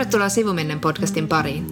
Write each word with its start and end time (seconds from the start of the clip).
Tervetuloa 0.00 0.28
Sivumennen 0.28 0.80
podcastin 0.80 1.28
pariin. 1.28 1.66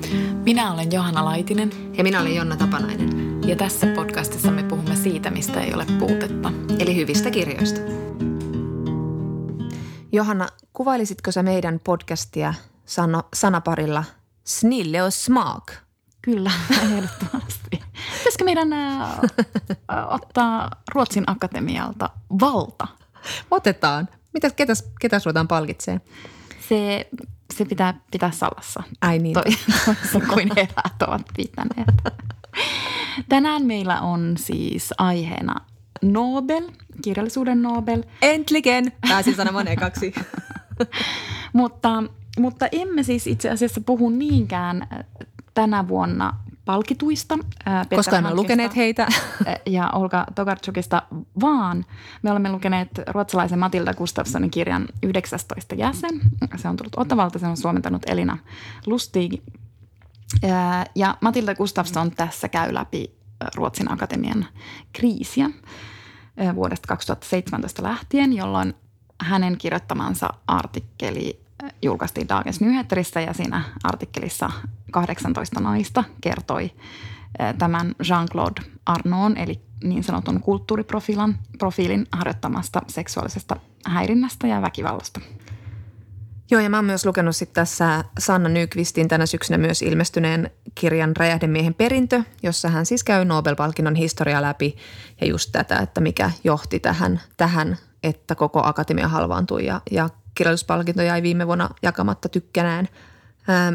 Minä 0.44 0.72
olen 0.72 0.92
Johanna 0.92 1.24
Laitinen. 1.24 1.70
Ja 1.96 2.04
minä 2.04 2.20
olen 2.20 2.34
Jonna 2.34 2.56
Tapanainen. 2.56 3.40
Ja 3.46 3.56
tässä 3.56 3.86
podcastissa 3.86 4.50
me 4.50 4.62
puhumme 4.62 4.96
siitä, 4.96 5.30
mistä 5.30 5.60
ei 5.60 5.74
ole 5.74 5.86
puutetta. 5.98 6.52
Eli 6.78 6.96
hyvistä 6.96 7.30
kirjoista. 7.30 7.80
Johanna, 10.12 10.48
kuvailisitko 10.72 11.32
sä 11.32 11.42
meidän 11.42 11.80
podcastia 11.84 12.54
sano, 12.84 13.22
sanaparilla 13.34 14.04
snille 14.44 15.02
och 15.02 15.14
smak? 15.14 15.72
Kyllä, 16.22 16.50
ehdottomasti. 16.82 17.82
Pitäisikö 18.18 18.44
meidän 18.44 18.72
äh, 18.72 19.20
ottaa 20.08 20.70
Ruotsin 20.94 21.24
akatemialta 21.26 22.10
valta? 22.40 22.88
Otetaan. 23.50 24.08
Mitäs, 24.32 24.52
ketäs, 24.52 24.84
ketäs 25.00 25.26
ruvetaan 25.26 25.48
palkitseen? 25.48 26.00
Se, 26.68 27.08
se 27.54 27.64
pitää 27.64 27.94
pitää 28.10 28.30
salassa. 28.30 28.82
Ai 29.00 29.18
niin. 29.18 29.34
Toi, 29.34 29.42
toisin 29.84 30.28
kuin 30.28 30.50
eräät 30.56 31.02
ovat 31.06 31.22
pitäneet. 31.36 32.18
Tänään 33.28 33.66
meillä 33.66 34.00
on 34.00 34.34
siis 34.38 34.94
aiheena 34.98 35.54
Nobel, 36.02 36.70
kirjallisuuden 37.02 37.62
Nobel. 37.62 38.02
Äntligen! 38.34 38.92
Pääsin 39.08 39.34
sanomaan 39.34 39.68
ekaksi. 39.68 40.14
mutta, 41.52 42.02
mutta 42.38 42.68
emme 42.72 43.02
siis 43.02 43.26
itse 43.26 43.50
asiassa 43.50 43.80
puhu 43.80 44.10
niinkään 44.10 44.88
tänä 45.54 45.88
vuonna 45.88 46.34
palkituista. 46.68 47.38
Koska 47.96 48.16
emme 48.16 48.34
lukeneet 48.34 48.76
heitä. 48.76 49.08
Ja 49.66 49.90
Olga 49.90 50.26
Tokarczukista, 50.34 51.02
vaan 51.40 51.84
me 52.22 52.30
olemme 52.30 52.52
lukeneet 52.52 52.88
ruotsalaisen 53.06 53.58
Matilda 53.58 53.94
Gustafssonin 53.94 54.50
kirjan 54.50 54.88
19 55.02 55.74
jäsen. 55.74 56.20
Se 56.56 56.68
on 56.68 56.76
tullut 56.76 56.96
Ottavalta, 56.96 57.38
se 57.38 57.46
on 57.46 57.56
suomentanut 57.56 58.02
Elina 58.06 58.38
Lustig. 58.86 59.34
Ja 60.94 61.16
Matilda 61.20 61.54
Gustafsson 61.54 62.10
tässä 62.10 62.48
käy 62.48 62.74
läpi 62.74 63.10
Ruotsin 63.54 63.92
akatemian 63.92 64.46
kriisiä 64.92 65.50
vuodesta 66.54 66.88
2017 66.88 67.82
lähtien, 67.82 68.32
jolloin 68.32 68.74
hänen 69.20 69.58
kirjoittamansa 69.58 70.28
artikkeli 70.46 71.40
julkaistiin 71.82 72.28
Dagens 72.28 72.60
Nyheterissä 72.60 73.20
ja 73.20 73.32
siinä 73.32 73.62
artikkelissa 73.84 74.50
18 74.90 75.60
naista 75.60 76.04
kertoi 76.20 76.70
tämän 77.58 77.94
Jean-Claude 78.08 78.70
Arnaud, 78.86 79.32
eli 79.36 79.60
niin 79.84 80.04
sanotun 80.04 80.40
kulttuuriprofiilin 80.40 81.34
profiilin 81.58 82.06
harjoittamasta 82.12 82.82
seksuaalisesta 82.88 83.56
häirinnästä 83.86 84.46
ja 84.46 84.62
väkivallasta. 84.62 85.20
Joo, 86.50 86.60
ja 86.60 86.70
mä 86.70 86.76
oon 86.76 86.84
myös 86.84 87.06
lukenut 87.06 87.36
sitten 87.36 87.54
tässä 87.54 88.04
Sanna 88.18 88.48
Nykvistin 88.48 89.08
tänä 89.08 89.26
syksynä 89.26 89.58
myös 89.58 89.82
ilmestyneen 89.82 90.50
kirjan 90.74 91.16
Räjähdemiehen 91.16 91.74
perintö, 91.74 92.22
jossa 92.42 92.68
hän 92.68 92.86
siis 92.86 93.04
käy 93.04 93.24
Nobel-palkinnon 93.24 93.94
historia 93.94 94.42
läpi 94.42 94.76
ja 95.20 95.26
just 95.26 95.52
tätä, 95.52 95.76
että 95.76 96.00
mikä 96.00 96.30
johti 96.44 96.80
tähän, 96.80 97.20
tähän 97.36 97.76
että 98.02 98.34
koko 98.34 98.60
akatemia 98.64 99.08
halvaantui 99.08 99.66
ja, 99.66 99.80
ja 99.90 100.08
kirjallisuuspalkinto 100.38 101.02
jäi 101.02 101.22
viime 101.22 101.46
vuonna 101.46 101.70
jakamatta 101.82 102.28
tykkänään. 102.28 102.88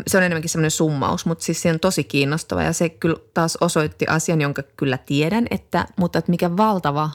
Se 0.07 0.17
on 0.17 0.23
enemmänkin 0.23 0.49
semmoinen 0.49 0.71
summaus, 0.71 1.25
mutta 1.25 1.43
siis 1.43 1.61
se 1.61 1.71
on 1.71 1.79
tosi 1.79 2.03
kiinnostava 2.03 2.63
ja 2.63 2.73
se 2.73 2.89
kyllä 2.89 3.17
taas 3.33 3.57
osoitti 3.61 4.05
asian, 4.09 4.41
jonka 4.41 4.63
kyllä 4.77 4.97
tiedän, 4.97 5.45
että, 5.51 5.85
mutta 5.97 6.19
että 6.19 6.31
mikä 6.31 6.57
valtava, 6.57 7.09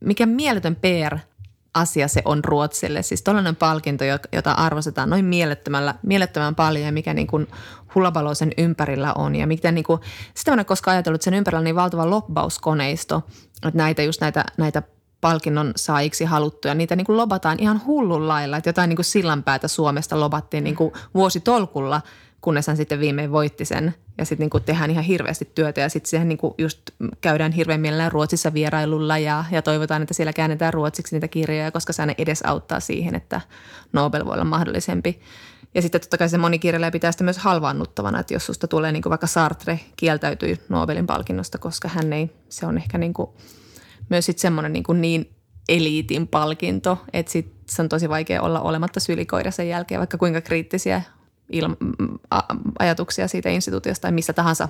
mikä 0.00 0.26
mieletön 0.26 0.76
PR 0.76 1.18
asia 1.74 2.08
se 2.08 2.22
on 2.24 2.44
Ruotsille. 2.44 3.02
Siis 3.02 3.22
tällainen 3.22 3.56
palkinto, 3.56 4.04
jota 4.32 4.52
arvostetaan 4.52 5.10
noin 5.10 5.24
mielettömällä, 5.24 5.94
mielettömän 6.02 6.54
paljon 6.54 6.86
ja 6.86 6.92
mikä 6.92 7.14
niin 7.14 7.26
kuin 7.26 7.46
hulabaloisen 7.94 8.52
ympärillä 8.58 9.12
on. 9.12 9.36
Ja 9.36 9.46
miten 9.46 9.74
niin 9.74 9.84
kuin, 9.84 10.00
sitä 10.34 10.50
mä 10.50 10.52
en 10.52 10.58
ole 10.58 10.64
koskaan 10.64 10.92
ajatellut, 10.92 11.16
että 11.16 11.24
sen 11.24 11.34
ympärillä 11.34 11.58
on 11.58 11.64
niin 11.64 11.76
valtava 11.76 12.10
lobbauskoneisto, 12.10 13.22
että 13.66 13.78
näitä 13.78 14.02
just 14.02 14.20
näitä, 14.20 14.44
näitä 14.56 14.82
palkinnon 15.24 15.72
saajiksi 15.76 16.24
haluttuja. 16.24 16.74
Niitä 16.74 16.96
niin 16.96 17.04
kuin 17.04 17.16
lobataan 17.16 17.58
ihan 17.60 17.82
hullun 17.86 18.28
lailla, 18.28 18.56
että 18.56 18.68
jotain 18.68 18.88
niin 18.88 18.96
kuin 18.96 19.04
sillanpäätä 19.04 19.68
Suomesta 19.68 20.20
lobattiin 20.20 20.64
niin 20.64 20.76
kuin 20.76 20.92
vuositolkulla, 21.14 22.00
kunnes 22.40 22.66
hän 22.66 22.76
sitten 22.76 23.00
viimein 23.00 23.32
voitti 23.32 23.64
sen. 23.64 23.94
Ja 24.18 24.24
sitten 24.24 24.50
niin 24.54 24.64
tehdään 24.64 24.90
ihan 24.90 25.04
hirveästi 25.04 25.50
työtä 25.54 25.80
ja 25.80 25.88
sitten 25.88 26.10
siihen 26.10 26.28
niin 26.28 26.38
kuin 26.38 26.54
just 26.58 26.80
käydään 27.20 27.52
hirveän 27.52 27.80
mielellään 27.80 28.12
Ruotsissa 28.12 28.54
vierailulla 28.54 29.18
ja, 29.18 29.44
ja 29.50 29.62
toivotaan, 29.62 30.02
että 30.02 30.14
siellä 30.14 30.32
käännetään 30.32 30.74
ruotsiksi 30.74 31.16
niitä 31.16 31.28
kirjoja, 31.28 31.70
koska 31.70 31.92
se 31.92 32.02
aina 32.02 32.14
edes 32.18 32.42
auttaa 32.42 32.80
siihen, 32.80 33.14
että 33.14 33.40
Nobel 33.92 34.24
voi 34.24 34.34
olla 34.34 34.44
mahdollisempi. 34.44 35.20
Ja 35.74 35.82
sitten 35.82 36.00
totta 36.00 36.18
kai 36.18 36.28
se 36.28 36.38
moni 36.38 36.58
kirjailija 36.58 36.90
pitää 36.90 37.12
sitä 37.12 37.24
myös 37.24 37.38
halvaannuttavana, 37.38 38.20
että 38.20 38.34
jos 38.34 38.46
susta 38.46 38.68
tulee 38.68 38.92
niin 38.92 39.02
kuin 39.02 39.10
vaikka 39.10 39.26
Sartre 39.26 39.80
kieltäytyi 39.96 40.60
Nobelin 40.68 41.06
palkinnosta, 41.06 41.58
koska 41.58 41.88
hän 41.88 42.12
ei, 42.12 42.30
se 42.48 42.66
on 42.66 42.76
ehkä 42.78 42.98
niin 42.98 43.14
kuin– 43.14 43.30
myös 44.08 44.26
sitten 44.26 44.42
semmoinen 44.42 44.72
niin, 44.72 44.82
kuin 44.82 45.00
niin 45.00 45.30
eliitin 45.68 46.28
palkinto, 46.28 46.98
että 47.12 47.32
sit 47.32 47.52
se 47.66 47.82
on 47.82 47.88
tosi 47.88 48.08
vaikea 48.08 48.42
olla 48.42 48.60
olematta 48.60 49.00
sylikoira 49.00 49.50
sen 49.50 49.68
jälkeen, 49.68 49.98
vaikka 49.98 50.18
kuinka 50.18 50.40
kriittisiä 50.40 51.02
ilma, 51.52 51.76
ajatuksia 52.78 53.28
siitä 53.28 53.50
instituutiosta 53.50 54.02
tai 54.02 54.12
missä 54.12 54.32
tahansa 54.32 54.68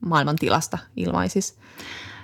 maailman 0.00 0.36
tilasta 0.36 0.78
ilmaisis. 0.96 1.58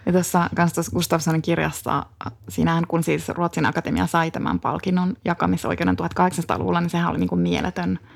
Ja 0.07 0.13
tässä 0.13 0.51
kanssa 0.57 0.83
Gustafssonin 0.93 1.43
kirjassa, 1.43 2.07
siinähän 2.49 2.87
kun 2.87 3.05
siis 3.05 3.29
Ruotsin 3.29 3.67
Akatemia 3.67 4.07
sai 4.07 4.31
tämän 4.31 4.61
palkinnon 4.61 5.17
jakamisoikeuden 5.25 5.97
1800-luvulla, 5.99 6.81
niin 6.81 6.91
sehän 6.91 7.11
oli 7.11 7.19
niin 7.19 7.29
kuin 7.29 7.41
mieletön– 7.41 7.99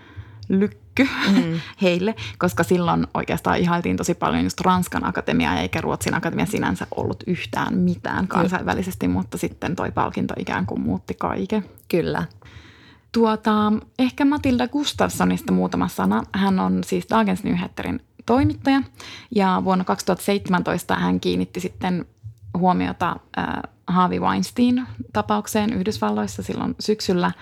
lykky 0.48 1.08
mm. 1.32 1.60
heille, 1.82 2.14
koska 2.38 2.62
silloin 2.62 3.06
oikeastaan 3.14 3.58
ihailtiin 3.58 3.96
tosi 3.96 4.14
paljon 4.14 4.44
just 4.44 4.60
Ranskan 4.60 5.06
akatemiaa 5.06 5.60
eikä 5.60 5.80
Ruotsin 5.80 6.14
akatemia 6.14 6.46
sinänsä 6.46 6.86
ollut 6.96 7.24
yhtään 7.26 7.78
mitään 7.78 8.28
kansainvälisesti, 8.28 9.08
mutta 9.08 9.38
sitten 9.38 9.76
toi 9.76 9.92
palkinto 9.92 10.34
ikään 10.38 10.66
kuin 10.66 10.80
muutti 10.80 11.14
kaiken. 11.14 11.64
Kyllä. 11.88 12.24
Tuota, 13.12 13.72
ehkä 13.98 14.24
Matilda 14.24 14.68
Gustafssonista 14.68 15.52
muutama 15.52 15.88
sana. 15.88 16.22
Hän 16.32 16.60
on 16.60 16.84
siis 16.84 17.06
Dagens 17.10 17.44
Nyheterin 17.44 18.02
toimittaja 18.26 18.82
ja 19.34 19.62
vuonna 19.64 19.84
2017 19.84 20.94
hän 20.94 21.20
kiinnitti 21.20 21.60
sitten 21.60 22.06
huomiota 22.58 23.16
äh, 23.38 23.46
Harvey 23.86 24.20
Weinstein-tapaukseen 24.20 25.72
Yhdysvalloissa 25.72 26.42
silloin 26.42 26.74
syksyllä. 26.80 27.32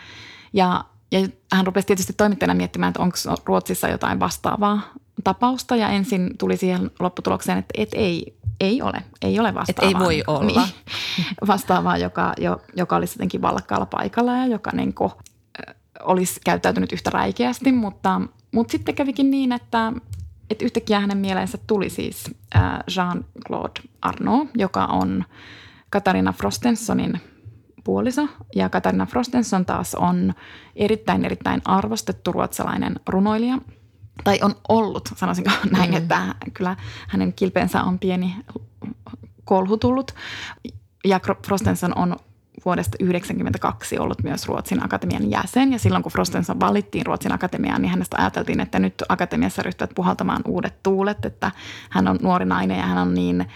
Ja 0.53 0.85
ja 1.15 1.29
hän 1.53 1.67
rupesi 1.67 1.87
tietysti 1.87 2.13
toimittajana 2.13 2.55
miettimään, 2.55 2.91
että 2.91 3.03
onko 3.03 3.17
Ruotsissa 3.45 3.89
jotain 3.89 4.21
vastaavaa 4.21 4.81
tapausta. 5.25 5.77
Ja 5.77 5.89
ensin 5.89 6.31
tuli 6.39 6.57
siihen 6.57 6.91
lopputulokseen, 7.01 7.59
että, 7.59 7.73
että 7.79 7.97
ei, 7.97 8.37
ei 8.61 8.83
ole, 8.83 9.03
ei 9.23 9.41
ole 9.41 9.55
vastaavaa. 9.55 9.91
Että 9.91 9.99
ei 9.99 10.05
voi 10.05 10.25
olla. 10.27 10.67
Niin, 10.67 10.75
vastaavaa, 11.49 11.99
joka, 11.99 12.33
jo, 12.39 12.61
joka 12.77 12.97
olisi 12.97 13.15
jotenkin 13.17 13.43
vallakkaalla 13.43 13.87
paikalla 13.87 14.37
ja 14.37 14.47
joka 14.47 14.71
niin 14.75 14.95
kuin, 14.95 15.13
olisi 16.03 16.41
käyttäytynyt 16.45 16.93
yhtä 16.93 17.11
räikeästi. 17.11 17.73
Mutta, 17.73 18.21
mutta 18.53 18.73
sitten 18.73 18.95
kävikin 18.95 19.31
niin, 19.31 19.53
että, 19.53 19.93
että 20.51 20.65
yhtäkkiä 20.65 21.01
hänen 21.01 21.19
mieleensä 21.19 21.59
tuli 21.67 21.91
siis 21.91 22.25
Jean-Claude 22.91 23.89
Arnaud, 24.03 24.49
joka 24.55 24.85
on 24.85 25.25
Katarina 25.91 26.33
Frostensonin– 26.33 27.21
puoliso 27.85 28.29
ja 28.55 28.69
Katarina 28.69 29.07
Frostenson 29.07 29.67
taas 29.67 29.95
on 29.95 30.35
erittäin 30.77 31.25
erittäin 31.25 31.63
arvostettu 31.65 32.33
ruotsalainen 32.33 32.95
runoilija. 33.09 33.59
Tai 34.25 34.39
on 34.43 34.55
ollut, 34.69 35.09
sanoisinko 35.17 35.51
näin, 35.77 35.91
mm. 35.91 35.97
että 35.97 36.35
kyllä 36.55 36.77
hänen 37.09 37.33
kilpeensä 37.33 37.83
on 37.83 37.99
pieni 37.99 38.37
kolhu 39.45 39.77
tullut. 39.77 40.15
Ja 41.05 41.21
Frostenson 41.47 41.99
on 41.99 42.17
vuodesta 42.65 42.99
1992 42.99 43.99
ollut 43.99 44.23
myös 44.23 44.49
Ruotsin 44.49 44.85
akatemian 44.85 45.31
jäsen. 45.31 45.73
Ja 45.73 45.79
silloin 45.79 46.03
kun 46.03 46.13
Frostenson 46.13 46.61
valittiin 46.61 47.07
Ruotsin 47.07 47.33
akatemiaan, 47.33 47.83
niin 47.83 47.91
hänestä 47.91 48.17
ajateltiin, 48.21 48.61
että 48.61 48.79
nyt 48.79 48.95
akatemiassa 49.09 49.63
ryhtyvät 49.63 49.95
puhaltamaan 49.95 50.43
uudet 50.49 50.83
tuulet, 50.83 51.25
että 51.25 51.53
hän 51.91 52.09
on 52.09 52.19
nuori 52.23 52.45
nainen 52.45 52.79
ja 52.79 52.87
hän 52.87 52.99
on 52.99 53.15
niin, 53.15 53.47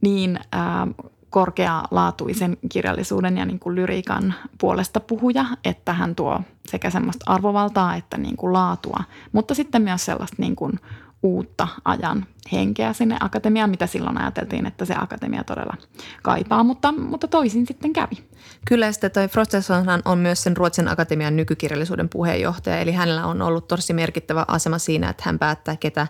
niin 0.00 0.38
äh, 0.54 1.10
korkealaatuisen 1.34 2.56
kirjallisuuden 2.68 3.38
ja 3.38 3.44
niin 3.44 3.58
kuin 3.58 3.74
lyriikan 3.74 4.34
puolesta 4.60 5.00
puhuja, 5.00 5.44
että 5.64 5.92
hän 5.92 6.14
tuo 6.14 6.40
sekä 6.66 6.90
semmoista 6.90 7.32
arvovaltaa 7.32 7.96
että 7.96 8.18
niin 8.18 8.36
kuin 8.36 8.52
laatua, 8.52 9.04
mutta 9.32 9.54
sitten 9.54 9.82
myös 9.82 10.04
sellaista 10.04 10.36
niin 10.38 10.56
kuin 10.56 10.72
uutta 11.22 11.68
ajan 11.84 12.26
henkeä 12.52 12.92
sinne 12.92 13.16
akatemiaan, 13.20 13.70
mitä 13.70 13.86
silloin 13.86 14.20
ajateltiin, 14.20 14.66
että 14.66 14.84
se 14.84 14.94
akatemia 14.98 15.44
todella 15.44 15.76
kaipaa, 16.22 16.64
mutta, 16.64 16.92
mutta 16.92 17.28
toisin 17.28 17.66
sitten 17.66 17.92
kävi. 17.92 18.24
Kyllä, 18.68 18.92
sitten 18.92 19.10
toi 19.10 19.28
Frostesonhan 19.28 20.02
on 20.04 20.18
myös 20.18 20.42
sen 20.42 20.56
Ruotsin 20.56 20.88
akatemian 20.88 21.36
nykykirjallisuuden 21.36 22.08
puheenjohtaja, 22.08 22.78
eli 22.78 22.92
hänellä 22.92 23.26
on 23.26 23.42
ollut 23.42 23.68
tosi 23.68 23.92
merkittävä 23.92 24.44
asema 24.48 24.78
siinä, 24.78 25.10
että 25.10 25.22
hän 25.26 25.38
päättää, 25.38 25.76
ketä 25.76 26.06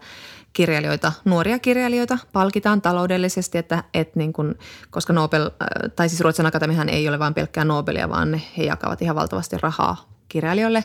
kirjailijoita, 0.55 1.13
nuoria 1.25 1.59
kirjailijoita 1.59 2.19
palkitaan 2.33 2.83
taloudellisesti, 2.83 3.59
että, 3.59 3.85
että 3.95 4.19
niin 4.19 4.33
kuin, 4.33 4.55
koska 4.91 5.13
Nobel, 5.13 5.43
äh, 5.43 5.91
tai 5.97 6.09
siis 6.09 6.21
Ruotsin 6.21 6.47
Akatemiahan 6.47 6.89
ei 6.89 7.09
ole 7.09 7.19
vain 7.19 7.35
pelkkää 7.35 7.65
Nobelia, 7.65 8.09
vaan 8.09 8.31
ne, 8.31 8.43
he 8.59 8.65
jakavat 8.65 9.03
ihan 9.03 9.17
valtavasti 9.17 9.57
rahaa 9.61 10.09
kirjailijoille, 10.29 10.85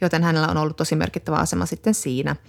joten 0.00 0.22
hänellä 0.22 0.48
on 0.48 0.56
ollut 0.56 0.76
tosi 0.76 0.96
merkittävä 0.96 1.36
asema 1.36 1.66
sitten 1.66 1.94
siinä– 1.94 2.36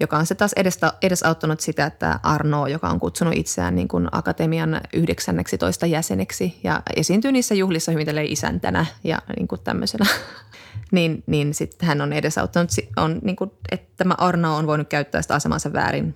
joka 0.00 0.18
on 0.18 0.26
se 0.26 0.34
taas 0.34 0.52
edestä, 0.52 0.92
edesauttanut 1.02 1.60
sitä, 1.60 1.86
että 1.86 2.20
Arno, 2.22 2.66
joka 2.66 2.88
on 2.88 3.00
kutsunut 3.00 3.34
itseään 3.36 3.74
niin 3.74 3.88
kuin 3.88 4.08
akatemian 4.12 4.80
19 4.92 5.86
jäseneksi 5.86 6.60
ja 6.64 6.82
esiintyy 6.96 7.32
niissä 7.32 7.54
juhlissa 7.54 7.92
hyvin 7.92 8.06
isäntänä 8.28 8.86
ja 9.04 9.18
niin 9.36 9.48
kuin 9.48 9.60
tämmöisenä, 9.60 10.06
niin, 10.92 11.24
niin 11.26 11.54
sitten 11.54 11.88
hän 11.88 12.00
on 12.00 12.12
edesauttanut, 12.12 12.70
on, 12.96 13.18
niin 13.22 13.36
kuin, 13.36 13.50
että 13.70 13.92
tämä 13.96 14.14
Arno 14.18 14.56
on 14.56 14.66
voinut 14.66 14.88
käyttää 14.88 15.22
sitä 15.22 15.34
asemansa 15.34 15.72
väärin 15.72 16.14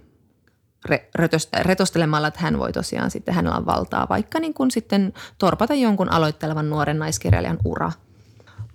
retostelemalla, 1.62 2.29
että 2.29 2.41
hän 2.41 2.59
voi 2.59 2.73
tosiaan 2.73 3.11
sitten, 3.11 3.35
hänellä 3.35 3.56
on 3.56 3.67
valtaa 3.67 4.06
vaikka 4.09 4.41
niin 4.41 4.55
kuin 4.55 4.71
sitten 4.71 5.12
torpata 5.38 5.75
jonkun 5.75 6.12
aloittelevan 6.12 6.71
nuoren 6.71 6.99
naiskirjailijan 6.99 7.59
ura– 7.65 7.93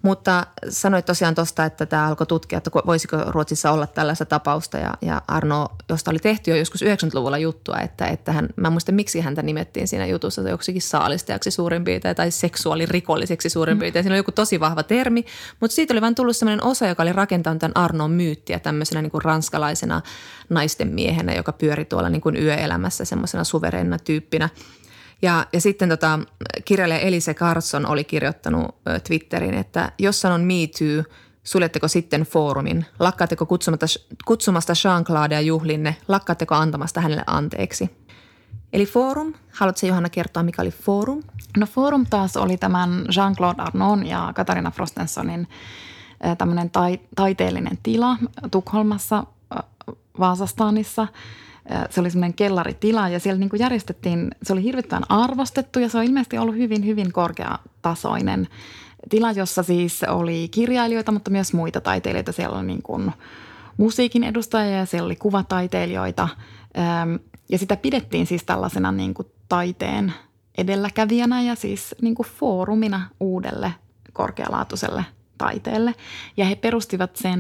mutta 0.05 0.45
sanoit 0.69 1.05
tosiaan 1.05 1.35
tuosta, 1.35 1.65
että 1.65 1.85
tämä 1.85 2.07
alkoi 2.07 2.27
tutkia, 2.27 2.57
että 2.57 2.71
voisiko 2.85 3.17
Ruotsissa 3.27 3.71
olla 3.71 3.87
tällaista 3.87 4.25
tapausta. 4.25 4.77
Ja, 4.77 4.93
ja 5.01 5.21
Arno, 5.27 5.69
josta 5.89 6.11
oli 6.11 6.19
tehty 6.19 6.51
jo 6.51 6.57
joskus 6.57 6.81
90-luvulla 6.81 7.37
juttua, 7.37 7.79
että, 7.79 8.07
että 8.07 8.31
hän, 8.31 8.49
mä 8.55 8.69
muistan 8.69 8.95
miksi 8.95 9.21
häntä 9.21 9.41
nimettiin 9.41 9.87
siinä 9.87 10.05
jutussa 10.05 10.49
joksikin 10.49 10.81
saalistajaksi 10.81 11.51
suurin 11.51 11.83
piirtein 11.83 12.15
tai 12.15 12.31
seksuaalirikolliseksi 12.31 13.49
suurin 13.49 13.77
mm. 13.77 13.79
piirtein. 13.79 14.03
Siinä 14.03 14.13
oli 14.13 14.19
joku 14.19 14.31
tosi 14.31 14.59
vahva 14.59 14.83
termi, 14.83 15.25
mutta 15.59 15.75
siitä 15.75 15.93
oli 15.93 16.01
vain 16.01 16.15
tullut 16.15 16.37
sellainen 16.37 16.65
osa, 16.65 16.87
joka 16.87 17.03
oli 17.03 17.13
rakentanut 17.13 17.59
tämän 17.59 17.77
Arnon 17.77 18.11
myyttiä 18.11 18.59
tämmöisenä 18.59 19.01
niin 19.01 19.11
kuin 19.11 19.25
ranskalaisena 19.25 20.01
naisten 20.49 20.87
miehenä, 20.87 21.33
joka 21.33 21.51
pyöri 21.51 21.85
tuolla 21.85 22.09
niin 22.09 22.21
kuin 22.21 22.37
yöelämässä 22.37 23.05
semmoisena 23.05 23.43
suvereenina 23.43 23.99
tyyppinä– 23.99 24.49
ja, 25.21 25.45
ja 25.53 25.61
sitten 25.61 25.89
tota, 25.89 26.19
kirjailija 26.65 26.99
Elise 26.99 27.33
Carson 27.33 27.85
oli 27.85 28.03
kirjoittanut 28.03 28.75
Twitterin, 29.07 29.53
että 29.53 29.91
jos 29.99 30.21
sanon 30.21 30.41
Me 30.41 30.53
Too, 30.53 31.15
suljetteko 31.43 31.87
sitten 31.87 32.21
foorumin? 32.21 32.85
Lakkaatteko 32.99 33.45
kutsumasta, 33.45 33.85
kutsumasta 34.25 34.73
Jean-Claudea 34.73 35.41
juhlinne? 35.41 35.95
Lakkaatteko 36.07 36.55
antamasta 36.55 37.01
hänelle 37.01 37.23
anteeksi? 37.27 37.89
Eli 38.73 38.85
Forum, 38.85 39.33
haluatko 39.51 39.87
Johanna 39.87 40.09
kertoa, 40.09 40.43
mikä 40.43 40.61
oli 40.61 40.71
Forum? 40.71 41.23
No 41.57 41.65
Forum 41.65 42.05
taas 42.09 42.37
oli 42.37 42.57
tämän 42.57 43.05
Jean-Claude 43.05 43.61
Arnon 43.61 44.07
ja 44.07 44.31
Katarina 44.35 44.71
Frostensonin 44.71 45.47
tämmöinen 46.37 46.69
tai, 46.69 46.99
taiteellinen 47.15 47.77
tila 47.83 48.17
Tukholmassa, 48.51 49.23
Vaasastaanissa– 50.19 51.07
se 51.89 51.99
oli 51.99 52.09
semmoinen 52.09 52.33
kellaritila 52.33 53.09
ja 53.09 53.19
siellä 53.19 53.39
niin 53.39 53.49
kuin 53.49 53.59
järjestettiin, 53.59 54.31
se 54.43 54.53
oli 54.53 54.63
hirvittävän 54.63 55.03
arvostettu 55.09 55.79
ja 55.79 55.89
se 55.89 55.97
on 55.97 56.03
ilmeisesti 56.03 56.37
ollut 56.37 56.55
hyvin, 56.55 56.85
hyvin 56.85 57.11
korkeatasoinen 57.11 58.47
tila, 59.09 59.31
jossa 59.31 59.63
siis 59.63 60.01
oli 60.03 60.47
kirjailijoita, 60.51 61.11
mutta 61.11 61.31
myös 61.31 61.53
muita 61.53 61.81
taiteilijoita. 61.81 62.31
Siellä 62.31 62.57
oli 62.57 62.67
niin 62.67 62.81
kuin 62.81 63.11
musiikin 63.77 64.23
edustajia 64.23 64.77
ja 64.77 64.85
siellä 64.85 65.05
oli 65.05 65.15
kuvataiteilijoita 65.15 66.27
ja 67.49 67.57
sitä 67.57 67.77
pidettiin 67.77 68.25
siis 68.25 68.43
tällaisena 68.43 68.91
niin 68.91 69.13
kuin 69.13 69.27
taiteen 69.49 70.13
edelläkävijänä 70.57 71.41
ja 71.41 71.55
siis 71.55 71.95
niin 72.01 72.15
kuin 72.15 72.27
foorumina 72.39 73.09
uudelle 73.19 73.73
korkealaatuiselle 74.13 75.05
taiteelle. 75.37 75.95
Ja 76.37 76.45
he 76.45 76.55
perustivat 76.55 77.15
sen, 77.15 77.39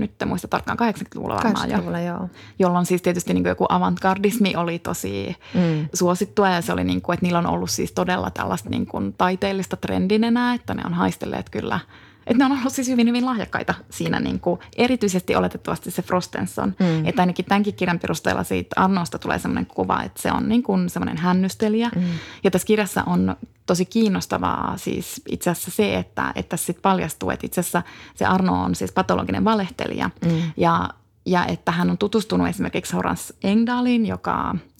nyt 0.00 0.22
en 0.22 0.28
muista 0.28 0.48
tarkkaan, 0.48 0.78
80-luvulla 0.78 1.34
varmaan 1.34 1.70
80-luvulla, 1.70 2.00
jo. 2.00 2.06
joo. 2.06 2.28
Jolloin 2.58 2.86
siis 2.86 3.02
tietysti 3.02 3.34
niin 3.34 3.44
kuin 3.44 3.50
joku 3.50 3.66
avantgardismi 3.68 4.56
oli 4.56 4.78
tosi 4.78 5.36
mm. 5.54 5.88
suosittua 5.94 6.48
ja 6.48 6.62
se 6.62 6.72
oli 6.72 6.84
niin 6.84 7.02
kuin, 7.02 7.14
että 7.14 7.26
niillä 7.26 7.38
on 7.38 7.46
ollut 7.46 7.70
siis 7.70 7.92
todella 7.92 8.30
tällaista 8.30 8.70
niin 8.70 8.86
kuin 8.86 9.14
taiteellista 9.18 9.76
trendinenä, 9.76 10.54
että 10.54 10.74
ne 10.74 10.82
on 10.86 10.94
haistelleet 10.94 11.50
kyllä– 11.50 11.80
että 12.26 12.38
ne 12.38 12.44
on 12.44 12.58
ollut 12.58 12.72
siis 12.72 12.88
hyvin, 12.88 13.08
hyvin 13.08 13.26
lahjakkaita 13.26 13.74
siinä, 13.90 14.20
niin 14.20 14.40
kuin, 14.40 14.60
erityisesti 14.76 15.36
oletettavasti 15.36 15.90
se 15.90 16.02
Frostenson. 16.02 16.74
Mm. 16.78 17.06
Että 17.06 17.22
ainakin 17.22 17.44
tämänkin 17.44 17.74
kirjan 17.74 17.98
perusteella 17.98 18.44
siitä 18.44 18.80
Arnosta 18.80 19.18
tulee 19.18 19.38
sellainen 19.38 19.66
kuva, 19.66 20.02
että 20.02 20.22
se 20.22 20.32
on 20.32 20.48
niin 20.48 20.62
kuin 20.62 20.90
semmoinen 20.90 21.16
hännystelijä. 21.16 21.90
Mm. 21.96 22.02
Ja 22.44 22.50
tässä 22.50 22.66
kirjassa 22.66 23.02
on 23.06 23.36
tosi 23.66 23.84
kiinnostavaa 23.84 24.76
siis 24.76 25.22
itse 25.28 25.50
asiassa 25.50 25.70
se, 25.70 25.96
että, 25.96 26.32
että 26.34 26.56
sitten 26.56 26.82
paljastuu, 26.82 27.30
että 27.30 27.46
itse 27.46 27.60
asiassa 27.60 27.82
se 28.14 28.24
Arno 28.24 28.62
on 28.62 28.74
siis 28.74 28.92
patologinen 28.92 29.44
valehtelija. 29.44 30.10
Mm. 30.24 30.42
Ja, 30.56 30.88
ja 31.26 31.46
että 31.46 31.72
hän 31.72 31.90
on 31.90 31.98
tutustunut 31.98 32.48
esimerkiksi 32.48 32.96
Horace 32.96 33.34
Engdalin, 33.42 34.06
joka– 34.06 34.54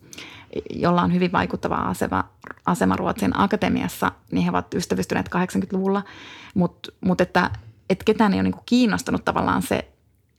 jolla 0.74 1.02
on 1.02 1.14
hyvin 1.14 1.32
vaikuttava 1.32 1.74
asema, 1.74 2.24
asema 2.66 2.96
Ruotsin 2.96 3.40
akatemiassa, 3.40 4.12
niin 4.32 4.44
he 4.44 4.50
ovat 4.50 4.74
ystävystyneet 4.74 5.28
80-luvulla. 5.28 6.02
Mutta 6.54 6.92
mut 7.00 7.20
että, 7.20 7.50
että 7.90 8.04
ketään 8.04 8.32
ei 8.32 8.36
ole 8.36 8.42
niinku 8.42 8.62
kiinnostanut 8.66 9.24
tavallaan 9.24 9.62
se, 9.62 9.92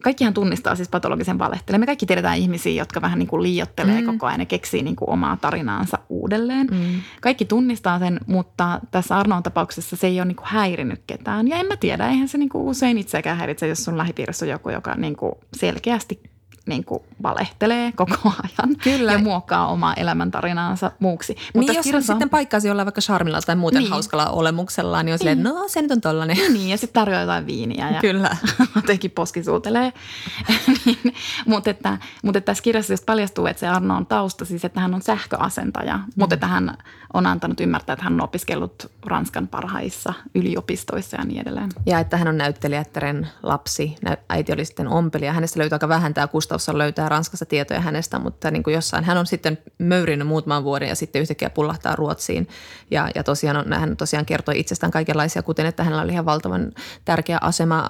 kaikkihan 0.04 0.34
tunnistaa 0.34 0.76
siis 0.76 0.90
patologisen 0.90 1.40
valehtelun. 1.40 1.80
Me 1.80 1.86
kaikki 1.86 2.06
tiedetään 2.06 2.38
ihmisiä, 2.38 2.82
jotka 2.82 3.02
vähän 3.02 3.20
niin 3.20 3.28
kuin 3.28 3.44
liiottelee 3.44 4.02
mm. 4.02 4.08
koko 4.08 4.26
ajan 4.26 4.40
ja 4.40 4.46
keksii 4.46 4.84
niin 4.84 4.96
kuin 4.96 5.10
omaa 5.10 5.38
tarinaansa 5.38 6.00
uudelleen. 6.10 6.68
Mm. 6.72 7.02
Kaikki 7.22 7.46
tunnistaa 7.46 8.00
sen, 8.00 8.20
mutta 8.28 8.80
tässä 8.92 9.18
Arnoon 9.18 9.44
tapauksessa 9.44 9.96
se 9.96 10.08
ei 10.08 10.20
ole 10.20 10.26
niin 10.26 10.36
kuin 10.36 10.48
häirinyt 10.48 11.02
ketään. 11.08 11.48
Ja 11.48 11.58
en 11.58 11.66
mä 11.66 11.78
tiedä, 11.78 12.10
eihän 12.10 12.28
se 12.28 12.38
niin 12.38 12.50
kuin 12.50 12.64
usein 12.64 12.98
itseäkään 12.98 13.38
häiritse, 13.38 13.68
jos 13.68 13.84
sun 13.84 13.98
lähipiirissä 13.98 14.46
on 14.46 14.50
joku, 14.50 14.70
joka 14.70 14.96
niin 14.96 15.16
kuin 15.16 15.34
selkeästi 15.56 16.33
niin 16.66 16.86
kuin 16.86 17.04
valehtelee 17.24 17.92
koko 17.92 18.16
ajan 18.44 18.76
Kyllä. 18.84 19.12
ja 19.12 19.18
muokkaa 19.18 19.68
omaa 19.68 19.94
elämäntarinaansa 19.94 20.92
muuksi. 21.00 21.34
Niin, 21.34 21.44
Mutta 21.54 21.74
jos 21.74 21.84
kirjassa... 21.84 22.14
sitten 22.14 22.30
paikkaasi 22.30 22.68
jollain 22.68 22.86
vaikka 22.86 23.02
charmilla 23.02 23.42
tai 23.42 23.56
muuten 23.56 23.82
niin. 23.82 23.92
hauskalla 23.92 24.26
olemuksella, 24.26 25.04
niin 25.04 25.14
on 25.14 25.20
silleen, 25.20 25.44
niin. 25.44 25.56
no 25.56 25.68
se 25.68 25.82
nyt 25.82 25.92
on 25.92 26.02
tollainen. 26.02 26.38
Niin, 26.38 26.54
niin 26.54 26.70
ja 26.70 26.78
sitten 26.78 27.02
tarjoaa 27.02 27.22
jotain 27.22 27.48
viiniä 27.48 27.90
ja 27.90 28.02
Kyllä. 28.02 28.38
jotenkin 28.76 29.12
poski 29.12 29.44
suutelee. 29.44 29.94
niin, 30.86 31.14
mutta, 31.46 31.70
että, 31.70 31.98
mutta 32.24 32.38
että 32.38 32.46
tässä 32.46 32.64
kirjassa 32.64 32.94
just 32.94 33.06
paljastuu, 33.06 33.46
että 33.46 33.60
se 33.60 33.68
Arno 33.68 33.98
on 33.98 34.06
tausta, 34.06 34.46
siis 34.46 34.66
että 34.66 34.80
hän 34.80 34.94
on 34.94 35.02
sähköasentaja, 35.02 35.98
mm. 35.98 36.04
mutta 36.16 36.34
että 36.34 36.48
hän 36.48 36.78
on 37.14 37.26
antanut 37.26 37.60
ymmärtää, 37.60 37.94
että 37.94 38.04
hän 38.04 38.14
on 38.14 38.22
opiskellut 38.22 38.92
Ranskan 39.06 39.48
parhaissa 39.48 40.14
yliopistoissa 40.36 41.18
ja 41.18 41.24
niin 41.24 41.42
edelleen. 41.42 41.70
Ja 41.86 42.00
että 42.00 42.18
hän 42.18 42.28
on 42.28 42.38
näyttelijättären 42.38 43.28
lapsi, 43.44 43.96
äiti 44.30 44.54
oli 44.54 44.66
sitten 44.66 44.88
ompelija. 44.88 45.34
Hänestä 45.34 45.60
löytyy 45.60 45.76
aika 45.76 45.88
vähän 45.88 46.14
tämä 46.14 46.28
Gustafsson 46.54 46.78
löytää 46.78 47.10
Ranskassa 47.10 47.46
tietoja 47.46 47.80
hänestä, 47.80 48.20
mutta 48.20 48.52
niin 48.52 48.64
kuin 48.64 48.74
jossain 48.74 49.04
hän 49.04 49.18
on 49.18 49.26
sitten 49.26 49.58
möyrinyt 49.78 50.28
muutaman 50.28 50.64
vuoden 50.64 50.90
ja 50.90 50.96
sitten 50.96 51.22
yhtäkkiä 51.22 51.50
pullahtaa 51.50 51.96
Ruotsiin. 51.96 52.48
Ja, 52.92 53.10
ja 53.16 53.24
tosiaan 53.24 53.58
on, 53.58 53.74
hän 53.74 53.98
tosiaan 53.98 54.26
kertoi 54.26 54.60
itsestään 54.60 54.92
kaikenlaisia, 54.92 55.44
kuten 55.44 55.66
että 55.66 55.84
hänellä 55.84 56.04
oli 56.04 56.12
ihan 56.12 56.26
valtavan 56.26 56.72
tärkeä 57.06 57.38
asema 57.42 57.90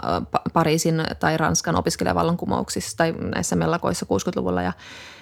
Pariisin 0.54 1.04
tai 1.20 1.38
Ranskan 1.38 1.76
opiskelijavallankumouksissa 1.76 2.98
tai 2.98 3.12
näissä 3.36 3.56
mellakoissa 3.56 4.06
60-luvulla 4.06 4.62
ja, 4.62 4.74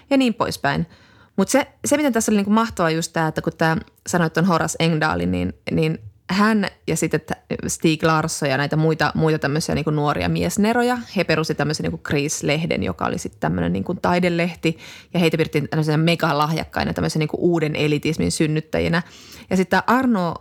ja 0.09 0.17
niin 0.17 0.33
poispäin. 0.33 0.87
Mutta 1.35 1.51
se, 1.51 1.67
se, 1.85 1.97
miten 1.97 2.13
tässä 2.13 2.31
oli 2.31 2.37
niinku 2.37 2.51
mahtavaa 2.51 2.89
just 2.89 3.13
tämä, 3.13 3.27
että 3.27 3.41
kun 3.41 3.53
tämä 3.57 3.77
sanoit 4.07 4.37
on 4.37 4.45
Horace 4.45 4.75
Engdahl, 4.79 5.21
niin, 5.25 5.53
niin 5.71 5.99
hän 6.31 6.67
ja 6.87 6.97
sitten 6.97 7.21
Stig 7.67 8.03
Larsson 8.03 8.49
ja 8.49 8.57
näitä 8.57 8.75
muita, 8.75 9.11
muita 9.15 9.39
tämmöisiä 9.39 9.75
niin 9.75 9.85
nuoria 9.91 10.29
miesneroja, 10.29 10.97
he 11.15 11.23
perustivat 11.23 11.57
tämmöisen 11.57 11.83
niin 11.83 12.01
Chris-lehden, 12.07 12.83
joka 12.83 13.05
oli 13.05 13.17
sitten 13.17 13.39
tämmöinen 13.39 13.73
niin 13.73 13.85
taidelehti 14.01 14.77
ja 15.13 15.19
heitä 15.19 15.37
pidettiin 15.37 15.69
tämmöisenä 15.69 15.97
mega 15.97 16.37
lahjakkaina 16.37 16.93
tämmöisen 16.93 17.19
niin 17.19 17.29
uuden 17.37 17.75
elitismin 17.75 18.31
synnyttäjinä. 18.31 19.03
Ja 19.49 19.57
sitten 19.57 19.83
Arno 19.87 20.33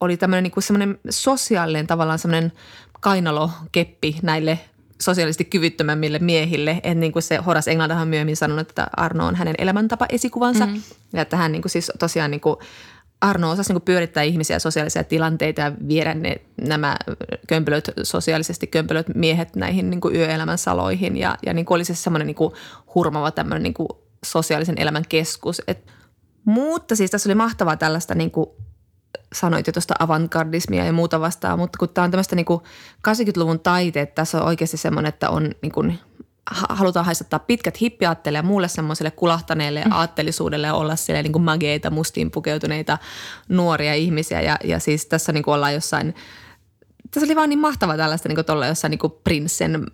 oli 0.00 0.16
tämmöinen 0.16 0.42
niin 0.42 0.62
semmoinen 0.62 0.98
sosiaalinen 1.10 1.86
tavallaan 1.86 2.18
semmoinen 2.18 2.52
kainalokeppi 3.00 4.16
näille 4.22 4.58
sosiaalisesti 5.02 5.44
kyvyttömämmille 5.44 6.18
miehille. 6.18 6.70
Että 6.70 6.94
niin 6.94 7.12
kuin 7.12 7.22
se 7.22 7.36
Horace 7.36 7.70
England 7.70 7.92
on 7.92 8.08
myöhemmin 8.08 8.36
sanonut, 8.36 8.68
että 8.68 8.86
Arno 8.96 9.26
on 9.26 9.34
hänen 9.34 9.54
elämäntapa 9.58 10.06
esikuvansa. 10.08 10.66
Mm. 10.66 10.82
Ja 11.12 11.22
että 11.22 11.36
hän 11.36 11.52
niin 11.52 11.62
kuin 11.62 11.70
siis 11.70 11.92
tosiaan 11.98 12.30
niin 12.30 12.40
kuin 12.40 12.56
Arno 13.20 13.50
osasi 13.50 13.72
niin 13.72 13.82
pyörittää 13.82 14.22
ihmisiä 14.22 14.58
sosiaalisia 14.58 15.04
tilanteita 15.04 15.60
ja 15.60 15.72
viedä 15.88 16.14
ne, 16.14 16.36
nämä 16.60 16.96
kömpelöt, 17.48 17.90
sosiaalisesti 18.02 18.66
kömpelöt 18.66 19.06
miehet 19.14 19.56
näihin 19.56 19.90
niin 19.90 20.00
yöelämän 20.14 20.58
saloihin. 20.58 21.16
Ja, 21.16 21.36
ja 21.46 21.54
niin 21.54 21.66
oli 21.70 21.84
se 21.84 21.94
semmoinen 21.94 22.26
niin 22.26 22.52
hurmava 22.94 23.30
tämmöinen 23.30 23.62
niin 23.62 23.88
sosiaalisen 24.24 24.78
elämän 24.78 25.04
keskus. 25.08 25.62
Et, 25.68 25.86
mutta 26.44 26.96
siis 26.96 27.10
tässä 27.10 27.28
oli 27.28 27.34
mahtavaa 27.34 27.76
tällaista 27.76 28.14
niin 28.14 28.30
kuin 28.30 28.46
sanoit 29.32 29.66
jo 29.66 29.72
tuosta 29.72 29.94
avantgardismia 29.98 30.84
ja 30.84 30.92
muuta 30.92 31.20
vastaan, 31.20 31.58
mutta 31.58 31.78
kun 31.78 31.88
tämä 31.88 32.04
on 32.04 32.10
tämmöistä 32.10 32.36
niin 32.36 32.46
80-luvun 33.08 33.60
taiteet, 33.60 34.14
tässä 34.14 34.38
on 34.38 34.46
oikeasti 34.46 34.76
semmoinen, 34.76 35.08
että 35.08 35.30
on 35.30 35.50
niin 35.62 35.72
kuin, 35.72 35.98
halutaan 36.50 37.06
haistattaa 37.06 37.38
pitkät 37.38 37.80
hippiaatteille 37.80 38.38
ja 38.38 38.42
muulle 38.42 38.68
semmoiselle 38.68 39.10
kulahtaneelle 39.10 39.82
mm. 39.84 39.92
aattelisuudelle 39.92 40.66
ja 40.66 40.74
olla 40.74 40.96
siellä 40.96 41.22
niin 41.22 41.32
kuin 41.32 41.42
mageita, 41.42 41.90
mustiin 41.90 42.30
pukeutuneita 42.30 42.98
nuoria 43.48 43.94
ihmisiä. 43.94 44.40
Ja, 44.40 44.56
ja 44.64 44.78
siis 44.78 45.06
tässä 45.06 45.32
niin 45.32 45.42
kuin 45.42 45.54
ollaan 45.54 45.74
jossain 45.74 46.14
tässä 47.10 47.26
oli 47.26 47.36
vaan 47.36 47.48
niin 47.48 47.58
mahtava 47.58 47.96
tällaista 47.96 48.28
niin 48.28 48.44
tuolla 48.46 48.66
jossain 48.66 48.90
niin 48.90 49.12
Prinssen 49.24 49.86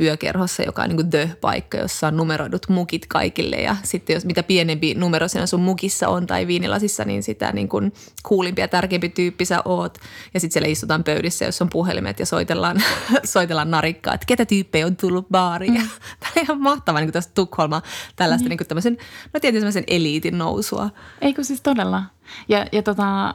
yökerhossa, 0.00 0.62
joka 0.62 0.82
on 0.82 0.88
niin 0.88 1.10
The-paikka, 1.10 1.78
jossa 1.78 2.06
on 2.06 2.16
numeroidut 2.16 2.68
mukit 2.68 3.06
kaikille. 3.06 3.56
Ja 3.56 3.76
sitten 3.82 4.14
jos 4.14 4.24
mitä 4.24 4.42
pienempi 4.42 4.94
numero 4.94 5.28
siinä 5.28 5.46
sun 5.46 5.60
mukissa 5.60 6.08
on 6.08 6.26
tai 6.26 6.46
viinilasissa, 6.46 7.04
niin 7.04 7.22
sitä 7.22 7.52
niin 7.52 7.68
kuin 7.68 7.92
kuulimpi 8.22 8.60
ja 8.60 8.68
tärkeämpi 8.68 9.08
tyyppi 9.08 9.44
sä 9.44 9.62
oot. 9.64 9.98
Ja 10.34 10.40
sitten 10.40 10.52
siellä 10.52 10.68
istutaan 10.68 11.04
pöydissä, 11.04 11.44
jos 11.44 11.62
on 11.62 11.68
puhelimet 11.70 12.20
ja 12.20 12.26
soitellaan, 12.26 12.82
soitellaan 13.24 13.70
narikkaa, 13.70 14.14
että 14.14 14.26
ketä 14.26 14.44
tyyppejä 14.44 14.86
on 14.86 14.96
tullut 14.96 15.28
baariin. 15.28 15.72
Mm. 15.72 15.88
Tämä 16.20 16.32
on 16.36 16.42
ihan 16.42 16.60
mahtavaa 16.60 17.00
niin 17.00 17.12
tästä 17.12 17.32
Tukholma 17.34 17.82
tällaista 18.16 18.48
niin. 18.48 18.58
niin 18.58 18.68
tämmöisen, 18.68 18.98
no 19.34 19.40
tietysti 19.40 19.84
eliitin 19.86 20.38
nousua. 20.38 20.90
Eikö 21.20 21.44
siis 21.44 21.60
todella? 21.60 22.02
Ja, 22.48 22.66
ja 22.72 22.82
tota, 22.82 23.34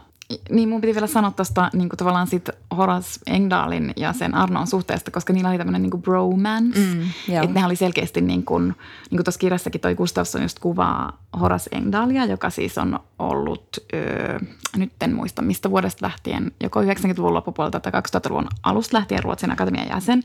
niin 0.49 0.69
mun 0.69 0.81
piti 0.81 0.93
vielä 0.93 1.07
sanoa 1.07 1.31
tuosta 1.31 1.69
niin 1.73 1.89
tavallaan 1.89 2.27
sit 2.27 2.49
Horace 2.77 3.19
Engdahlin 3.27 3.93
ja 3.95 4.13
sen 4.13 4.35
Arnon 4.35 4.67
suhteesta, 4.67 5.11
koska 5.11 5.33
niillä 5.33 5.49
oli 5.49 5.57
tämmöinen 5.57 5.81
niin 5.81 6.01
bromance. 6.01 6.79
Mm, 6.79 7.01
että 7.43 7.59
ne 7.59 7.65
oli 7.65 7.75
selkeästi 7.75 8.21
niin 8.21 8.45
kuin, 8.45 8.63
niin 8.63 9.17
kuin 9.17 9.23
tuossa 9.23 9.39
kirjassakin 9.39 9.81
toi 9.81 9.95
Gustafsson 9.95 10.41
just 10.41 10.59
kuvaa 10.59 11.17
Horace 11.39 11.69
Engdahlia, 11.71 12.25
joka 12.25 12.49
siis 12.49 12.77
on 12.77 12.99
ollut, 13.19 13.67
öö, 13.93 14.39
nyt 14.75 14.91
en 15.01 15.15
muista 15.15 15.41
mistä 15.41 15.69
vuodesta 15.69 16.05
lähtien, 16.05 16.51
joko 16.63 16.81
90-luvun 16.81 17.33
loppupuolelta 17.33 17.79
tai 17.79 17.91
2000-luvun 17.91 18.47
alusta 18.63 18.97
lähtien 18.97 19.23
Ruotsin 19.23 19.51
akatemian 19.51 19.87
jäsen. 19.89 20.23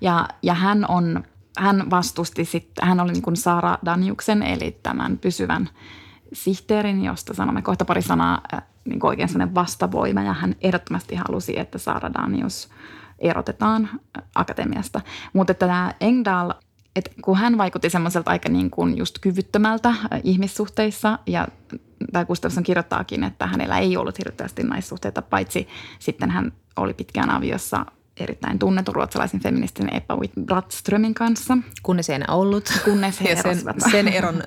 Ja, 0.00 0.28
ja 0.42 0.54
hän 0.54 0.84
on, 0.88 1.24
hän 1.58 1.90
vastusti 1.90 2.44
sitten, 2.44 2.88
hän 2.88 3.00
oli 3.00 3.12
niin 3.12 3.22
kuin 3.22 3.36
Sara 3.36 3.78
Danjuksen, 3.84 4.42
eli 4.42 4.78
tämän 4.82 5.18
pysyvän 5.18 5.68
sihteerin, 6.32 7.04
josta 7.04 7.34
sanomme 7.34 7.62
kohta 7.62 7.84
pari 7.84 8.02
sanaa, 8.02 8.40
äh, 8.54 8.62
niin 8.84 9.00
kuin 9.00 9.08
oikein 9.08 9.28
sellainen 9.28 9.54
vastavoima. 9.54 10.22
Ja 10.22 10.32
hän 10.32 10.54
ehdottomasti 10.60 11.14
halusi, 11.14 11.58
että 11.58 11.78
Saara 11.78 12.14
Danius 12.14 12.68
erotetaan 13.18 13.88
äh, 13.92 14.24
akatemiasta. 14.34 15.00
Mutta 15.32 15.54
tämä 15.54 15.94
Engdahl, 16.00 16.50
että 16.96 17.10
kun 17.24 17.36
hän 17.36 17.58
vaikutti 17.58 17.90
semmoiselta 17.90 18.30
aika 18.30 18.48
niin 18.48 18.70
kuin 18.70 18.96
just 18.96 19.18
kyvyttömältä 19.18 19.88
äh, 19.88 19.98
ihmissuhteissa 20.24 21.18
ja 21.26 21.48
tai 22.12 22.24
Gustafsson 22.24 22.64
kirjoittaakin, 22.64 23.24
että 23.24 23.46
hänellä 23.46 23.78
ei 23.78 23.96
ollut 23.96 24.18
hirveästi 24.18 24.62
naissuhteita, 24.62 25.22
paitsi 25.22 25.68
sitten 25.98 26.30
hän 26.30 26.52
oli 26.76 26.94
pitkään 26.94 27.30
aviossa 27.30 27.86
erittäin 28.16 28.58
tunnetun 28.58 28.94
ruotsalaisen 28.94 29.40
feministin 29.40 29.94
Eppa 29.94 30.16
Witt-Brattströmin 30.16 31.14
kanssa. 31.14 31.58
Kunnes 31.82 32.10
ei 32.10 32.16
enää 32.16 32.34
ollut. 32.34 32.80
Kunnes 32.84 33.20
he 33.20 33.28
ja 33.28 33.42
sen, 33.42 33.58
sen 33.90 34.08
eron 34.08 34.42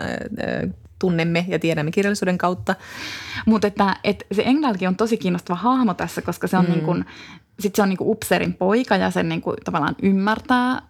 tunnemme 0.99 1.45
ja 1.47 1.59
tiedämme 1.59 1.91
kirjallisuuden 1.91 2.37
kautta. 2.37 2.75
Mutta 3.45 3.67
että, 3.67 3.95
että 4.03 4.25
se 4.31 4.43
Engdahlkin 4.45 4.87
on 4.87 4.95
tosi 4.95 5.17
kiinnostava 5.17 5.57
hahmo 5.57 5.93
tässä, 5.93 6.21
koska 6.21 6.47
se 6.47 6.57
on, 6.57 6.65
mm. 6.65 6.71
niin 6.71 6.85
kuin, 6.85 7.05
sit 7.59 7.75
se 7.75 7.81
on 7.81 7.89
niin 7.89 7.97
kuin 7.97 8.09
upserin 8.09 8.53
poika 8.53 8.95
ja 8.95 9.11
sen 9.11 9.29
niin 9.29 9.41
kuin 9.41 9.57
tavallaan 9.63 9.95
ymmärtää 10.01 10.81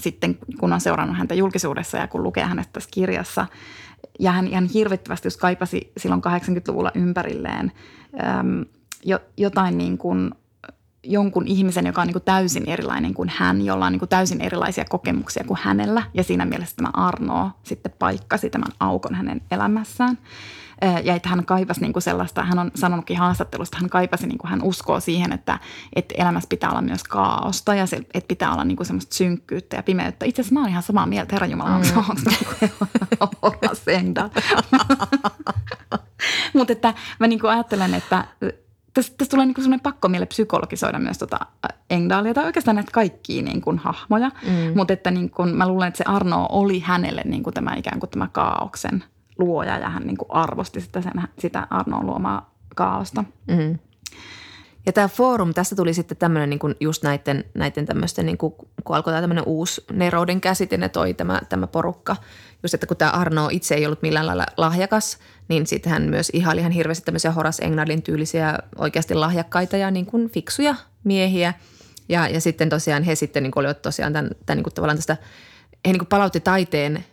sitten, 0.00 0.38
kun 0.60 0.72
on 0.72 0.80
seurannut 0.80 1.18
häntä 1.18 1.34
julkisuudessa 1.34 1.98
ja 1.98 2.08
kun 2.08 2.22
lukee 2.22 2.44
hänestä 2.44 2.72
tässä 2.72 2.90
kirjassa. 2.92 3.46
Ja 4.20 4.32
hän 4.32 4.46
ihan 4.46 4.64
hirvittävästi 4.64 5.26
just 5.26 5.40
kaipasi 5.40 5.92
silloin 5.96 6.22
80-luvulla 6.26 6.92
ympärilleen 6.94 7.72
äm, 8.24 8.64
jo, 9.04 9.18
jotain 9.36 9.78
niin 9.78 9.98
kuin– 9.98 10.30
jonkun 11.04 11.46
ihmisen, 11.46 11.86
joka 11.86 12.00
on 12.00 12.06
niin 12.06 12.14
kuin 12.14 12.24
täysin 12.24 12.68
erilainen 12.68 13.14
kuin 13.14 13.32
hän, 13.36 13.64
jolla 13.64 13.86
on 13.86 13.92
niin 13.92 13.98
kuin 13.98 14.08
täysin 14.08 14.40
erilaisia 14.40 14.84
kokemuksia 14.84 15.44
kuin 15.46 15.58
hänellä. 15.62 16.02
Ja 16.14 16.22
siinä 16.22 16.44
mielessä 16.44 16.76
tämä 16.76 16.90
Arno 16.92 17.50
sitten 17.62 17.92
paikkasi 17.98 18.50
tämän 18.50 18.72
aukon 18.80 19.14
hänen 19.14 19.40
elämässään. 19.50 20.18
Ja 21.04 21.14
että 21.14 21.28
hän 21.28 21.44
kaipasi 21.44 21.80
niin 21.80 21.92
kuin 21.92 22.02
sellaista, 22.02 22.44
hän 22.44 22.58
on 22.58 22.70
sanonutkin 22.74 23.18
haastattelusta, 23.18 23.78
hän 23.80 23.90
kaipasi, 23.90 24.26
niin 24.26 24.38
kuin 24.38 24.50
hän 24.50 24.62
uskoo 24.62 25.00
siihen, 25.00 25.32
että, 25.32 25.58
että 25.96 26.14
elämässä 26.18 26.48
pitää 26.48 26.70
olla 26.70 26.82
myös 26.82 27.02
kaaosta 27.04 27.74
ja 27.74 27.86
se, 27.86 27.96
että 27.96 28.28
pitää 28.28 28.52
olla 28.52 28.64
niin 28.64 28.76
kuin 28.76 28.86
semmoista 28.86 29.14
synkkyyttä 29.14 29.76
ja 29.76 29.82
pimeyttä. 29.82 30.26
Itse 30.26 30.42
asiassa 30.42 30.54
mä 30.54 30.60
oon 30.60 30.68
ihan 30.68 30.82
samaa 30.82 31.06
mieltä, 31.06 31.34
Herra 31.34 31.46
Jumala, 31.46 31.70
mm. 31.78 31.96
onko 33.42 33.74
se 33.74 34.02
Mutta 36.54 36.72
että 36.72 36.94
mä 37.18 37.26
niin 37.26 37.40
kuin 37.40 37.50
ajattelen, 37.50 37.94
että 37.94 38.24
tässä, 38.94 39.14
tässä 39.18 39.30
tulee 39.30 39.46
niin 39.46 39.54
sellainen 39.56 39.80
pakko 39.80 40.08
meille 40.08 40.26
psykologisoida 40.26 40.98
myös 40.98 41.18
tota 41.18 41.38
Engdahlia 41.90 42.34
tai 42.34 42.44
oikeastaan 42.44 42.74
näitä 42.74 42.90
kaikkia 42.92 43.42
niin 43.42 43.60
kuin 43.60 43.78
hahmoja. 43.78 44.28
Mm. 44.28 44.76
Mutta 44.76 44.92
että 44.92 45.10
niin 45.10 45.30
kuin, 45.30 45.56
mä 45.56 45.68
luulen, 45.68 45.88
että 45.88 45.98
se 45.98 46.04
Arno 46.06 46.46
oli 46.50 46.80
hänelle 46.80 47.22
niin 47.24 47.42
kuin 47.42 47.54
tämä 47.54 47.74
ikään 47.74 48.00
kuin 48.00 48.10
tämä 48.10 48.28
kaauksen 48.32 49.04
luoja 49.38 49.78
ja 49.78 49.88
hän 49.88 50.06
niin 50.06 50.16
kuin 50.16 50.28
arvosti 50.32 50.80
sitä, 50.80 51.02
sen, 51.02 51.12
sitä 51.38 51.66
Arnoon 51.70 52.06
luomaa 52.06 52.54
kaaosta. 52.74 53.24
Mm. 53.48 53.78
Ja 54.86 54.92
tämä 54.92 55.08
foorum, 55.08 55.54
tästä 55.54 55.76
tuli 55.76 55.94
sitten 55.94 56.16
tämmöinen 56.16 56.50
niin 56.50 56.74
just 56.80 57.02
näiden, 57.02 57.44
näiden 57.54 57.86
tämmöisten, 57.86 58.26
niin 58.26 58.38
kun 58.38 58.54
alkoi 58.88 59.12
tämmöinen 59.12 59.44
uusi 59.46 59.84
nerouden 59.92 60.40
käsite, 60.40 60.76
ne 60.76 60.88
toi 60.88 61.14
tämä, 61.14 61.40
tämä 61.48 61.66
porukka. 61.66 62.16
Just, 62.62 62.74
että 62.74 62.86
kun 62.86 62.96
tämä 62.96 63.10
Arno 63.10 63.48
itse 63.52 63.74
ei 63.74 63.86
ollut 63.86 64.02
millään 64.02 64.26
lailla 64.26 64.46
lahjakas, 64.56 65.18
niin 65.48 65.66
sitten 65.66 65.92
hän 65.92 66.02
myös 66.02 66.30
ihaili 66.32 66.60
ihan 66.60 66.72
hirveästi 66.72 67.04
tämmöisiä 67.04 67.30
Horace 67.30 67.64
Englandin 67.64 68.02
tyylisiä 68.02 68.58
oikeasti 68.78 69.14
lahjakkaita 69.14 69.76
ja 69.76 69.90
niin 69.90 70.06
kuin 70.06 70.30
fiksuja 70.30 70.74
miehiä. 71.04 71.54
Ja, 72.08 72.28
ja 72.28 72.40
sitten 72.40 72.68
tosiaan 72.68 73.02
he 73.02 73.14
sitten 73.14 73.42
niin 73.42 73.52
olivat 73.56 73.82
tosiaan 73.82 74.12
tämän, 74.12 74.30
tämän 74.46 74.56
niin 74.56 74.64
kuin 74.64 74.74
tavallaan 74.74 74.98
tästä, 74.98 75.16
he 75.86 75.92
niin 75.92 75.98
kuin 75.98 76.08
palautti 76.08 76.40
taiteen 76.40 77.04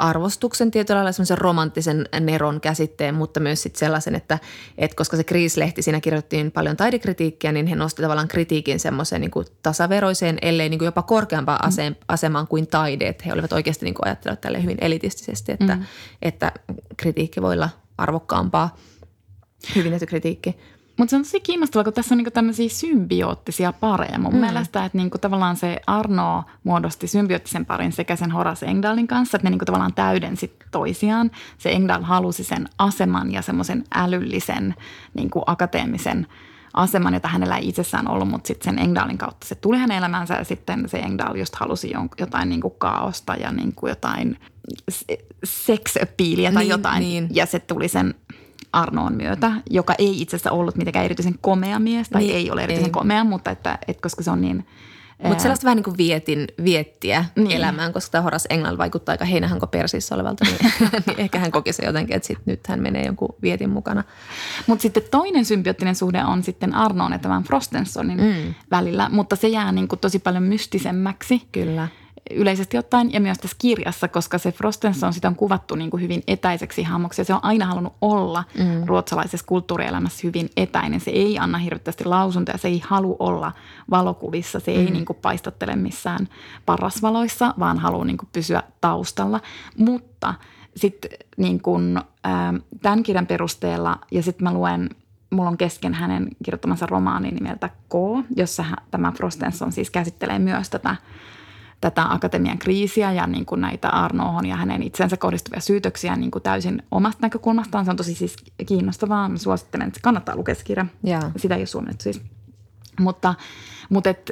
arvostuksen 0.00 0.70
tietyllä 0.70 0.98
lailla 0.98 1.12
semmoisen 1.12 1.38
romanttisen 1.38 2.08
neron 2.20 2.60
käsitteen, 2.60 3.14
mutta 3.14 3.40
myös 3.40 3.62
sitten 3.62 3.78
sellaisen, 3.78 4.14
että, 4.14 4.38
että 4.78 4.96
koska 4.96 5.16
se 5.16 5.24
kriislehti, 5.24 5.82
siinä 5.82 6.00
kirjoittiin 6.00 6.50
paljon 6.52 6.76
taidekritiikkiä, 6.76 7.52
niin 7.52 7.66
he 7.66 7.76
nosti 7.76 8.02
tavallaan 8.02 8.28
kritiikin 8.28 8.80
semmoiseen 8.80 9.20
niin 9.20 9.30
tasaveroiseen, 9.62 10.38
ellei 10.42 10.68
niin 10.68 10.78
kuin 10.78 10.86
jopa 10.86 11.02
korkeampaan 11.02 11.72
mm. 11.88 11.94
asemaan 12.08 12.46
kuin 12.46 12.66
taide. 12.66 13.08
Että 13.08 13.24
he 13.26 13.32
olivat 13.32 13.52
oikeasti 13.52 13.84
niin 13.84 13.94
ajattelevat 14.02 14.40
tälle 14.40 14.62
hyvin 14.62 14.78
elitistisesti, 14.80 15.52
että, 15.52 15.76
mm. 15.76 15.84
että 16.22 16.52
kritiikki 16.96 17.42
voi 17.42 17.54
olla 17.54 17.68
arvokkaampaa, 17.98 18.76
hyvin 19.74 20.06
kritiikki. 20.06 20.56
Mutta 21.00 21.10
se 21.10 21.16
on 21.16 21.22
tosi 21.22 21.40
kiinnostavaa, 21.40 21.84
kun 21.84 21.92
tässä 21.92 22.14
on 22.14 22.16
niinku 22.16 22.30
tämmöisiä 22.30 22.68
symbioottisia 22.68 23.72
pareja. 23.72 24.18
Mun 24.18 24.34
mm. 24.34 24.40
mielestä, 24.40 24.84
että 24.84 24.98
niinku 24.98 25.18
tavallaan 25.18 25.56
se 25.56 25.80
Arno 25.86 26.44
muodosti 26.64 27.06
symbioottisen 27.06 27.66
parin 27.66 27.92
sekä 27.92 28.16
sen 28.16 28.30
Horace 28.30 28.66
Engdahlin 28.66 29.06
kanssa, 29.06 29.36
että 29.36 29.46
ne 29.46 29.50
niinku 29.50 29.64
tavallaan 29.64 29.94
täydensi 29.94 30.56
toisiaan. 30.70 31.30
Se 31.58 31.70
Engdahl 31.72 32.02
halusi 32.02 32.44
sen 32.44 32.68
aseman 32.78 33.32
ja 33.32 33.42
semmoisen 33.42 33.84
älyllisen 33.94 34.74
niinku 35.14 35.42
akateemisen 35.46 36.26
aseman, 36.74 37.14
jota 37.14 37.28
hänellä 37.28 37.56
ei 37.56 37.68
itsessään 37.68 38.08
ollut, 38.08 38.28
mutta 38.28 38.48
sitten 38.48 38.64
sen 38.74 38.84
Engdahlin 38.84 39.18
kautta 39.18 39.46
se 39.46 39.54
tuli 39.54 39.78
hänen 39.78 39.98
elämäänsä 39.98 40.34
ja 40.34 40.44
sitten 40.44 40.88
se 40.88 40.98
Engdahl 40.98 41.36
just 41.36 41.54
halusi 41.54 41.92
jotain 42.18 42.48
niin 42.48 42.60
kuin 42.60 42.74
kaaosta 42.78 43.34
ja 43.34 43.52
niin 43.52 43.74
kuin 43.74 43.88
jotain 43.88 44.38
seksöpiiliä 45.44 46.52
tai 46.52 46.62
niin, 46.62 46.70
jotain. 46.70 47.00
Niin. 47.00 47.28
Ja 47.30 47.46
se 47.46 47.58
tuli 47.58 47.88
sen 47.88 48.14
Arnoon 48.72 49.14
myötä, 49.14 49.52
joka 49.70 49.94
ei 49.98 50.22
itse 50.22 50.36
asiassa 50.36 50.50
ollut 50.50 50.76
mitenkään 50.76 51.04
erityisen 51.04 51.38
komea 51.40 51.78
mies, 51.78 52.08
tai 52.08 52.22
niin, 52.22 52.34
ei 52.34 52.50
ole 52.50 52.62
erityisen 52.62 52.88
ei. 52.88 52.92
komea, 52.92 53.24
mutta 53.24 53.50
että, 53.50 53.78
että 53.88 54.02
koska 54.02 54.22
se 54.22 54.30
on 54.30 54.40
niin 54.40 54.66
mutta 55.28 55.42
sellaista 55.42 55.64
vähän 55.64 55.76
niin 55.76 55.84
kuin 55.84 55.96
vietin, 55.96 56.46
viettiä 56.64 57.24
niin. 57.36 57.50
elämään, 57.50 57.92
koska 57.92 58.10
tämä 58.10 58.22
Horace 58.22 58.46
England 58.50 58.78
vaikuttaa 58.78 59.12
aika 59.12 59.24
heinähanko 59.24 59.66
persissä 59.66 60.14
olevalta, 60.14 60.44
niin, 60.44 60.72
niin 61.06 61.20
ehkä 61.20 61.38
hän 61.38 61.50
koki 61.50 61.72
se 61.72 61.86
jotenkin, 61.86 62.16
että 62.16 62.26
sit 62.26 62.38
nyt 62.46 62.66
hän 62.66 62.82
menee 62.82 63.04
jonkun 63.04 63.34
vietin 63.42 63.70
mukana. 63.70 64.04
Mutta 64.66 64.82
sitten 64.82 65.02
toinen 65.10 65.44
symbioottinen 65.44 65.94
suhde 65.94 66.24
on 66.24 66.42
sitten 66.42 66.74
Arnoon 66.74 67.12
ja 67.12 67.18
tämän 67.18 67.44
Frostensonin 67.44 68.20
mm. 68.20 68.54
välillä, 68.70 69.08
mutta 69.08 69.36
se 69.36 69.48
jää 69.48 69.72
niin 69.72 69.88
kuin 69.88 69.98
tosi 69.98 70.18
paljon 70.18 70.42
mystisemmäksi. 70.42 71.42
Kyllä 71.52 71.88
yleisesti 72.34 72.78
ottaen 72.78 73.12
ja 73.12 73.20
myös 73.20 73.38
tässä 73.38 73.56
kirjassa, 73.60 74.08
koska 74.08 74.38
se 74.38 74.52
Frostenson 74.52 75.12
sitä 75.12 75.28
on 75.28 75.36
kuvattu 75.36 75.74
niin 75.74 75.90
kuin 75.90 76.02
hyvin 76.02 76.22
etäiseksi 76.26 76.82
hahmoksi 76.82 77.20
ja 77.20 77.24
se 77.24 77.34
on 77.34 77.44
aina 77.44 77.66
halunnut 77.66 77.92
olla 78.00 78.44
mm. 78.58 78.86
ruotsalaisessa 78.86 79.46
kulttuurielämässä 79.46 80.20
hyvin 80.24 80.50
etäinen. 80.56 81.00
Se 81.00 81.10
ei 81.10 81.38
anna 81.38 81.58
hirveästi 81.58 82.04
lausuntoja, 82.04 82.58
se 82.58 82.68
ei 82.68 82.82
halua 82.86 83.16
olla 83.18 83.52
valokuvissa, 83.90 84.60
se 84.60 84.72
mm. 84.72 84.78
ei 84.78 84.90
niin 84.90 85.04
kuin 85.04 85.18
paistattele 85.22 85.76
missään 85.76 86.28
parasvaloissa, 86.66 87.54
vaan 87.58 87.78
haluaa 87.78 88.04
niin 88.04 88.18
kuin 88.18 88.28
pysyä 88.32 88.62
taustalla. 88.80 89.40
Mutta 89.78 90.34
sitten 90.76 91.10
niin 91.36 91.62
kuin, 91.62 91.96
äh, 91.96 92.62
tämän 92.82 93.02
kirjan 93.02 93.26
perusteella 93.26 93.98
ja 94.10 94.22
sitten 94.22 94.44
mä 94.44 94.52
luen 94.52 94.90
mulla 95.30 95.50
on 95.50 95.56
kesken 95.56 95.94
hänen 95.94 96.28
kirjoittamansa 96.44 96.86
romaani 96.86 97.30
nimeltä 97.30 97.68
K, 97.68 97.94
jossa 98.36 98.64
tämä 98.90 99.12
Frostenson 99.12 99.72
siis 99.72 99.90
käsittelee 99.90 100.38
myös 100.38 100.70
tätä 100.70 100.96
tätä 101.80 102.12
akatemian 102.12 102.58
kriisiä 102.58 103.12
ja 103.12 103.26
niin 103.26 103.46
kuin 103.46 103.60
näitä 103.60 103.88
Arnohon 103.88 104.46
ja 104.46 104.56
hänen 104.56 104.82
itsensä 104.82 105.16
kohdistuvia 105.16 105.60
syytöksiä 105.60 106.16
niin 106.16 106.30
kuin 106.30 106.42
täysin 106.42 106.82
omasta 106.90 107.18
näkökulmastaan. 107.22 107.84
Se 107.84 107.90
on 107.90 107.96
tosi 107.96 108.14
siis 108.14 108.36
kiinnostavaa. 108.66 109.28
Mä 109.28 109.38
suosittelen, 109.38 109.88
että 109.88 110.00
kannattaa 110.02 110.36
lukea 110.36 110.54
se 110.54 110.64
kirja. 110.64 110.86
Yeah. 111.06 111.32
Sitä 111.36 111.54
ei 111.54 111.60
ole 111.60 111.66
suomennettu 111.66 112.02
siis. 112.02 112.22
Mutta, 113.00 113.34
mutta 113.88 114.10
et, 114.10 114.30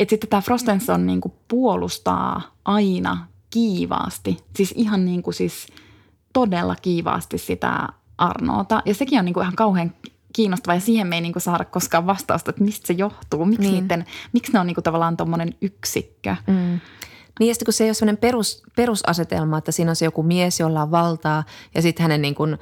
et 0.00 0.10
sitten 0.10 0.30
tämä 0.30 0.40
Frostenson 0.40 1.06
niin 1.06 1.20
kuin 1.20 1.34
puolustaa 1.48 2.42
aina 2.64 3.26
kiivaasti, 3.50 4.36
siis 4.56 4.72
ihan 4.76 5.04
niin 5.04 5.22
kuin 5.22 5.34
siis 5.34 5.66
todella 6.32 6.76
kiivaasti 6.82 7.38
sitä 7.38 7.88
Arnoota. 8.18 8.82
Ja 8.84 8.94
sekin 8.94 9.18
on 9.18 9.24
niin 9.24 9.34
kuin 9.34 9.42
ihan 9.42 9.56
kauhean 9.56 9.92
kiinnostava 10.36 10.74
ja 10.74 10.80
siihen 10.80 11.06
me 11.06 11.14
ei 11.14 11.20
niin 11.20 11.32
kuin 11.32 11.42
saada 11.42 11.64
koskaan 11.64 12.06
vastausta, 12.06 12.50
että 12.50 12.64
mistä 12.64 12.86
se 12.86 12.92
johtuu, 12.92 13.44
miksi, 13.44 13.70
niin. 13.70 13.82
niiden, 13.82 14.04
miksi 14.32 14.52
ne 14.52 14.60
on 14.60 14.66
niin 14.66 14.74
kuin 14.74 14.84
tavallaan 14.84 15.16
tuommoinen 15.16 15.54
yksikkö. 15.62 16.36
Mm. 16.46 16.80
Niin 17.40 17.48
ja 17.48 17.54
sitten 17.54 17.64
kun 17.66 17.72
se 17.72 17.84
ei 17.84 17.88
ole 17.88 17.94
sellainen 17.94 18.20
perus, 18.20 18.62
perusasetelma, 18.76 19.58
että 19.58 19.72
siinä 19.72 19.90
on 19.90 19.96
se 19.96 20.04
joku 20.04 20.22
mies, 20.22 20.60
jolla 20.60 20.82
on 20.82 20.90
valtaa 20.90 21.44
ja 21.74 21.82
sitten 21.82 22.02
hänen 22.02 22.22
niin 22.22 22.34
kuin 22.34 22.58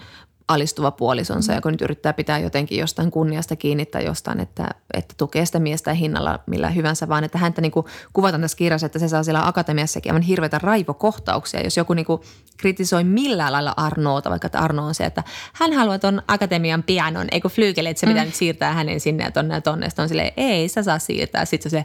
alistuva 0.49 0.91
puolisonsa, 0.91 1.53
mm. 1.53 1.57
joka 1.57 1.71
nyt 1.71 1.83
yrittää 1.83 2.13
pitää 2.13 2.39
jotenkin 2.39 2.79
jostain 2.79 3.11
kunniasta 3.11 3.57
kiinni 3.57 3.87
tai 3.87 4.05
jostain, 4.05 4.41
että, 4.41 4.69
että 4.95 5.15
tukee 5.17 5.47
sitä 5.47 5.59
miestä 5.59 5.95
hinnalla 5.95 6.39
millä 6.47 6.71
hyvänsä, 6.71 7.09
vaan 7.09 7.25
että 7.25 7.39
häntä 7.39 7.61
niin 7.61 7.73
kuin 7.73 7.87
kuvataan 8.13 8.41
tässä 8.41 8.57
kirjassa, 8.57 8.87
että 8.87 8.99
se 8.99 9.09
saa 9.09 9.23
siellä 9.23 9.47
akatemiassakin 9.47 10.13
aivan 10.13 10.23
hirveitä 10.23 10.59
raivokohtauksia, 10.59 11.61
jos 11.65 11.77
joku 11.77 11.95
niin 11.95 12.07
kuin 12.07 12.21
kritisoi 12.57 13.05
millään 13.05 13.53
lailla 13.53 13.75
Arnoota, 13.77 14.31
vaikka 14.31 14.47
että 14.47 14.59
Arno 14.59 14.87
on 14.87 14.95
se, 14.95 15.05
että 15.05 15.23
hän 15.53 15.73
haluaa 15.73 15.99
tuon 15.99 16.23
akatemian 16.29 16.83
pianon, 16.83 17.27
eikö 17.33 17.49
flyykele, 17.49 17.89
että 17.89 18.01
se 18.01 18.07
pitää 18.07 18.23
mm. 18.23 18.27
nyt 18.27 18.35
siirtää 18.35 18.73
hänen 18.73 19.01
sinne 19.01 19.25
ja 19.25 19.31
tonne 19.31 19.55
ja 19.55 19.61
tonne. 19.61 19.91
Sitten 19.91 20.03
on 20.03 20.09
silleen, 20.09 20.33
ei, 20.37 20.69
sä 20.69 20.83
saa 20.83 20.99
siirtää. 20.99 21.45
Sitten 21.45 21.71
se 21.71 21.85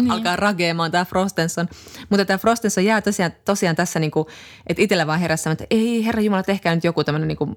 niin. 0.00 0.10
alkaa 0.10 0.36
rakeamaan 0.36 0.90
tämä 0.90 1.04
Frostenson. 1.04 1.68
Mutta 2.08 2.24
tämä 2.24 2.38
Frostenson 2.38 2.84
jää 2.84 3.00
tosiaan, 3.00 3.32
tosiaan 3.44 3.76
tässä, 3.76 3.98
niin 3.98 4.10
kuin, 4.10 4.26
että 4.66 4.82
itsellä 4.82 5.06
vaan 5.06 5.20
herässä, 5.20 5.50
että 5.50 5.66
ei 5.70 6.04
herra 6.04 6.22
Jumala, 6.22 6.42
tehkää 6.42 6.74
nyt 6.74 6.84
joku 6.84 7.04
tämmöinen 7.04 7.28
niin 7.28 7.38
kuin 7.38 7.56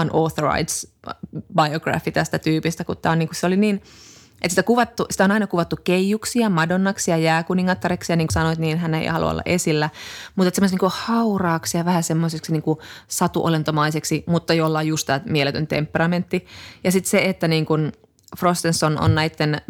unauthorized 0.00 0.90
biography 1.62 2.12
tästä 2.12 2.38
tyypistä, 2.38 2.84
kun 2.84 2.96
tämä 2.96 3.12
on 3.12 3.18
niin 3.18 3.28
kuin, 3.28 3.36
se 3.36 3.46
oli 3.46 3.56
niin– 3.56 3.82
että 4.44 4.52
sitä, 4.52 4.62
kuvattu, 4.62 5.06
sitä 5.10 5.24
on 5.24 5.30
aina 5.30 5.46
kuvattu 5.46 5.76
keijuksi 5.84 6.38
ja 6.38 6.50
madonnaksi 6.50 7.10
ja 7.10 7.16
jääkuningattareksi 7.16 8.12
ja 8.12 8.16
niin 8.16 8.26
kuin 8.26 8.32
sanoit, 8.32 8.58
niin 8.58 8.78
hän 8.78 8.94
ei 8.94 9.06
halua 9.06 9.30
olla 9.30 9.42
esillä. 9.46 9.90
Mutta 10.36 10.48
että 10.48 10.56
semmoisen 10.56 10.78
niin 10.82 10.90
hauraaksi 10.94 11.78
ja 11.78 11.84
vähän 11.84 12.02
semmoiseksi 12.02 12.52
niin 12.52 12.62
kuin 12.62 12.78
satuolentomaiseksi, 13.08 14.24
mutta 14.26 14.54
jolla 14.54 14.78
on 14.78 14.86
just 14.86 15.06
tämä 15.06 15.20
mieletön 15.24 15.66
temperamentti. 15.66 16.46
Ja 16.84 16.92
sitten 16.92 17.10
se, 17.10 17.18
että 17.18 17.48
niin 17.48 17.66
kuin 17.66 17.92
Frostenson 18.38 19.00
on 19.00 19.14
näiden 19.14 19.60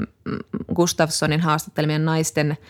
Gustafssonin 0.75 1.41
haastattelemien 1.41 2.05
naisten– 2.05 2.57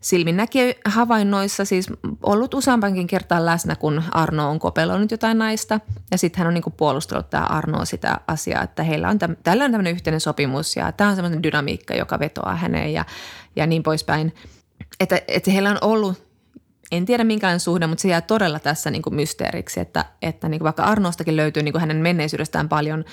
silminnäki 0.00 0.76
havainnoissa 0.84 1.64
siis 1.64 1.86
ollut 2.22 2.54
useampankin 2.54 3.06
kertaa 3.06 3.46
läsnä, 3.46 3.76
kun 3.76 4.02
Arno 4.10 4.50
on 4.50 4.58
kopeloinut 4.58 5.10
jotain 5.10 5.38
naista. 5.38 5.80
Ja 6.10 6.18
sitten 6.18 6.38
hän 6.38 6.48
on 6.48 6.54
niinku 6.54 6.70
puolustellut 6.70 7.30
tämä 7.30 7.44
Arno 7.44 7.84
sitä 7.84 8.20
asiaa, 8.26 8.62
että 8.62 8.82
heillä 8.82 9.08
on 9.08 9.18
täm, 9.18 9.36
tällä 9.42 9.64
on 9.64 9.70
tämmöinen 9.70 9.92
yhteinen 9.92 10.20
sopimus 10.20 10.76
ja 10.76 10.92
tämä 10.92 11.10
on 11.10 11.16
semmoinen 11.16 11.42
dynamiikka, 11.42 11.94
joka 11.94 12.18
vetoaa 12.18 12.56
häneen 12.56 12.92
ja, 12.92 13.04
ja 13.56 13.66
niin 13.66 13.82
poispäin. 13.82 14.34
Että, 15.00 15.20
että 15.28 15.50
heillä 15.50 15.70
on 15.70 15.78
ollut 15.80 16.27
en 16.92 17.06
tiedä 17.06 17.24
minkälainen 17.24 17.60
suhde, 17.60 17.86
mutta 17.86 18.02
se 18.02 18.08
jää 18.08 18.20
todella 18.20 18.58
tässä 18.58 18.90
niin 18.90 19.02
kuin 19.02 19.14
mysteeriksi, 19.14 19.80
että, 19.80 20.04
että 20.22 20.48
niin 20.48 20.58
kuin 20.58 20.64
vaikka 20.64 20.84
Arnostakin 20.84 21.36
löytyy 21.36 21.62
niin 21.62 21.72
kuin 21.72 21.80
hänen 21.80 21.96
menneisyydestään 21.96 22.68
paljon, 22.68 23.04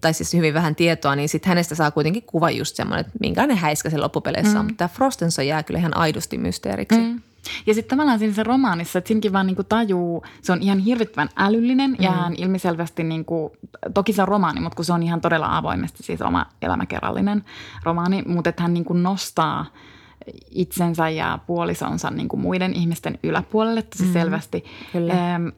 tai 0.00 0.14
siis 0.14 0.34
hyvin 0.34 0.54
vähän 0.54 0.74
tietoa, 0.74 1.16
niin 1.16 1.28
sitten 1.28 1.48
hänestä 1.48 1.74
saa 1.74 1.90
kuitenkin 1.90 2.22
kuva 2.22 2.50
just 2.50 2.76
semmoinen, 2.76 3.06
että 3.06 3.18
minkälainen 3.20 3.56
häiskä 3.56 3.90
se 3.90 3.98
loppupeleissä 3.98 4.54
mm. 4.54 4.60
on. 4.60 4.64
Mutta 4.66 4.78
tämä 4.78 4.88
Frostenson 4.88 5.46
jää 5.46 5.62
kyllä 5.62 5.80
ihan 5.80 5.96
aidosti 5.96 6.38
mysteeriksi. 6.38 6.98
Mm. 6.98 7.20
Ja 7.66 7.74
sitten 7.74 7.96
tavallaan 7.96 8.18
siinä 8.18 8.34
se 8.34 8.42
romaanissa, 8.42 8.98
että 8.98 9.08
siinäkin 9.08 9.32
vaan 9.32 9.46
niinku 9.46 9.64
tajuu, 9.64 10.24
se 10.42 10.52
on 10.52 10.62
ihan 10.62 10.78
hirvittävän 10.78 11.28
älyllinen 11.36 11.90
mm. 11.90 11.96
ja 12.00 12.12
hän 12.12 12.34
ilmiselvästi, 12.38 13.04
niinku, 13.04 13.52
toki 13.94 14.12
se 14.12 14.22
on 14.22 14.28
romaani, 14.28 14.60
mutta 14.60 14.76
kun 14.76 14.84
se 14.84 14.92
on 14.92 15.02
ihan 15.02 15.20
todella 15.20 15.56
avoimesti 15.56 16.02
siis 16.02 16.22
oma 16.22 16.46
elämäkerrallinen 16.62 17.44
romaani, 17.82 18.22
mutta 18.26 18.50
että 18.50 18.62
hän 18.62 18.74
niinku 18.74 18.92
nostaa– 18.92 19.66
itsensä 20.50 21.08
ja 21.08 21.38
puolisonsa 21.46 22.10
niin 22.10 22.28
kuin 22.28 22.40
muiden 22.40 22.74
ihmisten 22.74 23.18
yläpuolelle 23.22 23.82
tosi 23.82 24.04
mm. 24.04 24.12
selvästi. 24.12 24.64
Kyllä. 24.92 25.34
Ähm, 25.34 25.48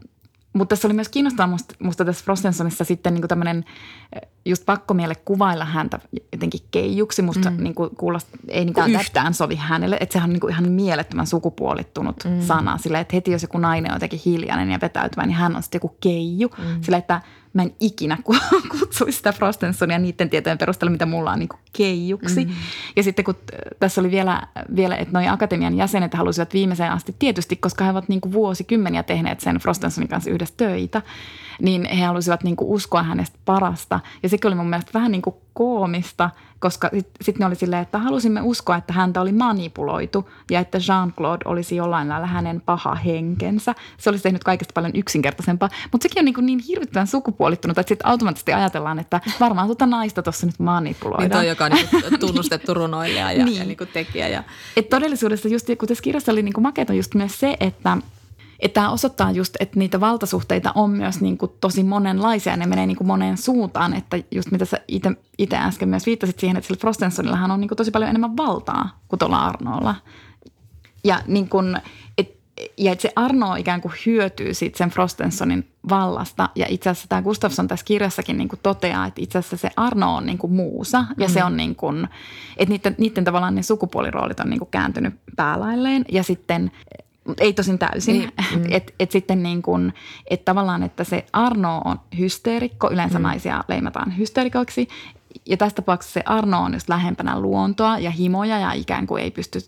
mutta 0.53 0.73
tässä 0.73 0.89
oli 0.89 0.95
myös 0.95 1.09
kiinnostavaa 1.09 1.47
musta, 1.47 1.75
musta 1.79 2.05
tässä 2.05 2.25
Frostensonissa 2.25 2.85
sitten 2.85 3.15
niin 3.15 3.29
tämmöinen 3.29 3.65
just 4.45 4.67
pakkomielle 4.67 5.15
kuvailla 5.15 5.65
häntä 5.65 5.99
jotenkin 6.33 6.61
keijuksi. 6.71 7.23
Musta 7.23 7.51
mm. 7.51 7.63
niin 7.63 7.75
kuin 7.75 7.97
kuulost, 7.97 8.29
ei 8.49 8.65
niin 8.65 8.75
kuin 8.75 8.91
yhtään 8.91 9.35
sovi 9.35 9.57
hänelle. 9.57 9.97
Että 10.01 10.13
sehän 10.13 10.31
on 10.31 10.33
niin 10.33 10.41
kuin 10.41 10.51
ihan 10.51 10.73
mielettömän 10.73 11.27
sukupuolittunut 11.27 12.25
mm. 12.25 12.41
sana. 12.41 12.79
Sillä 12.79 13.01
että 13.01 13.17
heti 13.17 13.31
jos 13.31 13.43
joku 13.43 13.59
nainen 13.59 13.91
on 13.91 13.97
jotenkin 13.97 14.21
hiljainen 14.25 14.71
ja 14.71 14.79
vetäytyvä, 14.83 15.27
niin 15.27 15.37
hän 15.37 15.57
on 15.57 15.63
sitten 15.63 15.79
joku 15.79 15.97
keiju. 16.01 16.49
Mm. 16.59 16.83
Sillä 16.83 16.99
että 16.99 17.21
mä 17.53 17.63
en 17.63 17.75
ikinä 17.81 18.19
kutsuisi 18.79 19.17
sitä 19.17 19.33
Frostensonia 19.33 19.99
niiden 19.99 20.31
tietojen 20.31 20.59
perusteella, 20.59 20.91
mitä 20.93 21.07
mulla 21.07 21.33
on 21.33 21.39
niin 21.39 21.49
keijuksi. 21.73 22.45
Mm. 22.45 22.53
Ja 22.97 23.03
sitten 23.03 23.25
kun 23.25 23.35
tässä 23.81 24.01
oli 24.01 24.11
vielä, 24.11 24.43
vielä 24.77 24.97
että 24.97 25.13
noi 25.13 25.29
akatemian 25.29 25.77
jäsenet 25.77 26.15
halusivat 26.15 26.55
viimeiseen 26.55 26.93
asti 26.93 27.15
tietysti, 27.19 27.57
koska 27.57 27.85
he 27.85 27.91
ovat 27.91 28.09
niin 28.09 28.21
kuin 28.21 28.33
vuosikymmeniä 28.33 29.03
tehneet 29.03 29.41
sen 29.41 29.57
Frostensonin 29.57 30.09
kanssa 30.09 30.31
yhdessä 30.31 30.55
töitä, 30.57 31.03
niin 31.61 31.85
he 31.85 32.05
halusivat 32.05 32.45
niin 32.45 32.57
kuin 32.57 32.71
uskoa 32.71 33.03
hänestä 33.03 33.39
parasta. 33.45 34.01
Ja 34.23 34.29
sekin 34.29 34.49
oli 34.49 34.55
mun 34.55 34.71
mielestä 34.71 34.91
vähän 34.95 35.13
niin 35.13 35.23
kuin 35.23 35.37
koomista, 35.55 36.31
koska 36.63 36.89
sitten 36.93 37.25
sit 37.25 37.39
ne 37.39 37.47
oli 37.47 37.55
silleen, 37.55 37.83
että 37.83 37.99
halusimme 37.99 38.41
uskoa, 38.43 38.77
että 38.77 38.93
häntä 38.93 39.21
oli 39.21 39.33
manipuloitu 39.33 40.31
ja 40.51 40.61
että 40.61 40.79
Jean-Claude 40.79 41.43
olisi 41.45 41.77
jollain 41.77 42.09
lailla 42.09 42.27
hänen 42.27 42.61
paha 42.61 42.95
henkensä. 42.95 43.75
Se 43.99 44.11
olisi 44.11 44.23
tehnyt 44.23 44.45
kaikesta 44.45 44.73
paljon 44.75 44.93
yksinkertaisempaa, 44.95 45.69
mutta 45.93 46.03
sekin 46.03 46.21
on 46.21 46.25
niin, 46.25 46.47
niin 46.47 46.59
hirvittävän 46.69 47.07
sukupuolittunut, 47.07 47.79
että 47.79 47.89
sitten 47.89 48.07
automaattisesti 48.07 48.53
ajatellaan, 48.53 48.99
että 48.99 49.21
varmaan 49.41 49.67
tuota 49.67 49.87
naista 49.87 50.23
tuossa 50.23 50.47
nyt 50.47 50.59
manipuloidaan. 50.59 51.23
Niin 51.23 51.31
toi, 51.31 51.49
joka 51.49 51.65
on 51.65 51.73
niin 51.73 52.21
tunnustettu 52.21 52.75
runoilija 52.75 53.33
ja, 53.33 53.45
niin. 53.45 53.59
ja 53.59 53.65
niin 53.65 53.77
kuin 53.77 53.91
tekijä. 53.93 54.29
Ja... 54.29 54.43
Et 54.77 54.89
todellisuudessa 54.89 55.49
just, 55.49 55.67
kun 55.79 55.89
tässä 55.89 56.03
kirjassa 56.03 56.33
oli 56.33 56.43
niin 56.43 56.55
makeata 56.59 56.95
just 56.95 57.15
myös 57.15 57.41
se, 57.41 57.57
että– 57.61 57.97
että 58.63 58.75
tämä 58.75 58.91
osoittaa 58.91 59.31
just, 59.31 59.57
että 59.61 59.79
niitä 59.79 60.01
valtasuhteita 60.01 60.73
on 60.75 60.91
myös 60.91 61.21
niin 61.21 61.39
kuin 61.39 61.53
tosi 61.61 61.85
monenlaisia. 61.85 62.57
Ne 62.57 62.67
menee 62.67 62.87
niin 62.87 62.97
kuin 62.97 63.07
moneen 63.07 63.37
suuntaan, 63.37 63.95
että 63.95 64.19
just 64.31 64.51
mitä 64.51 64.65
sä 64.65 64.81
itse 65.39 65.57
äsken 65.57 65.89
myös 65.89 66.07
viittasit 66.07 66.39
siihen, 66.39 66.57
että 66.57 66.67
sillä 66.67 66.81
Frostensonillahan 66.81 67.51
on 67.51 67.61
niin 67.61 67.69
kuin 67.69 67.77
tosi 67.77 67.91
paljon 67.91 68.11
enemmän 68.11 68.37
valtaa 68.37 69.01
kuin 69.09 69.19
tuolla 69.19 69.47
Arnolla. 69.47 69.95
Ja, 71.05 71.21
niin 71.27 71.49
kuin, 71.49 71.79
et, 72.19 72.37
ja 72.79 72.93
että 72.93 73.03
se 73.03 73.13
Arno 73.17 73.55
ikään 73.55 73.81
kuin 73.81 73.95
hyötyy 74.07 74.55
siitä 74.55 74.79
sen 74.79 74.91
Frostensonin 74.91 75.69
vallasta. 75.89 76.49
Ja 76.57 76.67
itse 76.69 76.91
asiassa 76.91 77.09
tämä 77.09 77.23
Gustafsson 77.23 77.69
tässä 77.69 77.85
kirjassakin 77.87 78.39
niin 78.39 78.49
kuin 78.49 78.61
toteaa, 78.63 79.07
että 79.07 79.23
itse 79.23 79.39
asiassa 79.39 79.57
se 79.57 79.71
Arno 79.77 80.17
on 80.17 80.27
niin 80.27 80.39
kuin 80.39 80.53
muusa. 80.53 80.99
Ja 80.99 81.05
mm-hmm. 81.05 81.33
se 81.33 81.45
on 81.45 81.57
niin 81.57 81.77
kuin, 81.77 82.09
että 82.57 82.73
niiden, 82.73 82.95
niiden 82.99 83.25
tavallaan 83.25 83.55
ne 83.55 83.63
sukupuoliroolit 83.63 84.41
on 84.41 84.51
niin 84.51 84.59
kuin 84.59 84.71
kääntynyt 84.71 85.15
päälailleen. 85.37 86.05
Ja 86.13 86.23
sitten 86.23 86.71
ei 87.41 87.53
tosin 87.53 87.79
täysin. 87.79 88.19
Niin, 88.19 88.33
mm. 88.57 88.65
Että 88.71 88.93
et 88.99 89.11
sitten 89.11 89.43
niin 89.43 89.63
kuin, 89.63 89.95
että 90.31 90.45
tavallaan, 90.45 90.83
että 90.83 91.05
se 91.05 91.27
Arno 91.33 91.83
on 91.85 92.01
hysteerikko, 92.19 92.91
yleensä 92.91 93.19
mm. 93.19 93.23
naisia 93.23 93.65
leimataan 93.69 94.19
hysteerikoiksi. 94.19 94.89
Ja 95.47 95.57
tässä 95.57 95.77
tapauksessa 95.77 96.15
se 96.15 96.23
Arno 96.27 96.63
on 96.63 96.75
just 96.75 96.89
lähempänä 96.89 97.41
luontoa 97.41 97.99
ja 97.99 98.11
himoja 98.11 98.59
ja 98.59 98.73
ikään 98.73 99.07
kuin 99.07 99.23
ei 99.23 99.31
pysty 99.31 99.61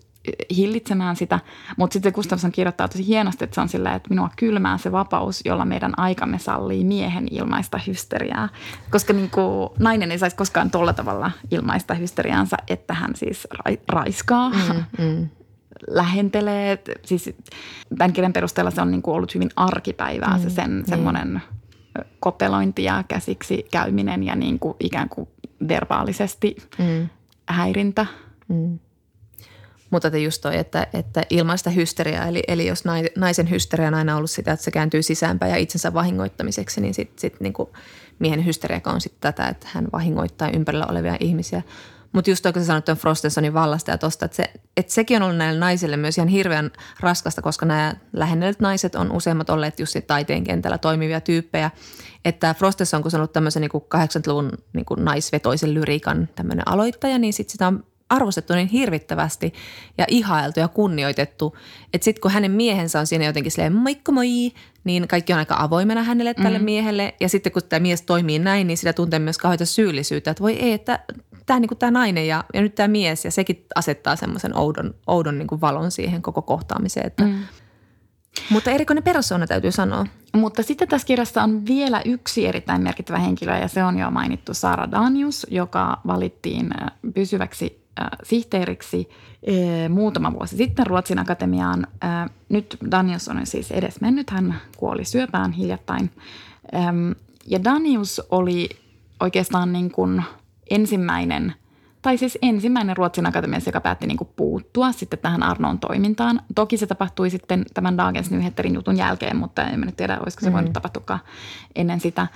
hillitsemään 0.57 1.17
sitä. 1.17 1.40
Mutta 1.77 1.93
sitten 1.93 2.12
Gustafsson 2.14 2.53
kirjoittaa 2.53 2.88
tosi 2.88 3.07
hienosti, 3.07 3.45
että 3.45 3.55
se 3.55 3.61
on 3.61 3.69
silleen, 3.69 3.95
että 3.95 4.09
minua 4.09 4.31
kylmää 4.37 4.79
se 4.79 4.93
vapaus, 4.93 5.40
jolla 5.45 5.64
meidän 5.64 5.93
aikamme 5.97 6.38
sallii 6.38 6.85
miehen 6.85 7.29
ilmaista 7.31 7.81
hysteriaa. 7.87 8.49
Koska 8.90 9.12
niin 9.12 9.31
kuin, 9.31 9.71
nainen 9.79 10.12
ei 10.12 10.19
saisi 10.19 10.37
koskaan 10.37 10.71
tolla 10.71 10.93
tavalla 10.93 11.31
ilmaista 11.51 11.95
hysteriaansa, 11.95 12.57
että 12.69 12.95
hän 12.95 13.17
siis 13.17 13.49
ra- 13.55 13.81
raiskaa. 13.88 14.51
Mm, 14.51 14.85
mm 14.99 15.29
lähentelee. 15.89 16.79
Siis 17.05 17.35
tämän 17.99 18.13
kirjan 18.13 18.33
perusteella 18.33 18.71
se 18.71 18.81
on 18.81 18.91
niin 18.91 19.03
kuin 19.03 19.15
ollut 19.15 19.35
hyvin 19.35 19.51
arkipäivää 19.57 20.37
mm, 20.37 20.43
se 20.43 20.51
sen 20.51 20.71
mm. 20.71 20.85
semmoinen 20.85 21.43
kotelointi 22.21 22.85
ja 22.85 23.05
käsiksi 23.09 23.67
käyminen 23.71 24.23
ja 24.23 24.37
niin 24.37 24.59
kuin 24.59 24.77
ikään 24.81 25.09
kuin 25.09 25.29
verbaalisesti 25.69 26.57
mm. 26.79 27.09
häirintä. 27.49 28.07
Mm. 28.49 28.79
Mutta 29.91 30.11
te 30.11 30.19
just 30.19 30.43
toi, 30.43 30.59
että, 30.59 30.87
että 30.95 31.23
ilmaista 31.31 31.71
hysteriaa, 31.71 32.27
eli, 32.27 32.43
eli 32.49 32.67
jos 32.67 32.85
naisen 33.17 33.51
hysteria 33.51 33.89
on 33.89 33.95
aina 33.95 34.17
ollut 34.17 34.31
sitä, 34.31 34.53
että 34.53 34.65
se 34.65 34.71
kääntyy 34.71 35.03
sisäänpäin 35.03 35.51
ja 35.51 35.57
itsensä 35.57 35.95
vahingoittamiseksi, 35.95 36.81
niin 36.81 36.95
sitten 36.95 37.19
sit 37.19 37.41
niinku 37.41 37.73
miehen 38.19 38.45
hysteria 38.45 38.81
on 38.87 39.01
sitten 39.01 39.21
tätä, 39.21 39.49
että 39.49 39.67
hän 39.73 39.89
vahingoittaa 39.93 40.51
ympärillä 40.51 40.87
olevia 40.87 41.17
ihmisiä. 41.21 41.63
Mutta 42.14 42.31
just 42.31 42.42
toi, 42.42 42.53
kun 42.53 42.62
sä 42.62 42.66
sanoit 42.66 42.85
tuon 42.85 42.98
Frostensonin 42.98 43.55
vallasta 43.55 43.90
ja 43.90 43.98
tosta, 43.98 44.24
että, 44.24 44.37
se, 44.37 44.53
että 44.77 44.92
sekin 44.92 45.16
on 45.16 45.22
ollut 45.22 45.38
näille 45.38 45.61
naisille 45.61 45.96
myös 45.96 46.18
ihan 46.18 46.29
hirveän 46.29 46.70
raskasta, 47.00 47.42
koska 47.42 47.66
nämä 47.66 47.94
lähennellyt 48.12 48.61
naiset 48.61 48.94
on 48.94 49.12
useimmat 49.12 49.50
olleet 49.50 49.81
just 49.81 49.96
taiteen 50.07 50.44
kentällä 50.44 50.79
toimivia 50.79 51.20
tyyppejä. 51.20 51.70
Että 52.24 52.55
Frostenson, 52.55 53.03
kun 53.03 53.11
on 53.14 53.18
ollut 53.18 53.33
tämmöisen 53.33 53.61
niin 53.61 53.70
80-luvun 53.70 54.53
niin 54.72 54.87
naisvetoisen 54.96 55.74
lyriikan 55.74 56.29
tämmöinen 56.35 56.68
aloittaja, 56.68 57.18
niin 57.18 57.33
sitten 57.33 57.53
sitä 57.53 57.66
on 57.66 57.85
arvostettu 58.11 58.55
niin 58.55 58.69
hirvittävästi 58.69 59.53
ja 59.99 60.05
ihailtu 60.09 60.61
ja 60.61 60.69
kunnioitettu, 60.69 61.57
että 61.93 62.05
sitten 62.05 62.21
kun 62.21 62.31
hänen 62.31 62.51
miehensä 62.51 63.01
on 63.01 63.07
siinä 63.07 63.25
jotenkin 63.25 63.53
silleen 63.53 63.73
moikka 63.73 64.12
moi, 64.12 64.53
niin 64.85 65.09
kaikki 65.09 65.33
on 65.33 65.38
aika 65.38 65.57
avoimena 65.59 66.03
hänelle 66.03 66.35
tälle 66.35 66.59
mm. 66.59 66.64
miehelle. 66.64 67.14
Ja 67.21 67.29
sitten 67.29 67.53
kun 67.53 67.62
tämä 67.69 67.81
mies 67.81 68.03
toimii 68.03 68.38
näin, 68.38 68.67
niin 68.67 68.77
sitä 68.77 68.93
tuntee 68.93 69.19
myös 69.19 69.38
kauheita 69.38 69.67
syyllisyyttä, 69.67 70.31
että 70.31 70.43
voi 70.43 70.53
ei, 70.53 70.73
että 70.73 70.99
tämä, 71.47 71.61
niin 71.61 71.71
nainen 71.90 72.27
ja, 72.27 72.45
ja 72.55 72.62
nyt 72.62 72.75
tämä 72.75 72.88
mies 72.88 73.25
ja 73.25 73.31
sekin 73.31 73.67
asettaa 73.75 74.17
semmoisen 74.17 74.57
oudon, 74.57 74.95
oudon 75.07 75.38
niin 75.38 75.49
kuin 75.49 75.61
valon 75.61 75.90
siihen 75.90 76.23
koko 76.23 76.43
kohtaamiseen. 76.43 77.07
Että. 77.07 77.25
Mm. 77.25 77.38
Mutta 78.51 78.71
erikoinen 78.71 79.05
persoona 79.05 79.47
täytyy 79.47 79.73
sanoa. 79.73 80.07
Mutta 80.37 80.62
sitten 80.62 80.88
tässä 80.88 81.07
kirjassa 81.07 81.43
on 81.43 81.67
vielä 81.67 82.03
yksi 82.05 82.47
erittäin 82.47 82.83
merkittävä 82.83 83.19
henkilö 83.19 83.59
ja 83.59 83.69
se 83.69 83.85
on 83.85 83.99
jo 83.99 84.11
mainittu 84.11 84.55
Sara 84.55 84.90
Danius, 84.90 85.47
joka 85.51 86.01
valittiin 86.07 86.71
pysyväksi 87.14 87.84
sihteeriksi 88.23 89.09
muutama 89.89 90.33
vuosi 90.33 90.57
sitten 90.57 90.87
Ruotsin 90.87 91.19
akatemiaan. 91.19 91.87
Nyt 92.49 92.77
Danius 92.91 93.29
on 93.29 93.47
siis 93.47 93.71
edes 93.71 94.01
mennyt, 94.01 94.31
hän 94.31 94.55
kuoli 94.77 95.05
syöpään 95.05 95.53
hiljattain. 95.53 96.11
Ja 97.47 97.65
Danius 97.65 98.23
oli 98.31 98.69
oikeastaan 99.21 99.73
niin 99.73 99.91
kuin 99.91 100.23
ensimmäinen– 100.71 101.55
tai 102.05 102.19
siis 102.19 102.39
ensimmäinen 102.43 102.97
Ruotsin 102.97 103.27
akatemiassa, 103.27 103.69
joka 103.69 103.81
päätti 103.81 104.07
niin 104.07 104.17
kuin 104.17 104.29
puuttua 104.37 104.93
sitten 104.93 105.19
tähän 105.19 105.43
Arnoon 105.43 105.79
toimintaan. 105.79 106.41
Toki 106.55 106.77
se 106.77 106.87
tapahtui 106.87 107.31
sitten 107.31 107.65
tämän 107.75 107.97
Dagens 107.97 108.31
Nyheterin 108.31 108.75
jutun 108.75 108.97
jälkeen, 108.97 109.37
mutta 109.37 109.63
en 109.63 109.81
nyt 109.81 109.97
tiedä, 109.97 110.19
olisiko 110.21 110.41
se 110.41 110.51
mm. 110.51 110.55
voinut 110.55 110.73
tapahtua 110.73 111.19
ennen 111.75 112.01
sitä. 112.01 112.27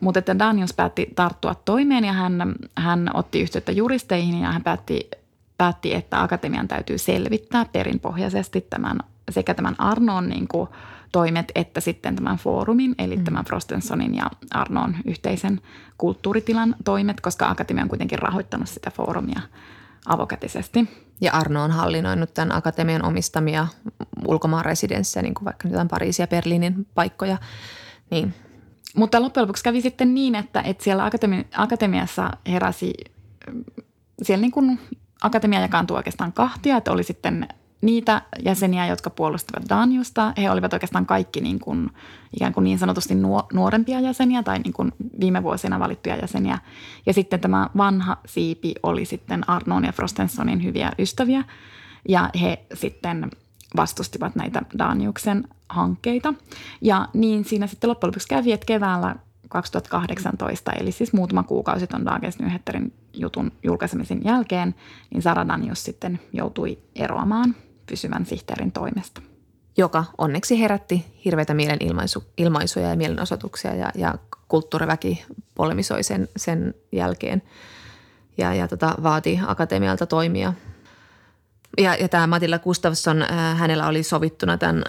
Mutta 0.00 0.18
että 0.18 0.38
Daniels 0.38 0.72
päätti 0.72 1.12
tarttua 1.16 1.54
toimeen 1.54 2.04
ja 2.04 2.12
hän, 2.12 2.54
hän 2.76 3.10
otti 3.14 3.40
yhteyttä 3.40 3.72
juristeihin 3.72 4.40
ja 4.40 4.52
hän 4.52 4.62
päätti, 4.62 5.10
päätti, 5.58 5.94
että 5.94 6.22
akatemian 6.22 6.68
täytyy 6.68 6.98
selvittää 6.98 7.66
perinpohjaisesti 7.72 8.66
tämän, 8.70 8.98
sekä 9.30 9.54
tämän 9.54 9.74
Arnoon 9.78 10.28
niin 10.28 10.48
kuin– 10.48 10.68
toimet, 11.12 11.52
että 11.54 11.80
sitten 11.80 12.16
tämän 12.16 12.36
foorumin, 12.36 12.94
eli 12.98 13.16
mm. 13.16 13.24
tämän 13.24 13.44
Frostensonin 13.44 14.14
ja 14.14 14.30
Arnoon 14.50 14.96
yhteisen 15.04 15.60
kulttuuritilan 15.98 16.76
toimet, 16.84 17.20
koska 17.20 17.48
Akatemia 17.48 17.82
on 17.82 17.88
kuitenkin 17.88 18.18
rahoittanut 18.18 18.68
sitä 18.68 18.90
foorumia 18.90 19.40
avokätisesti. 20.06 20.88
Ja 21.20 21.32
Arno 21.32 21.64
on 21.64 21.70
hallinnoinut 21.70 22.34
tämän 22.34 22.56
akatemian 22.56 23.04
omistamia 23.04 23.66
ulkomaan 24.26 24.64
residenssejä, 24.64 25.22
niin 25.22 25.34
kuin 25.34 25.44
vaikka 25.44 25.68
jotain 25.68 25.88
Pariisia 25.88 26.22
ja 26.22 26.26
Berliinin 26.28 26.86
paikkoja. 26.94 27.38
Niin. 28.10 28.34
Mutta 28.96 29.22
loppujen 29.22 29.42
lopuksi 29.42 29.64
kävi 29.64 29.80
sitten 29.80 30.14
niin, 30.14 30.34
että, 30.34 30.60
että 30.60 30.84
siellä 30.84 31.08
akatemi- 31.08 31.46
akatemiassa 31.56 32.30
heräsi, 32.48 32.92
siellä 34.22 34.42
niin 34.42 34.52
kuin 34.52 34.80
akatemia 35.22 35.60
jakaantui 35.60 35.96
oikeastaan 35.96 36.32
kahtia, 36.32 36.76
että 36.76 36.92
oli 36.92 37.04
sitten 37.04 37.48
niitä 37.82 38.22
jäseniä, 38.44 38.86
jotka 38.86 39.10
puolustivat 39.10 39.68
Daniusta. 39.68 40.32
He 40.38 40.50
olivat 40.50 40.72
oikeastaan 40.72 41.06
kaikki 41.06 41.40
niin, 41.40 41.58
kuin, 41.58 41.90
ikään 42.34 42.52
kuin 42.52 42.64
niin 42.64 42.78
sanotusti 42.78 43.14
nuorempia 43.52 44.00
jäseniä 44.00 44.42
tai 44.42 44.58
niin 44.58 44.72
kuin 44.72 44.92
viime 45.20 45.42
vuosina 45.42 45.78
valittuja 45.78 46.16
jäseniä. 46.16 46.58
Ja 47.06 47.12
sitten 47.12 47.40
tämä 47.40 47.70
vanha 47.76 48.16
siipi 48.26 48.74
oli 48.82 49.04
sitten 49.04 49.50
Arnoon 49.50 49.84
ja 49.84 49.92
Frostensonin 49.92 50.64
hyviä 50.64 50.92
ystäviä 50.98 51.44
ja 52.08 52.30
he 52.40 52.64
sitten 52.74 53.30
vastustivat 53.76 54.36
näitä 54.36 54.62
Daniuksen 54.78 55.48
hankkeita. 55.68 56.34
Ja 56.80 57.08
niin 57.14 57.44
siinä 57.44 57.66
sitten 57.66 57.90
loppujen 57.90 58.08
lopuksi 58.08 58.28
kävi, 58.28 58.52
että 58.52 58.66
keväällä 58.66 59.16
2018, 59.48 60.72
eli 60.72 60.92
siis 60.92 61.12
muutama 61.12 61.42
kuukausi 61.42 61.86
tuon 61.86 62.04
Dagens 62.04 62.38
Nyheterin 62.38 62.92
jutun 63.14 63.52
julkaisemisen 63.62 64.20
jälkeen, 64.24 64.74
niin 65.10 65.22
Sara 65.22 65.48
Danius 65.48 65.84
sitten 65.84 66.20
joutui 66.32 66.78
eroamaan 66.94 67.54
pysyvän 67.86 68.26
sihteerin 68.26 68.72
toimesta. 68.72 69.22
Joka 69.76 70.04
onneksi 70.18 70.60
herätti 70.60 71.04
hirveitä 71.24 71.54
mielenilmaisuja 71.54 72.88
ja 72.88 72.96
mielenosoituksia 72.96 73.74
ja, 73.74 73.90
ja 73.94 74.14
kulttuuriväki 74.48 75.24
polemisoi 75.54 76.02
sen, 76.02 76.28
sen 76.36 76.74
jälkeen 76.92 77.42
ja, 78.38 78.54
ja 78.54 78.68
tota, 78.68 78.94
vaati 79.02 79.40
akatemialta 79.46 80.06
toimia. 80.06 80.52
Ja, 81.78 81.94
ja 81.94 82.08
tämä 82.08 82.26
Matilla 82.26 82.58
Gustafsson, 82.58 83.22
äh, 83.22 83.58
hänellä 83.58 83.86
oli 83.86 84.02
sovittuna 84.02 84.58
tämän 84.58 84.84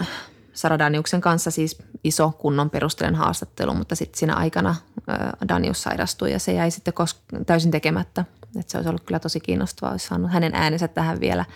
Sara 0.52 0.78
Daniuksen 0.78 1.20
kanssa 1.20 1.50
siis 1.50 1.78
iso 2.04 2.32
kunnon 2.38 2.70
perustelen 2.70 3.14
haastattelu, 3.14 3.74
mutta 3.74 3.94
sitten 3.94 4.18
siinä 4.18 4.34
aikana 4.34 4.70
äh, 5.10 5.18
Danius 5.48 5.82
sairastui 5.82 6.32
ja 6.32 6.38
se 6.38 6.52
jäi 6.52 6.70
sitten 6.70 6.94
kos- 6.94 7.44
täysin 7.46 7.70
tekemättä. 7.70 8.24
Et 8.60 8.68
se 8.68 8.78
olisi 8.78 8.88
ollut 8.88 9.04
kyllä 9.04 9.18
tosi 9.18 9.40
kiinnostavaa, 9.40 9.92
olisi 9.92 10.06
saanut 10.06 10.30
hänen 10.30 10.54
äänensä 10.54 10.88
tähän 10.88 11.20
vielä– 11.20 11.44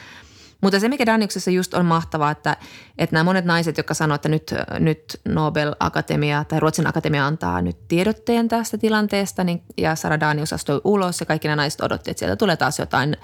mutta 0.61 0.81
se, 0.81 0.89
mikä 0.89 1.07
Daniuksessa 1.07 1.51
just 1.51 1.75
on 1.75 1.87
mahtavaa, 1.87 2.31
että, 2.31 2.57
että 2.99 3.17
nämä 3.17 3.25
monet 3.25 3.45
naiset, 3.45 3.77
jotka 3.77 3.95
sanoo, 3.95 4.15
että 4.15 4.29
nyt, 4.29 4.55
nyt 4.79 5.21
Nobel-akatemia 5.29 6.45
tai 6.45 6.61
Ruotsin 6.61 6.87
akatemia 6.87 7.27
antaa 7.27 7.63
nyt 7.63 7.77
tiedotteen 7.89 8.49
tästä 8.49 8.79
tilanteesta, 8.79 9.45
niin, 9.45 9.63
ja 9.77 9.95
Sara 9.95 10.21
Danius 10.21 10.53
astui 10.53 10.81
ulos 10.85 11.21
ja 11.21 11.27
kaikki 11.27 11.49
nämä 11.49 11.57
naiset 11.57 11.81
odotti, 11.81 12.11
että 12.11 12.19
sieltä 12.19 12.37
tulee 12.37 12.57
taas 12.57 12.79
jotain 12.79 13.17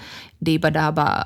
dibadaba, 0.45 1.25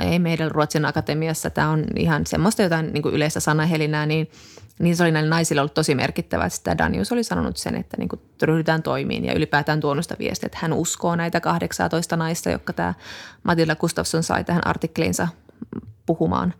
ei 0.00 0.18
meidän 0.18 0.50
Ruotsin 0.50 0.84
akatemiassa, 0.84 1.50
tämä 1.50 1.70
on 1.70 1.84
ihan 1.96 2.26
semmoista 2.26 2.62
jotain 2.62 2.92
niin 2.92 3.02
kuin 3.02 3.14
yleistä 3.14 3.40
sanahelinää, 3.40 4.06
niin– 4.06 4.30
niin 4.82 4.96
se 4.96 5.02
oli 5.02 5.10
näille 5.10 5.30
naisille 5.30 5.60
ollut 5.60 5.74
tosi 5.74 5.94
merkittävää, 5.94 6.46
että 6.46 6.56
sitä 6.56 6.78
Danius 6.78 7.12
oli 7.12 7.24
sanonut 7.24 7.56
sen, 7.56 7.74
että 7.74 7.96
niin 7.96 8.08
ryhdytään 8.42 8.82
toimiin 8.82 9.24
ja 9.24 9.34
ylipäätään 9.34 9.80
tuonut 9.80 10.04
sitä 10.04 10.16
viestiä, 10.18 10.46
että 10.46 10.58
hän 10.60 10.72
uskoo 10.72 11.16
näitä 11.16 11.40
18 11.40 12.16
naista, 12.16 12.50
jotka 12.50 12.72
tämä 12.72 12.94
Matilda 13.42 13.76
Gustafsson 13.76 14.22
sai 14.22 14.44
tähän 14.44 14.66
artikkeliinsa 14.66 15.28
puhumaan. 16.06 16.54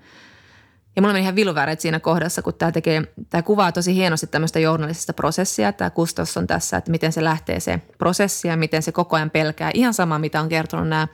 Ja 0.97 1.03
mulla 1.03 1.13
meni 1.13 1.23
ihan 1.23 1.37
viluvääret 1.37 1.81
siinä 1.81 2.01
kohdassa, 2.01 2.43
kun 2.43 2.55
tämä, 2.55 2.73
tekee, 2.73 3.03
tämä 3.31 3.43
kuvaa 3.43 3.73
tosi 3.73 3.95
hienosti 3.95 4.27
tämmöistä 4.27 4.59
journalistista 4.59 5.13
prosessia, 5.13 5.73
tämä 5.73 5.91
Gustafsson 5.91 6.47
tässä, 6.47 6.77
että 6.77 6.91
miten 6.91 7.13
se 7.13 7.25
lähtee 7.25 7.61
se 7.61 7.81
prosessi 7.99 8.49
ja 8.49 8.57
miten 8.57 8.83
se 8.83 8.93
koko 8.93 9.17
ajan 9.17 9.31
pelkää. 9.31 9.71
Ihan 9.75 9.95
sama, 9.95 10.19
mitä 10.19 10.41
on 10.41 10.49
kertonut 10.49 10.89
nämä 10.89 11.09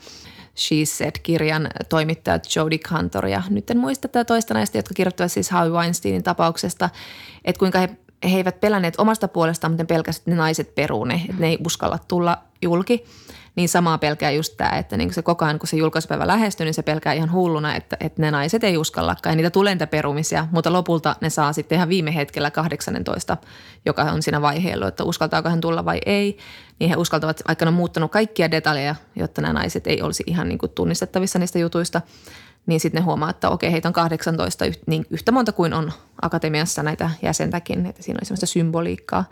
She 0.58 0.74
Said-kirjan 0.84 1.68
toimittajat 1.88 2.56
Jodie 2.56 2.78
Cantor. 2.78 3.26
Ja 3.26 3.42
nyt 3.50 3.70
en 3.70 3.78
muista 3.78 4.08
tätä 4.08 4.24
toista 4.24 4.54
näistä, 4.54 4.78
jotka 4.78 4.94
kirjoittavat 4.94 5.32
siis 5.32 5.50
Harvey 5.50 5.72
Weinsteinin 5.72 6.22
tapauksesta, 6.22 6.90
että 7.44 7.58
kuinka 7.58 7.78
he, 7.78 7.88
he 8.30 8.36
eivät 8.36 8.60
pelänneet 8.60 8.94
omasta 8.98 9.28
puolestaan, 9.28 9.70
mutta 9.70 9.84
pelkäsivät, 9.84 10.20
että 10.20 10.30
ne 10.30 10.36
naiset 10.36 10.74
peruu 10.74 11.04
ne, 11.04 11.14
että 11.14 11.40
ne 11.40 11.48
ei 11.48 11.58
uskalla 11.66 11.98
tulla 12.08 12.38
julki 12.62 13.04
niin 13.58 13.68
samaa 13.68 13.98
pelkää 13.98 14.30
just 14.30 14.56
tämä, 14.56 14.70
että 14.70 14.96
niin 14.96 15.14
se 15.14 15.22
koko 15.22 15.44
ajan 15.44 15.58
kun 15.58 15.68
se 15.68 15.76
julkaisupäivä 15.76 16.26
lähestyy, 16.26 16.64
niin 16.64 16.74
se 16.74 16.82
pelkää 16.82 17.12
ihan 17.12 17.32
hulluna, 17.32 17.76
että, 17.76 17.96
että 18.00 18.22
ne 18.22 18.30
naiset 18.30 18.64
ei 18.64 18.76
uskallakaan. 18.76 19.32
Ja 19.32 19.36
niitä 19.36 19.50
tulee 19.50 19.74
niitä 19.74 19.86
perumisia, 19.86 20.46
mutta 20.50 20.72
lopulta 20.72 21.16
ne 21.20 21.30
saa 21.30 21.52
sitten 21.52 21.76
ihan 21.76 21.88
viime 21.88 22.14
hetkellä 22.14 22.50
18, 22.50 23.36
joka 23.86 24.02
on 24.02 24.22
siinä 24.22 24.42
vaiheella, 24.42 24.88
että 24.88 25.04
uskaltaako 25.04 25.48
hän 25.48 25.60
tulla 25.60 25.84
vai 25.84 25.98
ei. 26.06 26.38
Niin 26.78 26.90
he 26.90 26.96
uskaltavat, 26.96 27.42
vaikka 27.48 27.64
ne 27.64 27.68
on 27.68 27.74
muuttanut 27.74 28.10
kaikkia 28.10 28.50
detaljeja, 28.50 28.94
jotta 29.16 29.42
nämä 29.42 29.52
naiset 29.52 29.86
ei 29.86 30.02
olisi 30.02 30.24
ihan 30.26 30.48
niin 30.48 30.58
kuin 30.58 30.72
tunnistettavissa 30.72 31.38
niistä 31.38 31.58
jutuista– 31.58 32.00
niin 32.68 32.80
sitten 32.80 33.00
ne 33.00 33.04
huomaa, 33.04 33.30
että 33.30 33.48
okei, 33.48 33.72
heitä 33.72 33.88
on 33.88 33.92
18 33.92 34.64
niin 34.86 35.06
yhtä 35.10 35.32
monta 35.32 35.52
kuin 35.52 35.74
on 35.74 35.92
akatemiassa 36.22 36.82
näitä 36.82 37.10
jäsentäkin, 37.22 37.86
että 37.86 38.02
siinä 38.02 38.18
oli 38.20 38.24
semmoista 38.24 38.46
symboliikkaa. 38.46 39.24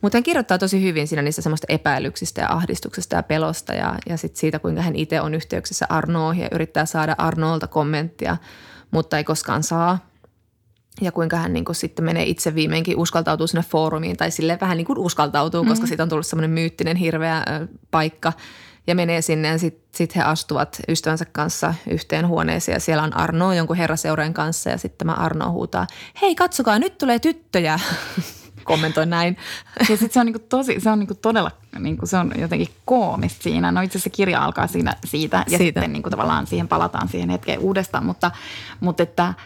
Mutta 0.00 0.16
hän 0.16 0.22
kirjoittaa 0.22 0.58
tosi 0.58 0.82
hyvin 0.82 1.08
siinä 1.08 1.22
niistä 1.22 1.42
semmoista 1.42 1.66
epäilyksistä 1.68 2.40
ja 2.40 2.52
ahdistuksesta 2.52 3.16
ja 3.16 3.22
pelosta 3.22 3.74
ja, 3.74 3.94
ja 4.08 4.16
sitten 4.16 4.40
siitä, 4.40 4.58
kuinka 4.58 4.82
hän 4.82 4.96
itse 4.96 5.20
on 5.20 5.34
yhteyksissä 5.34 5.86
Arnoihin 5.88 6.42
ja 6.42 6.48
yrittää 6.52 6.86
saada 6.86 7.14
Arnoolta 7.18 7.66
kommenttia, 7.66 8.36
mutta 8.90 9.18
ei 9.18 9.24
koskaan 9.24 9.62
saa. 9.62 9.98
Ja 11.00 11.12
kuinka 11.12 11.36
hän 11.36 11.52
niin 11.52 11.64
kuin 11.64 11.76
sitten 11.76 12.04
menee 12.04 12.24
itse 12.24 12.54
viimeinkin 12.54 12.96
uskaltautuu 12.96 13.46
sinne 13.46 13.64
foorumiin 13.68 14.16
tai 14.16 14.30
sille 14.30 14.58
vähän 14.60 14.76
niin 14.76 14.86
kuin 14.86 14.98
uskaltautuu, 14.98 15.62
mm-hmm. 15.62 15.72
koska 15.72 15.86
siitä 15.86 16.02
on 16.02 16.08
tullut 16.08 16.26
semmoinen 16.26 16.50
myyttinen 16.50 16.96
hirveä 16.96 17.42
paikka– 17.90 18.32
ja 18.86 18.94
menee 18.94 19.22
sinne 19.22 19.48
ja 19.48 19.58
sitten 19.58 19.88
sit 19.94 20.16
he 20.16 20.22
astuvat 20.22 20.80
ystävänsä 20.88 21.24
kanssa 21.24 21.74
yhteen 21.90 22.28
huoneeseen 22.28 22.76
ja 22.76 22.80
siellä 22.80 23.02
on 23.02 23.16
Arno 23.16 23.52
jonkun 23.52 23.76
herraseurojen 23.76 24.34
kanssa 24.34 24.70
ja 24.70 24.78
sitten 24.78 24.98
tämä 24.98 25.12
Arno 25.12 25.50
huutaa, 25.50 25.86
hei 26.22 26.34
katsokaa 26.34 26.78
nyt 26.78 26.98
tulee 26.98 27.18
tyttöjä. 27.18 27.80
Kommentoin 28.64 29.10
näin. 29.10 29.36
Ja 29.80 29.84
sitten 29.96 30.12
se 30.12 30.20
on 30.20 30.26
niinku 30.26 30.46
tosi, 30.48 30.80
se 30.80 30.90
on 30.90 30.98
niinku 30.98 31.14
todella, 31.14 31.50
niinku 31.78 32.06
se 32.06 32.16
on 32.16 32.32
jotenkin 32.38 32.68
koomista 32.84 33.42
siinä. 33.42 33.72
No 33.72 33.80
itse 33.80 33.98
asiassa 33.98 34.10
kirja 34.10 34.44
alkaa 34.44 34.66
siinä, 34.66 34.94
siitä 35.04 35.36
ja 35.36 35.58
siitä. 35.58 35.80
sitten 35.80 35.92
niinku 35.92 36.10
tavallaan 36.10 36.46
siihen 36.46 36.68
palataan 36.68 37.08
siihen 37.08 37.30
hetkeen 37.30 37.60
uudestaan, 37.60 38.06
mutta, 38.06 38.30
mutta 38.80 39.02
että– 39.02 39.34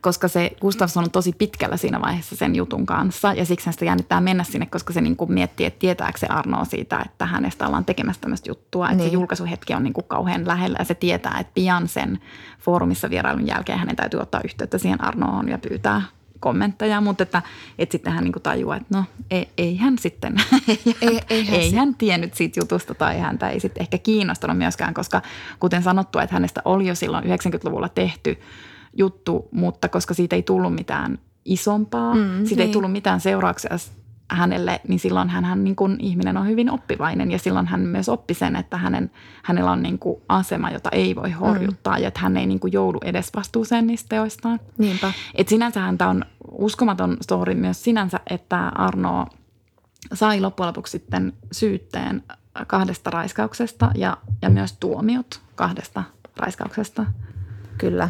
koska 0.00 0.28
se 0.28 0.50
Gustafsson 0.60 1.04
on 1.04 1.10
tosi 1.10 1.32
pitkällä 1.38 1.76
siinä 1.76 2.00
vaiheessa 2.00 2.36
sen 2.36 2.54
jutun 2.54 2.86
kanssa 2.86 3.32
ja 3.32 3.44
siksi 3.44 3.72
sitä 3.72 3.84
jännittää 3.84 4.20
mennä 4.20 4.44
sinne, 4.44 4.66
koska 4.66 4.92
se 4.92 5.00
niin 5.00 5.16
kuin 5.16 5.32
miettii, 5.32 5.66
että 5.66 5.78
tietääkö 5.78 6.18
se 6.18 6.26
Arnoa 6.26 6.64
siitä, 6.64 7.02
että 7.06 7.26
hänestä 7.26 7.66
ollaan 7.66 7.84
tekemässä 7.84 8.20
tämmöistä 8.20 8.50
juttua. 8.50 8.86
Niin. 8.86 8.92
Että 8.92 9.02
se 9.02 9.08
niin. 9.08 9.14
julkaisuhetki 9.14 9.74
on 9.74 9.82
niin 9.82 9.92
kuin 9.92 10.06
kauhean 10.08 10.46
lähellä 10.46 10.76
ja 10.78 10.84
se 10.84 10.94
tietää, 10.94 11.36
että 11.40 11.52
pian 11.54 11.88
sen 11.88 12.18
foorumissa 12.58 13.10
vierailun 13.10 13.46
jälkeen 13.46 13.78
hänen 13.78 13.96
täytyy 13.96 14.20
ottaa 14.20 14.40
yhteyttä 14.44 14.78
siihen 14.78 15.04
Arnoon 15.04 15.48
ja 15.48 15.58
pyytää 15.58 16.02
kommentteja, 16.40 17.00
mutta 17.00 17.22
että, 17.22 17.42
että 17.78 17.92
sitten 17.92 18.12
hän 18.12 18.24
niin 18.24 18.42
tajuaa, 18.42 18.76
että 18.76 18.98
no 18.98 19.04
ei, 19.30 19.48
ei 19.58 19.76
hän 19.76 19.98
sitten, 19.98 20.34
ei, 20.68 20.80
ei, 21.30 21.46
hän, 21.46 21.60
ei 21.60 21.74
hän 21.74 21.94
tiennyt 21.94 22.34
siitä 22.34 22.60
jutusta 22.60 22.94
tai 22.94 23.18
häntä 23.18 23.48
ei 23.48 23.60
sitten 23.60 23.80
ehkä 23.80 23.98
kiinnostanut 23.98 24.58
myöskään, 24.58 24.94
koska 24.94 25.22
kuten 25.60 25.82
sanottu, 25.82 26.18
että 26.18 26.34
hänestä 26.34 26.62
oli 26.64 26.86
jo 26.86 26.94
silloin 26.94 27.24
90-luvulla 27.24 27.88
tehty– 27.88 28.38
juttu, 28.96 29.48
mutta 29.52 29.88
koska 29.88 30.14
siitä 30.14 30.36
ei 30.36 30.42
tullut 30.42 30.74
mitään 30.74 31.18
isompaa, 31.44 32.14
mm, 32.14 32.20
siitä 32.20 32.62
niin. 32.62 32.66
ei 32.66 32.72
tullut 32.72 32.92
mitään 32.92 33.20
seurauksia 33.20 33.70
hänelle, 34.30 34.80
niin 34.88 35.00
silloin 35.00 35.28
hän, 35.28 35.44
hän 35.44 35.64
niin 35.64 35.76
kuin 35.76 35.96
ihminen 36.00 36.36
on 36.36 36.46
hyvin 36.46 36.70
oppivainen 36.70 37.30
ja 37.30 37.38
silloin 37.38 37.66
hän 37.66 37.80
myös 37.80 38.08
oppi 38.08 38.34
sen, 38.34 38.56
että 38.56 38.76
hänen, 38.76 39.10
hänellä 39.42 39.70
on 39.70 39.82
niin 39.82 39.98
kuin 39.98 40.22
asema, 40.28 40.70
jota 40.70 40.90
ei 40.92 41.16
voi 41.16 41.30
horjuttaa 41.30 41.96
mm. 41.96 42.02
ja 42.02 42.08
että 42.08 42.20
hän 42.20 42.36
ei 42.36 42.46
niin 42.46 42.60
kuin 42.60 42.72
joudu 42.72 42.98
edes 43.04 43.30
vastuuseen 43.36 43.86
niistä 43.86 44.08
teoistaan. 44.08 44.60
Niinpä. 44.78 45.12
Et 45.34 45.48
sinänsä 45.48 45.94
tämä 45.98 46.10
on 46.10 46.24
uskomaton 46.50 47.16
story 47.20 47.54
myös 47.54 47.84
sinänsä, 47.84 48.20
että 48.30 48.68
Arno 48.68 49.26
sai 50.14 50.40
loppujen 50.40 50.66
lopuksi 50.66 50.90
sitten 50.90 51.32
syytteen 51.52 52.22
kahdesta 52.66 53.10
raiskauksesta 53.10 53.90
ja, 53.94 54.16
ja 54.42 54.50
myös 54.50 54.76
tuomiot 54.80 55.40
kahdesta 55.54 56.02
raiskauksesta. 56.36 57.06
Kyllä. 57.78 58.08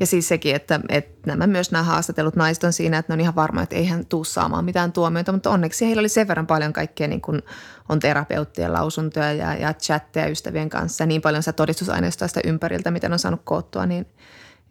Ja 0.00 0.06
siis 0.06 0.28
sekin, 0.28 0.54
että, 0.54 0.80
että 0.88 1.18
nämä 1.26 1.46
myös 1.46 1.70
nämä 1.70 1.84
haastatellut 1.84 2.36
naiset 2.36 2.64
on 2.64 2.72
siinä, 2.72 2.98
että 2.98 3.12
ne 3.12 3.14
on 3.14 3.20
ihan 3.20 3.34
varma, 3.34 3.62
että 3.62 3.76
eihän 3.76 4.06
tuu 4.06 4.24
saamaan 4.24 4.64
mitään 4.64 4.92
tuomioita, 4.92 5.32
mutta 5.32 5.50
onneksi 5.50 5.86
heillä 5.86 6.00
oli 6.00 6.08
sen 6.08 6.28
verran 6.28 6.46
paljon 6.46 6.72
kaikkea, 6.72 7.08
niin 7.08 7.20
kuin 7.20 7.42
on 7.88 8.00
terapeuttien 8.00 8.72
lausuntoja 8.72 9.32
ja, 9.32 9.54
ja 9.54 9.74
chatteja 9.74 10.26
ystävien 10.26 10.70
kanssa 10.70 11.02
ja 11.02 11.06
niin 11.06 11.22
paljon 11.22 11.42
sitä 11.42 11.52
todistusaineistoa 11.52 12.28
sitä 12.28 12.40
ympäriltä, 12.44 12.90
mitä 12.90 13.08
on 13.12 13.18
saanut 13.18 13.40
koottua, 13.44 13.86
niin 13.86 14.06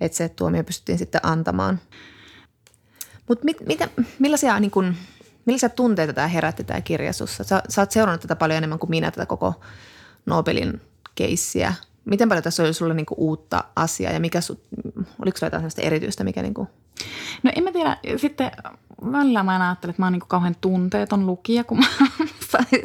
että 0.02 0.18
se 0.18 0.30
tuomio 0.30 0.64
pystyttiin 0.64 0.98
sitten 0.98 1.22
antamaan. 1.24 1.80
Mutta 3.28 3.46
mit, 3.46 3.58
mitä, 3.66 3.90
millaisia, 4.20 4.60
niin 4.60 4.72
kuin, 4.72 4.98
millaisia 5.46 5.70
tunteita 5.70 6.14
tämä 6.14 6.28
herätti 6.28 6.64
tämä 6.64 6.82
kirja? 6.82 7.14
Sä, 7.14 7.64
sä 7.70 7.82
oot 7.82 7.92
seurannut 7.92 8.22
tätä 8.22 8.36
paljon 8.36 8.58
enemmän 8.58 8.80
kuin 8.80 8.90
minä, 8.90 9.12
tätä 9.12 9.26
koko 9.26 9.62
Nobelin 10.26 10.82
keissiä– 11.16 11.74
Miten 12.08 12.30
paljon 12.30 12.44
tässä 12.44 12.64
oli 12.64 12.74
sulle 12.74 12.94
niinku 12.94 13.16
uutta 13.18 13.64
asiaa 13.76 14.14
ja 14.14 14.20
mikä 14.20 14.42
su, 14.42 14.62
oliko 15.22 15.38
sulla 15.38 15.48
jotain 15.48 15.62
sellaista 15.62 15.82
erityistä, 15.82 16.24
mikä 16.24 16.42
niinku... 16.42 16.68
No 17.44 17.52
en 17.56 17.64
mä 17.64 17.72
tiedä, 17.72 17.98
sitten 18.18 18.52
välillä 19.12 19.44
mä 19.44 19.68
ajattelen, 19.68 19.90
että 19.90 20.02
mä 20.02 20.06
oon 20.06 20.14
niinku 20.14 20.28
kauhean 20.28 20.56
tunteeton 20.62 21.26
lukija, 21.26 21.64
kun 21.64 21.78
mä 21.80 21.88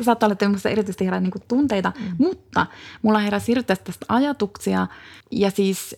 saattaa 0.00 0.26
olla, 0.26 0.37
että 0.50 0.68
erityisesti 0.68 1.04
herää 1.04 1.20
niinku 1.20 1.38
tunteita, 1.48 1.92
mm. 1.98 2.16
mutta 2.18 2.66
mulla 3.02 3.18
heräsi 3.18 3.48
hirveästi 3.48 3.85
tästä 3.85 4.06
ajatuksia 4.08 4.87
ja 5.30 5.50
siis 5.50 5.96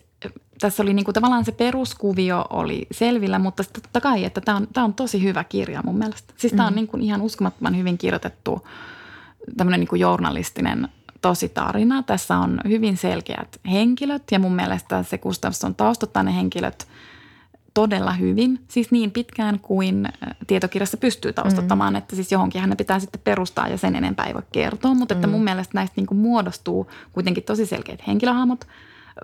tässä 0.60 0.82
oli 0.82 0.94
niinku 0.94 1.12
tavallaan 1.12 1.44
se 1.44 1.52
peruskuvio 1.52 2.46
oli 2.50 2.86
selvillä, 2.90 3.38
mutta 3.38 3.62
sitten 3.62 3.82
totta 3.82 4.00
kai, 4.00 4.24
että 4.24 4.40
tämä 4.40 4.56
on, 4.56 4.68
tää 4.72 4.84
on 4.84 4.94
tosi 4.94 5.22
hyvä 5.22 5.44
kirja 5.44 5.82
mun 5.84 5.98
mielestä. 5.98 6.34
Siis 6.36 6.52
tämä 6.52 6.66
on 6.66 6.72
mm. 6.72 6.76
niinku 6.76 6.96
ihan 7.00 7.22
uskomattoman 7.22 7.76
hyvin 7.76 7.98
kirjoitettu 7.98 8.66
tämmöinen 9.56 9.80
niinku 9.80 9.96
journalistinen 9.96 10.88
tosi 11.24 11.48
tarina. 11.48 12.02
Tässä 12.02 12.36
on 12.36 12.60
hyvin 12.68 12.96
selkeät 12.96 13.60
henkilöt 13.70 14.22
ja 14.30 14.38
mun 14.38 14.54
mielestä 14.54 15.02
se 15.02 15.18
Gustafsson 15.18 15.74
taustottaa 15.74 16.22
ne 16.22 16.34
henkilöt 16.34 16.88
todella 17.74 18.12
hyvin, 18.12 18.64
siis 18.68 18.90
niin 18.90 19.10
pitkään 19.10 19.60
kuin 19.60 20.08
tietokirjassa 20.46 20.96
pystyy 20.96 21.32
taustattamaan, 21.32 21.92
mm. 21.92 21.96
että 21.96 22.16
siis 22.16 22.32
johonkin 22.32 22.60
hänen 22.60 22.76
pitää 22.76 22.98
sitten 22.98 23.20
perustaa 23.24 23.68
ja 23.68 23.78
sen 23.78 23.96
enempää 23.96 24.26
ei 24.26 24.34
voi 24.34 24.42
kertoa, 24.52 24.94
mutta 24.94 25.14
että 25.14 25.26
mun 25.26 25.40
mm. 25.40 25.44
mielestä 25.44 25.70
näistä 25.74 25.94
niin 25.96 26.06
kuin 26.06 26.18
muodostuu 26.18 26.90
kuitenkin 27.12 27.44
tosi 27.44 27.66
selkeät 27.66 28.06
henkilöhahmot. 28.06 28.64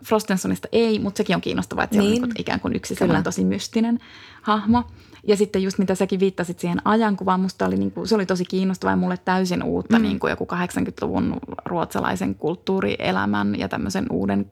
Frostensonista 0.04 0.68
ei, 0.72 0.98
mutta 0.98 1.18
sekin 1.18 1.36
on 1.36 1.42
kiinnostavaa, 1.42 1.84
että 1.84 1.96
niin. 1.96 2.02
se 2.02 2.06
on 2.06 2.12
niin 2.12 2.34
kuin 2.34 2.40
ikään 2.40 2.60
kuin 2.60 2.76
yksi 2.76 2.94
sellainen 2.94 3.24
tosi 3.24 3.44
mystinen 3.44 4.00
hahmo. 4.42 4.84
Ja 5.26 5.36
sitten 5.36 5.62
just 5.62 5.78
mitä 5.78 5.94
säkin 5.94 6.20
viittasit 6.20 6.58
siihen 6.58 6.82
ajankuvaan, 6.84 7.40
musta 7.40 7.66
oli, 7.66 7.76
niin 7.76 7.90
kuin, 7.90 8.08
se 8.08 8.14
oli 8.14 8.26
tosi 8.26 8.44
kiinnostavaa 8.44 8.92
ja 8.92 8.96
mulle 8.96 9.16
täysin 9.24 9.62
uutta 9.62 9.98
mm. 9.98 10.02
niin 10.02 10.18
kuin 10.20 10.30
joku 10.30 10.48
80-luvun 10.52 11.36
ruotsalaisen 11.64 12.34
kulttuurielämän 12.34 13.58
ja 13.58 13.68
tämmöisen 13.68 14.06
uuden 14.10 14.50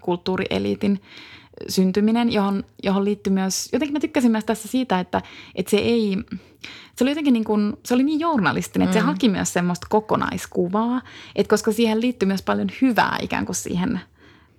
kulttuurieliitin 0.00 1.00
syntyminen, 1.68 2.32
johon, 2.32 2.64
johon 2.82 3.04
liittyy 3.04 3.32
myös, 3.32 3.68
jotenkin 3.72 3.92
mä 3.92 4.00
tykkäsin 4.00 4.30
myös 4.30 4.44
tässä 4.44 4.68
siitä, 4.68 5.00
että, 5.00 5.22
että 5.54 5.70
se 5.70 5.76
ei, 5.76 6.16
se 6.96 7.04
oli 7.04 7.10
jotenkin 7.10 7.32
niin 7.32 7.44
kuin, 7.44 7.76
se 7.84 7.94
oli 7.94 8.04
niin 8.04 8.20
journalistinen, 8.20 8.88
että 8.88 8.98
mm. 8.98 9.02
se 9.02 9.06
haki 9.06 9.28
myös 9.28 9.52
semmoista 9.52 9.86
kokonaiskuvaa, 9.90 11.02
että 11.36 11.50
koska 11.50 11.72
siihen 11.72 12.00
liittyy 12.00 12.26
myös 12.26 12.42
paljon 12.42 12.68
hyvää 12.82 13.18
ikään 13.22 13.46
kuin 13.46 13.56
siihen 13.56 14.00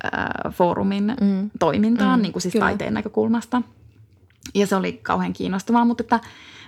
äh, 0.04 0.52
foorumin 0.52 1.16
mm. 1.20 1.50
toimintaan, 1.58 2.18
mm. 2.18 2.22
niin 2.22 2.32
kuin 2.32 2.42
siis 2.42 2.52
Kyllä. 2.52 2.64
taiteen 2.66 2.94
näkökulmasta– 2.94 3.62
ja 4.54 4.66
se 4.66 4.76
oli 4.76 4.92
kauhean 4.92 5.32
kiinnostavaa, 5.32 5.84
mutta, 5.84 6.02
että, 6.02 6.20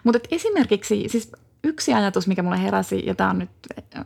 mutta 0.04 0.16
että 0.16 0.28
esimerkiksi 0.32 1.08
siis 1.08 1.32
yksi 1.64 1.94
ajatus, 1.94 2.26
mikä 2.26 2.42
mulle 2.42 2.62
heräsi, 2.62 3.02
ja 3.06 3.14
tämä 3.14 3.30
on 3.30 3.38
nyt 3.38 3.50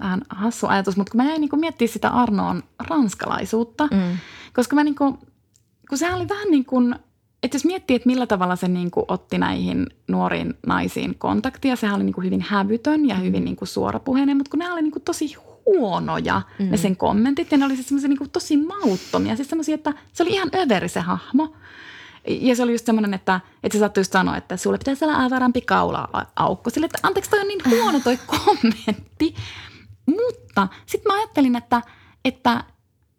vähän 0.01 0.23
hassu 0.29 0.67
ajatus, 0.67 0.97
mutta 0.97 1.11
kun 1.11 1.21
mä 1.21 1.29
jäin 1.29 1.41
niin 1.41 1.51
miettimään 1.61 1.93
sitä 1.93 2.09
Arnoon 2.09 2.63
ranskalaisuutta, 2.89 3.89
mm. 3.93 4.19
koska 4.53 4.77
mä 4.77 4.85
niin 4.85 4.95
kuin, 4.95 5.19
kun 5.89 5.99
sehän 5.99 6.17
oli 6.17 6.29
vähän 6.29 6.51
niin 6.51 6.65
kuin, 6.65 6.95
että 7.43 7.55
jos 7.55 7.65
miettii, 7.65 7.97
että 7.97 8.09
millä 8.09 8.27
tavalla 8.27 8.57
se 8.57 8.69
niin 8.69 8.91
kuin 8.91 9.05
otti 9.09 9.39
näihin 9.39 9.87
nuoriin 10.09 10.55
naisiin 10.67 11.15
kontaktia, 11.19 11.77
sehän 11.77 11.97
oli 11.97 12.05
niin 12.05 12.15
kuin 12.15 12.25
hyvin 12.25 12.41
hävytön 12.49 13.09
ja 13.09 13.15
hyvin 13.15 13.45
niin 13.45 13.57
kuin 13.57 13.69
suorapuheinen, 13.69 14.37
mutta 14.37 14.51
kun 14.51 14.59
ne 14.59 14.73
oli 14.73 14.83
niin 14.83 14.93
kuin 14.93 15.03
tosi 15.03 15.35
huonoja 15.67 16.43
mm. 16.59 16.71
ne 16.71 16.77
sen 16.77 16.97
kommentit 16.97 17.53
ja 17.53 17.59
ne 17.59 17.65
oli 17.65 17.77
semmoisia 17.77 18.09
niin 18.09 18.31
tosi 18.31 18.57
mauttomia, 18.57 19.37
siis 19.37 19.49
semmoisia, 19.49 19.75
että 19.75 19.93
se 20.13 20.23
oli 20.23 20.33
ihan 20.33 20.51
överi 20.55 20.89
se 20.89 21.01
hahmo. 21.01 21.55
Ja 22.27 22.57
se 22.57 22.63
oli 22.63 22.73
just 22.73 22.87
semmoinen, 22.87 23.15
että, 23.15 23.41
että 23.63 23.79
se 23.79 23.81
saattoi 23.81 24.01
just 24.01 24.13
sanoa, 24.13 24.37
että 24.37 24.57
sulle 24.57 24.79
pitäisi 24.79 25.05
olla 25.05 25.25
avarampi 25.25 25.61
kaula-aukko. 25.61 26.71
Sille, 26.71 26.85
että 26.85 26.99
anteeksi, 27.03 27.31
toi 27.31 27.41
on 27.41 27.49
niin 27.49 27.61
huono 27.71 28.01
toi 28.01 28.19
kommentti. 28.27 29.35
Mutta 30.07 30.69
sitten 30.87 31.13
mä 31.13 31.19
ajattelin, 31.19 31.57
että, 31.57 31.83
että 32.25 32.65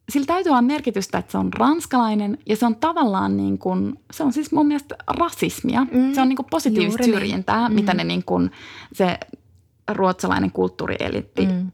sillä 0.10 0.26
täytyy 0.26 0.50
olla 0.50 0.62
merkitystä, 0.62 1.18
että 1.18 1.32
se 1.32 1.38
on 1.38 1.54
ranskalainen 1.54 2.38
ja 2.46 2.56
se 2.56 2.66
on 2.66 2.76
tavallaan 2.76 3.38
niin 3.38 3.58
kuin, 3.58 4.00
se 4.12 4.24
on 4.24 4.34
siis 4.34 4.52
mun 4.52 4.68
mielestä 4.68 4.96
rasismia. 5.08 5.88
Mm, 5.92 6.14
se 6.14 6.22
on 6.22 6.30
niin 6.30 6.38
kuin 6.38 6.48
positiivista 6.52 7.04
niin. 7.04 7.14
syrjintää, 7.14 7.70
niin. 7.70 7.76
mitä 7.76 7.94
ne 7.94 8.04
niin 8.04 8.24
kuin, 8.24 8.52
se 8.94 9.20
ruotsalainen 9.92 10.52
kulttuurielitti 10.52 11.46
mm 11.46 11.72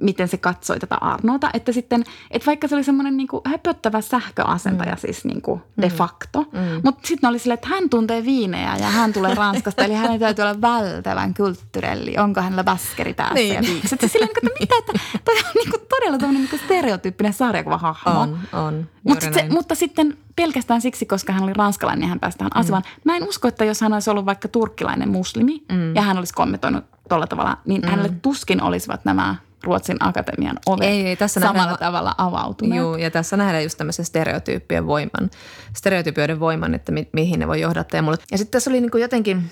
miten 0.00 0.28
se 0.28 0.36
katsoi 0.36 0.78
tätä 0.78 0.96
Arnoota. 1.00 1.50
Että 1.54 1.72
sitten, 1.72 2.04
että 2.30 2.46
vaikka 2.46 2.68
se 2.68 2.74
oli 2.74 2.84
semmoinen 2.84 3.16
niin 3.16 3.28
höpöttävä 3.44 4.00
sähköasentaja 4.00 4.92
mm. 4.92 4.98
siis 4.98 5.24
niin 5.24 5.42
kuin 5.42 5.62
de 5.80 5.88
mm. 5.88 5.94
facto, 5.94 6.40
mm. 6.52 6.80
mutta 6.84 7.08
sitten 7.08 7.30
oli 7.30 7.38
silleen, 7.38 7.54
että 7.54 7.68
hän 7.68 7.90
tuntee 7.90 8.24
viinejä 8.24 8.76
ja 8.76 8.86
hän 8.86 9.12
tulee 9.12 9.34
Ranskasta, 9.34 9.84
eli 9.84 9.94
hänen 9.94 10.20
täytyy 10.20 10.42
olla 10.42 10.60
välttävän 10.60 11.34
kulttuurelli. 11.34 12.16
Onko 12.18 12.40
hänellä 12.40 12.64
baskeri 12.64 13.14
päässä 13.14 13.34
niin. 13.34 13.54
ja 13.54 13.60
viikset. 13.60 14.00
Siis 14.00 14.12
silleen, 14.12 14.30
että 14.36 14.60
mitä, 14.60 14.74
että 14.78 14.92
toi 15.24 15.34
on 15.36 15.50
niin 15.54 15.70
kuin 15.70 15.82
todella 15.88 16.18
tämmöinen 16.18 16.48
niin 16.50 16.60
stereotyyppinen 16.64 17.32
sarjakuvahahmo. 17.32 18.20
On, 18.20 18.38
on. 18.52 18.88
Mut 19.04 19.20
se, 19.20 19.46
mutta 19.50 19.74
sitten 19.74 20.18
pelkästään 20.36 20.80
siksi, 20.80 21.06
koska 21.06 21.32
hän 21.32 21.42
oli 21.42 21.52
ranskalainen 21.52 22.02
ja 22.02 22.08
hän 22.08 22.20
pääsi 22.20 22.38
tähän 22.38 22.50
mm. 22.68 22.82
Mä 23.04 23.16
en 23.16 23.28
usko, 23.28 23.48
että 23.48 23.64
jos 23.64 23.80
hän 23.80 23.92
olisi 23.92 24.10
ollut 24.10 24.26
vaikka 24.26 24.48
turkkilainen 24.48 25.08
muslimi 25.08 25.64
mm. 25.72 25.94
ja 25.94 26.02
hän 26.02 26.18
olisi 26.18 26.34
kommentoinut 26.34 26.84
tuolla 27.08 27.26
tavalla, 27.26 27.56
niin 27.64 27.82
mm. 27.82 27.88
hänelle 27.88 28.12
tuskin 28.22 28.62
olisivat 28.62 29.04
nämä 29.04 29.36
Ruotsin 29.64 29.96
akatemian 30.00 30.58
ovet 30.66 30.88
ei, 30.88 31.06
ei, 31.06 31.16
tässä 31.16 31.40
samalla 31.40 31.58
nähdään, 31.58 31.78
tavalla 31.78 32.14
avautuneet. 32.18 32.78
Joo, 32.78 32.96
ja 32.96 33.10
tässä 33.10 33.36
nähdään 33.36 33.62
just 33.62 33.78
tämmöisen 33.78 34.04
stereotyyppien 34.04 34.86
voiman, 34.86 35.30
stereotypioiden 35.76 36.40
voiman, 36.40 36.74
että 36.74 36.92
mi, 36.92 37.08
mihin 37.12 37.40
ne 37.40 37.48
voi 37.48 37.60
johdattaa. 37.60 37.98
Ja, 37.98 38.02
mulle. 38.02 38.18
ja 38.30 38.38
sitten 38.38 38.52
tässä 38.52 38.70
oli 38.70 38.80
niin 38.80 38.90
kuin 38.90 39.02
jotenkin 39.02 39.50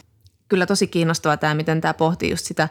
kyllä 0.48 0.66
tosi 0.66 0.86
kiinnostavaa 0.86 1.36
tämä, 1.36 1.54
miten 1.54 1.80
tämä 1.80 1.94
pohtii 1.94 2.30
just 2.30 2.44
sitä, 2.44 2.68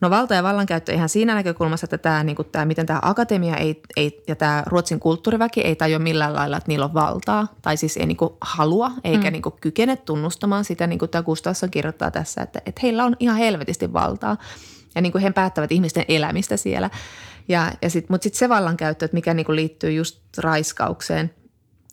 No 0.00 0.10
valta 0.10 0.34
ja 0.34 0.42
vallankäyttö 0.42 0.92
ihan 0.92 1.08
siinä 1.08 1.34
näkökulmassa, 1.34 1.84
että 1.84 1.98
tämä, 1.98 2.24
niin 2.24 2.36
kuin 2.36 2.48
tämä 2.52 2.64
miten 2.64 2.86
tämä 2.86 2.98
akatemia 3.02 3.56
ei, 3.56 3.82
ei, 3.96 4.22
ja 4.28 4.36
tämä 4.36 4.62
Ruotsin 4.66 5.00
kulttuuriväki 5.00 5.60
ei 5.60 5.76
tajua 5.76 5.98
millään 5.98 6.34
lailla, 6.34 6.56
että 6.56 6.68
niillä 6.68 6.84
on 6.84 6.94
valtaa. 6.94 7.46
Tai 7.62 7.76
siis 7.76 7.96
ei 7.96 8.06
niin 8.06 8.16
kuin 8.16 8.30
halua 8.40 8.90
eikä 9.04 9.30
mm. 9.30 9.32
niin 9.32 9.42
kuin 9.42 9.54
kykene 9.60 9.96
tunnustamaan 9.96 10.64
sitä, 10.64 10.86
niin 10.86 10.98
kuin 10.98 11.10
tämä 11.10 11.22
Gustafsson 11.22 11.70
kirjoittaa 11.70 12.10
tässä, 12.10 12.42
että, 12.42 12.62
että 12.66 12.80
heillä 12.82 13.04
on 13.04 13.16
ihan 13.20 13.36
helvetisti 13.36 13.92
valtaa 13.92 14.36
ja 14.94 15.00
niin 15.00 15.12
kuin 15.12 15.22
he 15.22 15.30
päättävät 15.30 15.72
ihmisten 15.72 16.04
elämistä 16.08 16.56
siellä. 16.56 16.90
Ja, 17.48 17.72
ja 17.82 17.90
sit, 17.90 18.08
mutta 18.08 18.22
sitten 18.22 18.38
se 18.38 18.48
vallankäyttö, 18.48 19.04
että 19.04 19.14
mikä 19.14 19.34
niin 19.34 19.46
kuin 19.46 19.56
liittyy 19.56 19.92
just 19.92 20.20
raiskaukseen. 20.38 21.30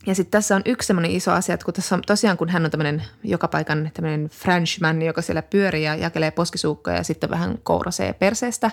Ja 0.05 0.15
sitten 0.15 0.31
tässä 0.31 0.55
on 0.55 0.61
yksi 0.65 0.87
semmoinen 0.87 1.11
iso 1.11 1.31
asia, 1.31 1.53
että 1.53 1.65
kun 1.65 1.73
tässä 1.73 1.95
on 1.95 2.01
tosiaan, 2.07 2.37
kun 2.37 2.49
hän 2.49 2.65
on 2.65 2.71
tämmöinen 2.71 3.03
joka 3.23 3.47
paikan 3.47 3.91
tämmöinen 3.93 4.29
Frenchman, 4.29 5.01
joka 5.01 5.21
siellä 5.21 5.41
pyörii 5.41 5.83
ja 5.83 5.95
jakelee 5.95 6.31
poskisuukkoja 6.31 6.97
ja 6.97 7.03
sitten 7.03 7.29
vähän 7.29 7.57
kourasee 7.63 8.13
perseestä. 8.13 8.71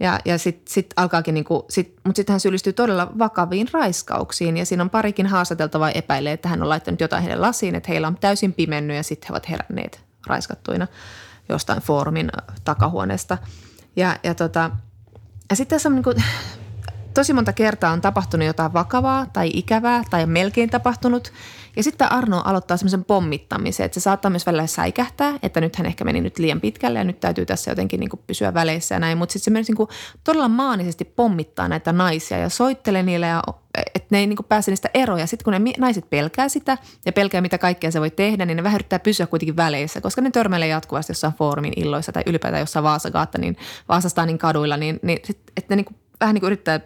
Ja, 0.00 0.18
ja 0.24 0.38
sitten 0.38 0.72
sit 0.72 0.86
alkaakin, 0.96 1.34
niinku, 1.34 1.66
sit, 1.70 1.94
mutta 2.04 2.18
sitten 2.18 2.32
hän 2.32 2.40
syyllistyy 2.40 2.72
todella 2.72 3.12
vakaviin 3.18 3.68
raiskauksiin 3.72 4.56
ja 4.56 4.66
siinä 4.66 4.82
on 4.82 4.90
parikin 4.90 5.26
haastateltavaa 5.26 5.90
epäilee, 5.90 6.32
että 6.32 6.48
hän 6.48 6.62
on 6.62 6.68
laittanut 6.68 7.00
jotain 7.00 7.22
heidän 7.22 7.40
lasiin, 7.40 7.74
että 7.74 7.90
heillä 7.92 8.06
on 8.06 8.18
täysin 8.20 8.52
pimennyt 8.52 8.96
ja 8.96 9.02
sitten 9.02 9.28
he 9.28 9.32
ovat 9.32 9.48
heränneet 9.48 10.00
raiskattuina 10.26 10.86
jostain 11.50 11.82
foorumin 11.82 12.30
takahuoneesta. 12.64 13.38
Ja, 13.96 14.16
ja, 14.22 14.34
tota, 14.34 14.70
ja 15.50 15.56
sitten 15.56 15.76
tässä 15.76 15.88
on 15.88 15.94
niin 15.94 16.02
kuin, 16.02 16.24
tosi 17.14 17.32
monta 17.32 17.52
kertaa 17.52 17.92
on 17.92 18.00
tapahtunut 18.00 18.46
jotain 18.46 18.72
vakavaa 18.72 19.26
tai 19.26 19.50
ikävää 19.54 20.02
tai 20.10 20.26
melkein 20.26 20.70
tapahtunut. 20.70 21.32
Ja 21.76 21.82
sitten 21.82 22.12
Arno 22.12 22.42
aloittaa 22.44 22.76
semmoisen 22.76 23.04
pommittamisen, 23.04 23.86
että 23.86 24.00
se 24.00 24.02
saattaa 24.02 24.30
myös 24.30 24.46
välillä 24.46 24.66
säikähtää, 24.66 25.38
että 25.42 25.60
nyt 25.60 25.76
hän 25.76 25.86
ehkä 25.86 26.04
meni 26.04 26.20
nyt 26.20 26.38
liian 26.38 26.60
pitkälle 26.60 26.98
ja 26.98 27.04
nyt 27.04 27.20
täytyy 27.20 27.46
tässä 27.46 27.70
jotenkin 27.70 28.00
niin 28.00 28.10
kuin 28.10 28.20
pysyä 28.26 28.54
väleissä 28.54 28.94
ja 28.94 28.98
näin. 28.98 29.18
Mutta 29.18 29.32
sitten 29.32 29.44
se 29.44 29.50
myös 29.50 29.68
niin 29.68 29.76
kuin 29.76 29.88
todella 30.24 30.48
maanisesti 30.48 31.04
pommittaa 31.04 31.68
näitä 31.68 31.92
naisia 31.92 32.38
ja 32.38 32.48
soittelee 32.48 33.02
niille 33.02 33.26
ja 33.26 33.42
että 33.74 34.08
ne 34.10 34.18
ei 34.18 34.26
niin 34.26 34.38
pääse 34.48 34.70
niistä 34.70 34.90
eroja. 34.94 35.26
Sitten 35.26 35.44
kun 35.44 35.52
ne 35.52 35.72
naiset 35.78 36.10
pelkää 36.10 36.48
sitä 36.48 36.78
ja 37.06 37.12
pelkää 37.12 37.40
mitä 37.40 37.58
kaikkea 37.58 37.90
se 37.90 38.00
voi 38.00 38.10
tehdä, 38.10 38.44
niin 38.46 38.56
ne 38.56 38.62
vähän 38.62 38.76
yrittää 38.76 38.98
pysyä 38.98 39.26
kuitenkin 39.26 39.56
väleissä, 39.56 40.00
koska 40.00 40.20
ne 40.20 40.30
törmäilee 40.30 40.68
jatkuvasti 40.68 41.10
jossain 41.10 41.34
foorumin 41.34 41.72
illoissa 41.76 42.12
tai 42.12 42.22
ylipäätään 42.26 42.60
jossain 42.60 42.82
Vaasagaatta, 42.82 43.38
niin 43.38 43.56
Vaasastaan 43.88 44.26
niin 44.28 44.38
kaduilla, 44.38 44.76
niin, 44.76 45.00
niin 45.02 45.18
sit, 45.24 45.38
että 45.56 45.76
ne 45.76 45.82
niin 45.82 45.96
vähän 46.20 46.34
niin 46.34 46.40
kuin 46.40 46.48
yrittää 46.48 46.80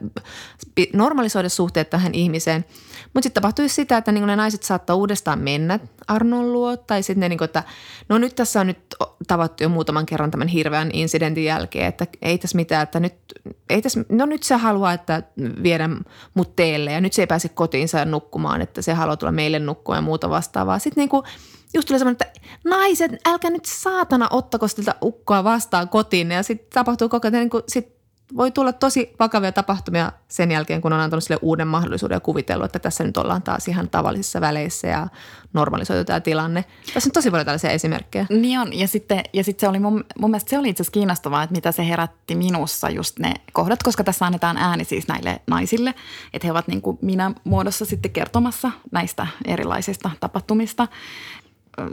normalisoida 0.92 1.48
suhteet 1.48 1.90
tähän 1.90 2.14
ihmiseen. 2.14 2.64
Mutta 3.14 3.22
sitten 3.22 3.42
tapahtuu 3.42 3.68
sitä, 3.68 3.96
että 3.96 4.12
niin 4.12 4.26
ne 4.26 4.36
naiset 4.36 4.62
saattaa 4.62 4.96
uudestaan 4.96 5.38
mennä 5.38 5.78
Arnon 6.08 6.52
luo. 6.52 6.76
Tai 6.76 7.02
sitten 7.02 7.20
ne, 7.20 7.28
niin 7.28 7.38
kuin, 7.38 7.46
että 7.46 7.62
no 8.08 8.18
nyt 8.18 8.34
tässä 8.34 8.60
on 8.60 8.66
nyt 8.66 8.78
tavattu 9.26 9.62
jo 9.62 9.68
muutaman 9.68 10.06
kerran 10.06 10.30
tämän 10.30 10.48
hirveän 10.48 10.90
incidentin 10.92 11.44
jälkeen, 11.44 11.86
että 11.86 12.06
ei 12.22 12.38
tässä 12.38 12.56
mitään, 12.56 12.82
että 12.82 13.00
nyt, 13.00 13.14
ei 13.70 13.82
tässä, 13.82 14.04
no 14.08 14.26
nyt 14.26 14.42
se 14.42 14.54
haluaa, 14.54 14.92
että 14.92 15.22
viedä 15.62 15.88
mut 16.34 16.56
teille 16.56 16.92
ja 16.92 17.00
nyt 17.00 17.12
se 17.12 17.22
ei 17.22 17.26
pääse 17.26 17.48
kotiinsa 17.48 18.04
nukkumaan, 18.04 18.62
että 18.62 18.82
se 18.82 18.94
haluaa 18.94 19.16
tulla 19.16 19.32
meille 19.32 19.58
nukkumaan 19.58 19.98
ja 19.98 20.02
muuta 20.02 20.30
vastaavaa. 20.30 20.78
Sitten 20.78 21.02
niin 21.02 21.08
kuin, 21.08 21.22
just 21.74 21.88
tulee 21.88 21.98
semmoinen, 21.98 22.18
että 22.26 22.40
naiset, 22.64 23.12
älkää 23.26 23.50
nyt 23.50 23.64
saatana 23.64 24.28
ottako 24.30 24.68
sitä 24.68 24.94
ukkoa 25.02 25.44
vastaan 25.44 25.88
kotiin. 25.88 26.30
Ja 26.30 26.42
sitten 26.42 26.68
tapahtuu 26.74 27.08
koko 27.08 27.28
ajan, 27.28 27.40
niin 27.40 27.50
kuin, 27.50 27.62
sit 27.68 27.93
voi 28.36 28.50
tulla 28.50 28.72
tosi 28.72 29.14
vakavia 29.20 29.52
tapahtumia 29.52 30.12
sen 30.28 30.50
jälkeen, 30.50 30.80
kun 30.80 30.92
on 30.92 31.00
antanut 31.00 31.24
sille 31.24 31.38
uuden 31.42 31.68
mahdollisuuden 31.68 32.16
ja 32.16 32.20
kuvitellut, 32.20 32.66
että 32.66 32.78
tässä 32.78 33.04
nyt 33.04 33.16
ollaan 33.16 33.42
taas 33.42 33.68
ihan 33.68 33.88
tavallisissa 33.88 34.40
väleissä 34.40 34.88
ja 34.88 35.08
normalisoitu 35.52 36.04
tämä 36.04 36.20
tilanne. 36.20 36.64
Tässä 36.94 37.08
on 37.08 37.12
tosi 37.12 37.30
paljon 37.30 37.46
tällaisia 37.46 37.70
esimerkkejä. 37.70 38.26
Niin 38.30 38.60
on, 38.60 38.78
ja 38.78 38.88
sitten, 38.88 39.22
ja 39.32 39.44
sitten 39.44 39.60
se 39.60 39.68
oli 39.68 39.78
mun, 39.78 40.04
mun 40.18 40.30
mielestä 40.30 40.50
se 40.50 40.58
oli 40.58 40.68
itse 40.68 40.82
asiassa 40.82 40.92
kiinnostavaa, 40.92 41.42
että 41.42 41.54
mitä 41.54 41.72
se 41.72 41.88
herätti 41.88 42.34
minussa 42.34 42.90
just 42.90 43.18
ne 43.18 43.34
kohdat, 43.52 43.82
koska 43.82 44.04
tässä 44.04 44.26
annetaan 44.26 44.56
ääni 44.56 44.84
siis 44.84 45.08
näille 45.08 45.40
naisille, 45.46 45.94
että 46.32 46.46
he 46.46 46.52
ovat 46.52 46.68
niin 46.68 46.82
kuin 46.82 46.98
minä 47.02 47.32
muodossa 47.44 47.84
sitten 47.84 48.10
kertomassa 48.10 48.70
näistä 48.92 49.26
erilaisista 49.44 50.10
tapahtumista. 50.20 50.88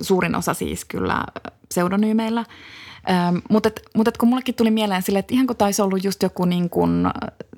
Suurin 0.02 0.36
osa 0.36 0.54
siis 0.54 0.86
kyllä 0.86 1.24
pseudonyymeillä– 1.70 2.46
Ähm, 3.10 3.38
mutta 3.50 3.68
et, 3.68 3.82
mut 3.96 4.08
et 4.08 4.18
kun 4.18 4.30
mullekin 4.30 4.56
tuli 4.56 4.72
mieleen 4.72 5.02
sille, 5.02 5.20
että 5.20 5.34
ihan 5.34 5.48
kun 5.48 5.56
taisi 5.56 5.82
ollut 5.82 6.04
just 6.04 6.24
joku 6.24 6.46
niin 6.46 6.70
kuin 6.70 7.08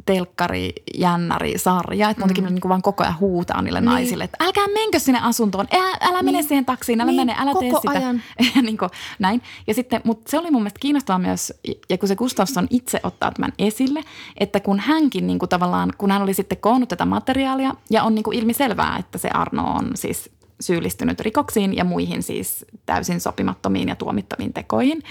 telkkari, 0.05 0.73
jännäri, 0.97 1.57
sarja, 1.57 2.09
että 2.09 2.21
muutenkin 2.21 2.43
mm. 2.43 2.53
niin 2.53 2.69
vaan 2.69 2.81
koko 2.81 3.03
ajan 3.03 3.19
huutaa 3.19 3.61
niille 3.61 3.81
niin. 3.81 3.85
naisille, 3.85 4.23
että 4.23 4.43
älkää 4.45 4.67
menkö 4.73 4.99
sinne 4.99 5.19
asuntoon, 5.23 5.67
älä, 5.73 5.97
älä 6.01 6.21
niin. 6.21 6.25
mene 6.25 6.43
siihen 6.43 6.65
taksiin, 6.65 7.01
älä 7.01 7.11
niin. 7.11 7.21
mene, 7.21 7.35
älä 7.39 7.53
koko 7.53 7.59
tee 7.59 7.93
sitä. 7.93 8.05
Ajan. 8.05 8.21
ja 8.55 8.61
niin 8.61 8.77
kuin, 8.77 8.89
näin. 9.19 9.41
Ja 9.67 9.73
sitten, 9.73 10.01
mutta 10.03 10.31
se 10.31 10.39
oli 10.39 10.51
mun 10.51 10.61
mielestä 10.61 10.79
kiinnostavaa 10.79 11.19
myös, 11.19 11.53
ja 11.89 11.97
kun 11.97 12.07
se 12.07 12.15
Gustafsson 12.15 12.67
itse 12.69 12.99
ottaa 13.03 13.31
tämän 13.31 13.53
esille, 13.59 14.01
että 14.37 14.59
kun 14.59 14.79
hänkin 14.79 15.27
niin 15.27 15.39
kuin 15.39 15.49
tavallaan, 15.49 15.93
kun 15.97 16.11
hän 16.11 16.21
oli 16.21 16.33
sitten 16.33 16.57
koonnut 16.57 16.89
tätä 16.89 17.05
materiaalia, 17.05 17.75
ja 17.89 18.03
on 18.03 18.15
niin 18.15 18.23
kuin 18.23 18.37
ilmiselvää, 18.37 18.97
että 18.97 19.17
se 19.17 19.29
Arno 19.29 19.63
on 19.63 19.91
siis 19.95 20.29
syyllistynyt 20.63 21.19
rikoksiin 21.19 21.75
ja 21.75 21.83
muihin 21.83 22.23
siis 22.23 22.65
täysin 22.85 23.19
sopimattomiin 23.19 23.89
ja 23.89 23.95
tuomittaviin 23.95 24.53
tekoihin. 24.53 25.03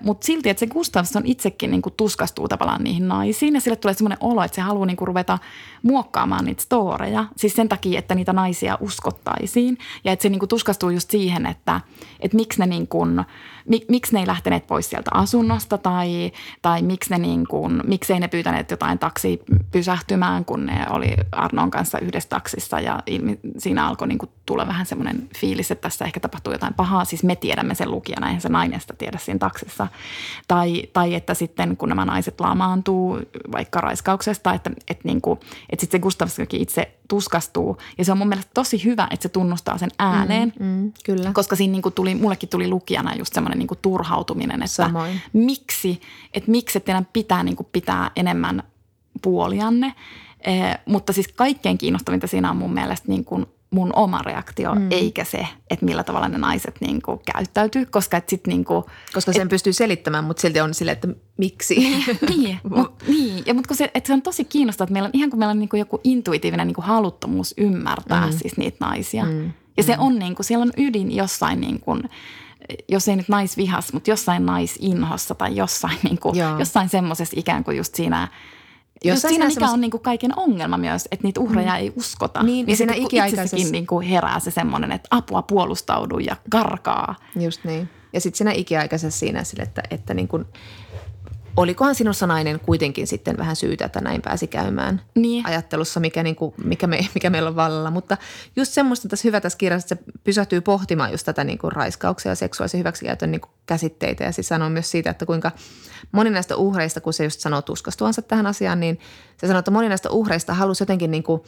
Mutta 0.00 0.26
silti, 0.26 0.50
että 0.50 0.60
se 0.60 0.66
Gustafsson 0.66 1.22
itsekin 1.26 1.70
niinku 1.70 1.90
tuskastuu 1.90 2.48
tavallaan 2.48 2.84
niihin 2.84 3.08
naisiin 3.08 3.54
ja 3.54 3.60
sille 3.60 3.76
tulee 3.76 3.94
semmoinen 3.94 4.18
olo, 4.20 4.42
että 4.42 4.54
se 4.54 4.60
haluaa 4.60 4.86
niinku 4.86 5.04
ruveta 5.04 5.38
muokkaamaan 5.82 6.44
niitä 6.44 6.62
storeja. 6.62 7.24
Siis 7.36 7.54
sen 7.54 7.68
takia, 7.68 7.98
että 7.98 8.14
niitä 8.14 8.32
naisia 8.32 8.78
uskottaisiin 8.80 9.78
ja 10.04 10.12
että 10.12 10.22
se 10.22 10.28
niinku 10.28 10.46
tuskastuu 10.46 10.90
just 10.90 11.10
siihen, 11.10 11.46
että, 11.46 11.80
että 12.20 12.36
miksi 12.36 12.60
ne 12.60 12.66
niinku, 12.66 13.06
mik, 13.68 13.88
miksi 13.88 14.12
ne 14.14 14.20
ei 14.20 14.26
lähteneet 14.26 14.66
pois 14.66 14.90
sieltä 14.90 15.10
asunnosta 15.14 15.78
tai, 15.78 16.32
tai 16.62 16.82
miksi 16.82 17.10
ne 17.10 17.18
niinku, 17.18 17.68
miksei 17.68 18.20
ne 18.20 18.28
pyytäneet 18.28 18.70
jotain 18.70 18.98
taksi 18.98 19.42
pysähtymään, 19.70 20.44
kun 20.44 20.66
ne 20.66 20.86
oli 20.90 21.16
Arnon 21.32 21.70
kanssa 21.70 21.98
yhdessä 21.98 22.28
taksissa 22.28 22.80
ja 22.80 23.02
ilmi, 23.06 23.38
siinä 23.58 23.88
alkoi 23.88 24.08
niinku 24.08 24.26
tulla 24.46 24.66
vähän 24.66 24.86
semmoinen 24.86 25.28
fiilis, 25.38 25.70
että 25.70 25.82
tässä 25.82 26.04
ehkä 26.04 26.20
tapahtuu 26.20 26.52
jotain 26.52 26.74
pahaa. 26.74 27.04
Siis 27.04 27.24
me 27.24 27.36
tiedämme 27.36 27.74
sen 27.74 27.90
lukijana, 27.90 28.26
eihän 28.26 28.40
se 28.40 28.48
nainen 28.48 28.80
sitä 28.80 28.94
tiedä 28.98 29.18
siinä 29.18 29.38
taksissa. 29.38 29.61
Tai, 30.48 30.82
tai 30.92 31.14
että 31.14 31.34
sitten 31.34 31.76
kun 31.76 31.88
nämä 31.88 32.04
naiset 32.04 32.40
lamaantuu 32.40 33.18
vaikka 33.52 33.80
raiskauksesta, 33.80 34.54
että, 34.54 34.70
että, 34.88 35.02
niin 35.04 35.20
kuin, 35.20 35.40
että 35.70 35.80
sitten 35.80 35.98
se 35.98 36.02
Gustavskin 36.02 36.60
itse 36.60 36.92
tuskastuu. 37.08 37.78
Ja 37.98 38.04
se 38.04 38.12
on 38.12 38.18
mun 38.18 38.28
mielestä 38.28 38.50
tosi 38.54 38.84
hyvä, 38.84 39.08
että 39.10 39.22
se 39.22 39.28
tunnustaa 39.28 39.78
sen 39.78 39.90
ääneen. 39.98 40.52
Mm, 40.60 40.66
mm, 40.66 40.92
kyllä. 41.04 41.32
Koska 41.32 41.56
siinä 41.56 41.72
niin 41.72 41.82
kuin 41.82 41.94
tuli, 41.94 42.14
mullekin 42.14 42.48
tuli 42.48 42.68
lukijana 42.68 43.14
just 43.14 43.34
semmoinen 43.34 43.58
niin 43.58 43.68
kuin 43.68 43.78
turhautuminen, 43.82 44.62
että 44.62 44.76
Samoin. 44.76 45.20
miksi, 45.32 46.00
että 46.34 46.50
miksi 46.50 46.80
teidän 46.80 47.06
pitää 47.12 47.42
niin 47.42 47.56
kuin 47.56 47.68
pitää 47.72 48.10
enemmän 48.16 48.62
puolianne. 49.22 49.94
Eh, 50.44 50.78
mutta 50.86 51.12
siis 51.12 51.28
kaikkein 51.28 51.78
kiinnostavinta 51.78 52.26
siinä 52.26 52.50
on 52.50 52.56
mun 52.56 52.74
mielestä 52.74 53.08
niin 53.08 53.24
kuin 53.24 53.46
mun 53.72 53.90
oma 53.96 54.22
reaktio, 54.22 54.74
mm. 54.74 54.86
eikä 54.90 55.24
se, 55.24 55.46
että 55.70 55.84
millä 55.84 56.04
tavalla 56.04 56.28
ne 56.28 56.38
naiset 56.38 56.74
niin 56.80 57.02
kuin 57.02 57.20
käyttäytyy, 57.34 57.86
koska 57.86 58.16
et 58.16 58.28
sit 58.28 58.46
niin 58.46 58.64
kuin, 58.64 58.84
Koska 59.12 59.32
sen 59.32 59.42
et, 59.42 59.48
pystyy 59.48 59.72
selittämään, 59.72 60.24
mutta 60.24 60.40
silti 60.40 60.60
on 60.60 60.74
sille, 60.74 60.92
että 60.92 61.08
miksi. 61.36 61.74
niin, 62.28 62.58
mut, 62.76 63.02
niin. 63.08 63.42
Ja, 63.46 63.54
mutta 63.54 63.74
se, 63.74 63.90
se 64.04 64.12
on 64.12 64.22
tosi 64.22 64.44
kiinnostavaa, 64.44 64.84
että 64.84 64.92
meillä 64.92 65.06
on 65.06 65.12
ihan 65.14 65.30
kuin 65.30 65.38
meillä 65.38 65.50
on 65.50 65.58
niin 65.58 65.68
kuin 65.68 65.78
joku 65.78 66.00
intuitiivinen 66.04 66.66
niin 66.66 66.74
kuin 66.74 66.84
haluttomuus 66.84 67.54
ymmärtää 67.56 68.26
mm. 68.26 68.32
siis 68.32 68.56
niitä 68.56 68.76
naisia. 68.80 69.24
Mm. 69.24 69.52
Ja 69.76 69.82
se 69.82 69.96
mm. 69.96 70.02
on 70.02 70.18
niin 70.18 70.34
kuin, 70.34 70.46
siellä 70.46 70.62
on 70.62 70.72
ydin 70.76 71.16
jossain 71.16 71.60
niin 71.60 71.80
kuin, 71.80 72.02
jos 72.88 73.08
ei 73.08 73.16
nyt 73.16 73.28
naisvihas, 73.28 73.92
mutta 73.92 74.10
jossain 74.10 74.46
naisinhossa 74.46 75.34
tai 75.34 75.56
jossain, 75.56 75.98
niin 76.02 76.18
kuin, 76.18 76.36
jossain 76.58 76.88
semmoisessa 76.88 77.40
ikään 77.40 77.64
kuin 77.64 77.76
just 77.76 77.94
siinä– 77.94 78.28
jos 79.04 79.20
siinä 79.20 79.44
mikä 79.44 79.54
semmos... 79.54 79.72
on 79.72 79.80
niin 79.80 79.90
kuin 79.90 80.02
kaiken 80.02 80.38
ongelma 80.38 80.78
myös, 80.78 81.08
että 81.10 81.24
niitä 81.26 81.40
uhreja 81.40 81.72
mm. 81.72 81.78
ei 81.78 81.92
uskota. 81.96 82.42
Niin, 82.42 82.66
niin 82.66 82.76
siinä 82.76 82.94
ikiaikaisessa... 82.94 83.72
niin 83.72 83.86
kuin 83.86 84.06
herää 84.06 84.40
se 84.40 84.50
semmoinen, 84.50 84.92
että 84.92 85.08
apua 85.10 85.42
puolustaudu 85.42 86.18
ja 86.18 86.36
karkaa. 86.50 87.14
Just 87.40 87.64
niin. 87.64 87.88
Ja 88.12 88.20
sitten 88.20 88.38
siinä 88.38 88.52
ikiaikaisessa 88.52 89.18
siinä 89.18 89.44
sille, 89.44 89.62
että, 89.62 89.82
että 89.90 90.14
niin 90.14 90.28
kuin, 90.28 90.44
olikohan 91.56 91.94
sinussa 91.94 92.26
nainen 92.26 92.60
kuitenkin 92.60 93.06
sitten 93.06 93.38
vähän 93.38 93.56
syytä, 93.56 93.84
että 93.84 94.00
näin 94.00 94.22
pääsi 94.22 94.46
käymään 94.46 95.02
niin. 95.14 95.46
ajattelussa, 95.46 96.00
mikä, 96.00 96.22
niin 96.22 96.36
kuin, 96.36 96.54
mikä, 96.64 96.86
me, 96.86 97.08
mikä 97.14 97.30
meillä 97.30 97.48
on 97.48 97.56
vallalla. 97.56 97.90
Mutta 97.90 98.16
just 98.56 98.72
semmoista 98.72 99.08
tässä 99.08 99.28
hyvä 99.28 99.40
tässä 99.40 99.58
kirjassa, 99.58 99.94
että 99.94 100.04
se 100.04 100.12
pysähtyy 100.24 100.60
pohtimaan 100.60 101.10
just 101.10 101.24
tätä 101.24 101.44
niin 101.44 101.58
kuin 101.58 101.72
raiskauksia 101.72 102.32
ja 102.32 102.36
seksuaalisen 102.36 102.78
hyväksikäytön 102.78 103.30
niin 103.30 103.40
kuin 103.40 103.50
käsitteitä. 103.66 104.24
Ja 104.24 104.32
siis 104.32 104.48
sanoo 104.48 104.70
myös 104.70 104.90
siitä, 104.90 105.10
että 105.10 105.26
kuinka 105.26 105.52
moni 106.12 106.30
näistä 106.30 106.56
uhreista, 106.56 107.00
kun 107.00 107.12
se 107.12 107.24
just 107.24 107.40
sanoo 107.40 107.62
tuskastuansa 107.62 108.22
tähän 108.22 108.46
asiaan, 108.46 108.80
niin 108.80 108.98
se 109.36 109.46
sanoo, 109.46 109.58
että 109.58 109.70
moni 109.70 109.88
näistä 109.88 110.10
uhreista 110.10 110.54
halusi 110.54 110.82
jotenkin 110.82 111.10
niin 111.10 111.22
kuin 111.22 111.42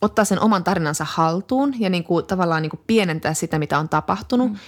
ottaa 0.00 0.24
sen 0.24 0.40
oman 0.40 0.64
tarinansa 0.64 1.06
haltuun 1.08 1.74
ja 1.80 1.90
niin 1.90 2.04
kuin 2.04 2.26
tavallaan 2.26 2.62
niin 2.62 2.70
kuin 2.70 2.80
pienentää 2.86 3.34
sitä, 3.34 3.58
mitä 3.58 3.78
on 3.78 3.88
tapahtunut. 3.88 4.52
Mm 4.52 4.58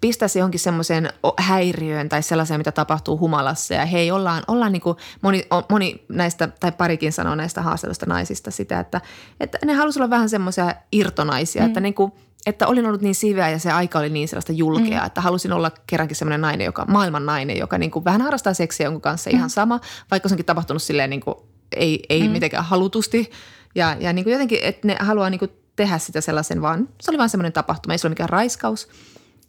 pistää 0.00 0.28
se 0.28 0.38
johonkin 0.38 0.60
semmoiseen 0.60 1.10
häiriöön 1.38 2.08
tai 2.08 2.22
sellaiseen, 2.22 2.60
mitä 2.60 2.72
tapahtuu 2.72 3.18
humalassa. 3.18 3.74
Ja 3.74 3.86
hei, 3.86 4.10
ollaan, 4.10 4.42
ollaan 4.48 4.72
niin 4.72 4.82
kuin 4.82 4.96
moni, 5.22 5.46
moni 5.70 6.04
näistä, 6.08 6.48
tai 6.60 6.72
parikin 6.72 7.12
sanoo 7.12 7.34
näistä 7.34 7.62
haastelusta 7.62 8.06
naisista 8.06 8.50
sitä, 8.50 8.80
että, 8.80 9.00
että 9.40 9.58
ne 9.64 9.74
halusivat 9.74 10.04
olla 10.04 10.10
vähän 10.10 10.28
semmoisia 10.28 10.74
irtonaisia, 10.92 11.62
mm. 11.62 11.66
että 11.66 11.80
niin 11.80 11.94
kuin, 11.94 12.12
että 12.46 12.66
olin 12.66 12.86
ollut 12.86 13.00
niin 13.00 13.14
siveä 13.14 13.50
ja 13.50 13.58
se 13.58 13.72
aika 13.72 13.98
oli 13.98 14.10
niin 14.10 14.28
sellaista 14.28 14.52
julkea, 14.52 15.00
mm. 15.00 15.06
että 15.06 15.20
halusin 15.20 15.52
olla 15.52 15.70
kerrankin 15.86 16.16
semmoinen 16.16 16.40
nainen, 16.40 16.64
joka, 16.64 16.84
maailman 16.84 17.26
nainen, 17.26 17.58
joka 17.58 17.78
niin 17.78 17.90
kuin 17.90 18.04
vähän 18.04 18.22
harrastaa 18.22 18.54
seksiä 18.54 18.86
jonkun 18.86 19.02
kanssa 19.02 19.30
mm. 19.30 19.36
ihan 19.36 19.50
sama, 19.50 19.80
vaikka 20.10 20.28
se 20.28 20.32
onkin 20.34 20.46
tapahtunut 20.46 20.82
silleen 20.82 21.10
niin 21.10 21.20
kuin, 21.20 21.34
ei, 21.76 22.02
ei 22.08 22.22
mm. 22.22 22.30
mitenkään 22.30 22.64
halutusti. 22.64 23.30
Ja, 23.74 23.96
ja 24.00 24.12
niin 24.12 24.24
kuin 24.24 24.32
jotenkin, 24.32 24.58
että 24.62 24.88
ne 24.88 24.96
haluaa 25.00 25.30
niin 25.30 25.38
kuin 25.38 25.50
tehdä 25.76 25.98
sitä 25.98 26.20
sellaisen 26.20 26.62
vaan, 26.62 26.88
se 27.00 27.10
oli 27.10 27.18
vaan 27.18 27.28
semmoinen 27.28 27.52
tapahtuma, 27.52 27.94
ei 27.94 27.98
se 27.98 28.06
ole 28.06 28.10
mikään 28.10 28.28
raiskaus– 28.28 28.88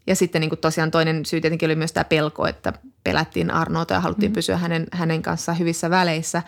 ja 0.08 0.16
sitten 0.16 0.42
niin 0.42 0.50
kuin 0.50 0.60
tosiaan 0.60 0.92
toinen 0.92 1.26
syy 1.26 1.42
tietenkin 1.42 1.68
oli 1.68 1.76
myös 1.76 1.94
tämä 1.94 2.04
pelko, 2.04 2.48
että 2.48 2.74
pelättiin 3.04 3.52
Arnoota 3.52 3.94
ja 3.94 4.00
haluttiin 4.00 4.32
mm. 4.32 4.34
pysyä 4.34 4.58
hänen, 4.58 4.88
hänen 4.92 5.22
kanssaan 5.22 5.60
hyvissä 5.60 5.90
väleissä. 5.90 6.44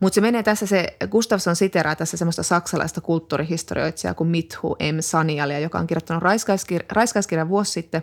Mutta 0.00 0.14
se 0.14 0.20
menee 0.20 0.42
tässä, 0.42 0.66
se 0.66 0.96
Gustafsson 1.10 1.56
siteraa 1.56 1.96
tässä 1.96 2.16
semmoista 2.16 2.42
saksalaista 2.42 3.00
kulttuurihistorioitsijaa 3.00 4.14
kuin 4.14 4.28
Mithu 4.28 4.76
M. 4.80 5.00
Sanialia, 5.00 5.58
joka 5.58 5.78
on 5.78 5.86
kirjoittanut 5.86 6.22
raiskaiskir- 6.22 6.86
raiskaiskirjan 6.92 7.48
vuosi 7.48 7.72
sitten. 7.72 8.02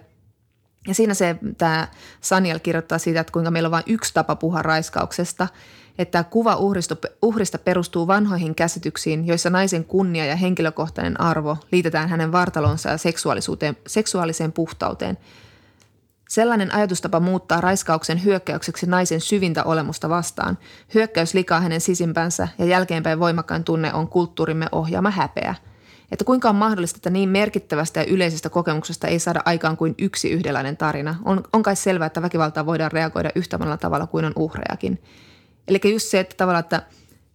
Ja 0.87 0.93
siinä 0.93 1.13
se, 1.13 1.35
tämä 1.57 1.87
Saniel 2.21 2.59
kirjoittaa 2.59 2.97
siitä, 2.97 3.19
että 3.19 3.33
kuinka 3.33 3.51
meillä 3.51 3.67
on 3.67 3.71
vain 3.71 3.83
yksi 3.87 4.13
tapa 4.13 4.35
puhua 4.35 4.61
raiskauksesta– 4.61 5.47
että 5.97 6.23
kuva 6.23 6.55
uhrista, 6.55 6.95
uhrista 7.21 7.57
perustuu 7.57 8.07
vanhoihin 8.07 8.55
käsityksiin, 8.55 9.27
joissa 9.27 9.49
naisen 9.49 9.85
kunnia 9.85 10.25
ja 10.25 10.35
henkilökohtainen 10.35 11.21
arvo 11.21 11.57
liitetään 11.71 12.09
hänen 12.09 12.31
vartalonsa 12.31 12.89
ja 12.89 12.97
seksuaalisuuteen, 12.97 13.77
seksuaaliseen 13.87 14.51
puhtauteen. 14.51 15.17
Sellainen 16.29 16.75
ajatustapa 16.75 17.19
muuttaa 17.19 17.61
raiskauksen 17.61 18.23
hyökkäykseksi 18.23 18.85
naisen 18.85 19.21
syvintä 19.21 19.63
olemusta 19.63 20.09
vastaan. 20.09 20.57
Hyökkäys 20.93 21.33
likaa 21.33 21.59
hänen 21.61 21.81
sisimpänsä 21.81 22.47
ja 22.57 22.65
jälkeenpäin 22.65 23.19
voimakkain 23.19 23.63
tunne 23.63 23.93
on 23.93 24.07
kulttuurimme 24.07 24.67
ohjaama 24.71 25.11
häpeä. 25.11 25.55
Että 26.13 26.25
kuinka 26.25 26.49
on 26.49 26.55
mahdollista, 26.55 26.97
että 26.97 27.09
niin 27.09 27.29
merkittävästä 27.29 27.99
ja 27.99 28.05
yleisestä 28.05 28.49
kokemuksesta 28.49 29.07
ei 29.07 29.19
saada 29.19 29.41
aikaan 29.45 29.77
kuin 29.77 29.95
yksi 29.99 30.29
yhdenlainen 30.29 30.77
tarina. 30.77 31.15
On, 31.25 31.43
on 31.53 31.63
kai 31.63 31.75
selvää, 31.75 32.05
että 32.05 32.21
väkivaltaa 32.21 32.65
voidaan 32.65 32.91
reagoida 32.91 33.29
yhtä 33.35 33.59
tavalla 33.79 34.07
kuin 34.07 34.25
on 34.25 34.33
uhrejakin– 34.35 34.99
Eli 35.67 35.79
just 35.91 36.07
se, 36.07 36.19
että 36.19 36.35
tavallaan, 36.37 36.63
että, 36.63 36.81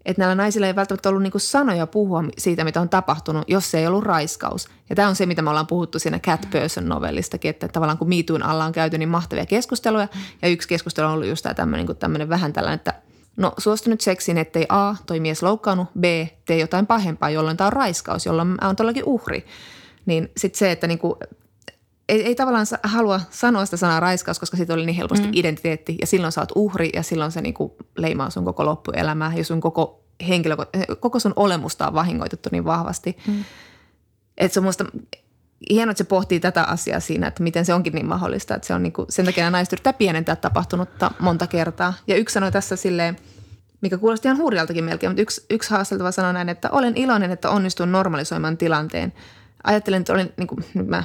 että 0.05 0.23
näillä 0.23 0.35
naisilla 0.35 0.67
ei 0.67 0.77
välttämättä 0.77 1.09
ollut 1.09 1.23
niinku 1.23 1.39
sanoja 1.39 1.87
puhua 1.87 2.25
siitä, 2.39 2.65
mitä 2.65 2.81
on 2.81 2.89
tapahtunut, 2.89 3.45
jos 3.49 3.71
se 3.71 3.79
ei 3.79 3.87
ollut 3.87 4.05
raiskaus. 4.05 4.69
Ja 4.91 4.97
tämä 4.97 5.09
on 5.09 5.17
se, 5.17 5.27
mitä 5.27 5.43
me 5.43 5.51
ollaan 5.51 5.67
puhuttu 5.67 5.99
siinä 5.99 6.19
Cat 6.19 6.49
Person 6.51 6.89
novellistakin, 6.89 7.49
että 7.49 7.69
tavallaan 7.69 7.99
kun 7.99 8.09
miituun 8.09 8.43
alla 8.43 8.65
on 8.65 8.73
käyty 8.73 8.99
niin 8.99 9.09
mahtavia 9.09 9.47
keskusteluja, 9.47 10.09
ja 10.43 10.49
yksi 10.49 10.69
keskustelu 10.69 11.07
on 11.07 11.13
ollut 11.13 11.29
just 11.29 11.43
tämä 11.43 11.55
tämmöinen, 11.55 11.87
niin 11.87 11.97
tämmöinen 11.97 12.29
vähän 12.29 12.53
tällainen, 12.53 12.77
että 12.77 12.95
no 13.39 13.53
suostu 13.59 13.91
nyt 13.91 14.01
seksiin, 14.01 14.39
ettei 14.39 14.67
A, 14.69 14.95
toi 15.07 15.21
mies 15.21 15.43
loukkaannut, 15.43 15.89
B, 16.01 16.05
tee 16.47 16.59
jotain 16.59 16.87
pahempaa, 16.87 17.31
jolloin 17.31 17.57
tämä 17.57 17.67
on 17.67 17.73
raiskaus, 17.73 18.27
jolloin 18.27 18.49
mä 18.49 18.67
oon 18.67 18.77
todellakin 18.77 19.05
uhri. 19.05 19.47
Niin 20.07 20.31
sitten 20.37 20.59
se, 20.59 20.73
että 20.73 20.87
niinku, 20.87 21.19
ei, 22.09 22.23
ei 22.23 22.35
tavallaan 22.35 22.67
halua 22.83 23.21
sanoa 23.31 23.65
sitä 23.65 23.77
sanaa 23.77 24.01
raiskaus, 24.01 24.39
koska 24.39 24.57
siitä 24.57 24.75
oli 24.75 24.87
niin 24.87 24.97
helposti 24.97 25.27
mm. 25.27 25.33
identiteetti 25.35 25.97
ja 26.01 26.07
silloin 26.07 26.33
sä 26.33 26.41
oot 26.41 26.53
uhri 26.55 26.91
ja 26.95 27.03
silloin 27.03 27.33
se 27.33 27.41
niinku 27.41 27.77
leimaa 27.97 28.31
sun 28.31 28.45
koko 28.45 28.65
loppuelämää 28.65 29.33
ja 29.37 29.45
sun 29.45 29.61
koko 29.61 30.05
henkilö, 30.29 30.57
koko 31.01 31.19
sun 31.19 31.33
olemusta 31.37 31.87
on 31.87 31.95
vahingoitettu 31.95 32.49
niin 32.53 32.65
vahvasti. 32.65 33.17
Mm. 33.27 33.45
Että 34.39 34.55
se 34.55 34.61
on 34.61 34.65
musta 34.65 34.85
hienoa, 35.71 35.91
että 35.91 35.99
se 35.99 36.09
pohtii 36.09 36.41
tätä 36.41 36.63
asiaa 36.63 37.01
siinä, 37.01 37.27
että 37.27 37.43
miten 37.43 37.65
se 37.65 37.75
onkin 37.75 37.93
niin 37.93 38.07
mahdollista. 38.07 38.55
Että 38.55 38.67
se 38.67 38.75
on 38.75 38.83
niinku, 38.83 39.07
sen 39.09 39.25
takia 39.25 39.51
naiset 39.51 39.73
yrittää 39.73 39.93
pienentää 39.93 40.37
tapahtunutta 40.37 41.11
monta 41.21 41.47
kertaa. 41.47 41.95
Ja 42.07 42.17
yksi 42.17 42.33
sanoi 42.33 42.53
tässä 42.53 42.77
silleen, 42.77 43.17
mikä 43.81 43.99
kuulosti 43.99 44.29
ihan 44.29 44.39
hurjaltakin 44.39 44.85
melkein, 44.85 45.11
mutta 45.11 45.23
yksi, 45.23 45.47
yksi 45.51 45.71
haasteltava 45.71 46.13
sanoi 46.13 46.33
näin, 46.33 46.49
että 46.49 46.71
olen 46.71 46.97
iloinen, 46.97 47.31
että 47.31 47.51
onnistuin 47.51 47.93
normalisoimaan 47.93 48.57
tilanteen. 48.57 49.13
Ajattelen, 49.65 50.01
että 50.01 50.13
olin, 50.13 50.33
niin 50.37 50.47
kuin, 50.47 50.65
nyt 50.75 50.87
mä 50.87 51.05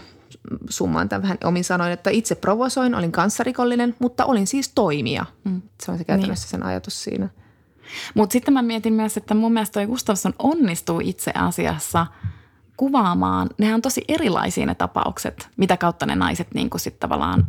summaan 0.70 1.10
tämän 1.10 1.22
vähän 1.22 1.38
omin 1.44 1.64
sanoin, 1.64 1.92
että 1.92 2.10
itse 2.10 2.36
provosoin, 2.36 2.96
olin 2.96 3.12
kanssarikollinen, 3.12 3.96
mutta 4.00 4.26
olin 4.26 4.48
siis 4.48 4.70
toimija. 4.70 5.26
Mm. 5.44 5.62
Se 5.84 5.92
on 5.92 5.98
se 5.98 6.04
käytännössä 6.04 6.46
niin. 6.46 6.50
sen 6.50 6.64
ajatus 6.64 7.04
siinä. 7.04 7.30
Mutta 8.14 8.34
sitten 8.34 8.54
mä 8.54 8.62
mietin 8.62 8.94
myös, 8.94 9.18
että 9.18 9.34
mun 9.34 9.54
mielestä 9.54 9.74
toi 9.74 9.88
Gustafsson 9.88 10.34
onnistuu 10.40 11.02
itse 11.04 11.32
asiassa 11.36 12.08
kuvaamaan, 12.78 13.50
nehän 13.58 13.76
on 13.76 13.82
tosi 13.82 14.02
erilaisia 14.08 14.66
ne 14.66 14.76
tapaukset, 14.76 15.50
mitä 15.58 15.78
kautta 15.78 16.06
ne 16.06 16.16
naiset 16.16 16.54
niin 16.54 16.70
kuin 16.70 16.82
sitten 16.82 17.00
tavallaan 17.00 17.46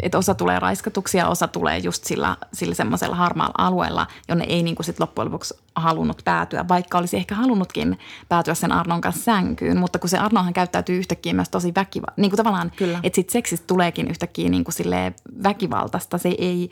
että 0.00 0.18
osa 0.18 0.34
tulee 0.34 0.58
raiskatuksi 0.58 1.18
ja 1.18 1.28
osa 1.28 1.48
tulee 1.48 1.78
just 1.78 2.04
sillä, 2.04 2.36
sillä 2.52 2.74
semmoisella 2.74 3.16
harmaalla 3.16 3.54
alueella, 3.58 4.06
jonne 4.28 4.44
ei 4.48 4.62
niin 4.62 4.76
kuin 4.76 4.86
sit 4.86 5.00
loppujen 5.00 5.26
lopuksi 5.26 5.54
halunnut 5.74 6.22
päätyä, 6.24 6.68
vaikka 6.68 6.98
olisi 6.98 7.16
ehkä 7.16 7.34
halunnutkin 7.34 7.98
päätyä 8.28 8.54
sen 8.54 8.72
Arnon 8.72 9.00
kanssa 9.00 9.24
sänkyyn. 9.24 9.78
Mutta 9.78 9.98
kun 9.98 10.08
se 10.08 10.18
Arnohan 10.18 10.52
käyttäytyy 10.52 10.98
yhtäkkiä 10.98 11.34
myös 11.34 11.48
tosi 11.48 11.72
väkivaltaista, 11.74 12.20
niin 12.20 12.30
kuin 12.30 12.36
tavallaan, 12.36 12.72
Kyllä. 12.76 13.00
että 13.02 13.16
sit 13.16 13.30
seksistä 13.30 13.66
tuleekin 13.66 14.08
yhtäkkiä 14.08 14.48
niin 14.48 14.64
kuin 14.64 14.74
väkivaltaista. 15.42 16.18
Se 16.18 16.34
ei, 16.38 16.70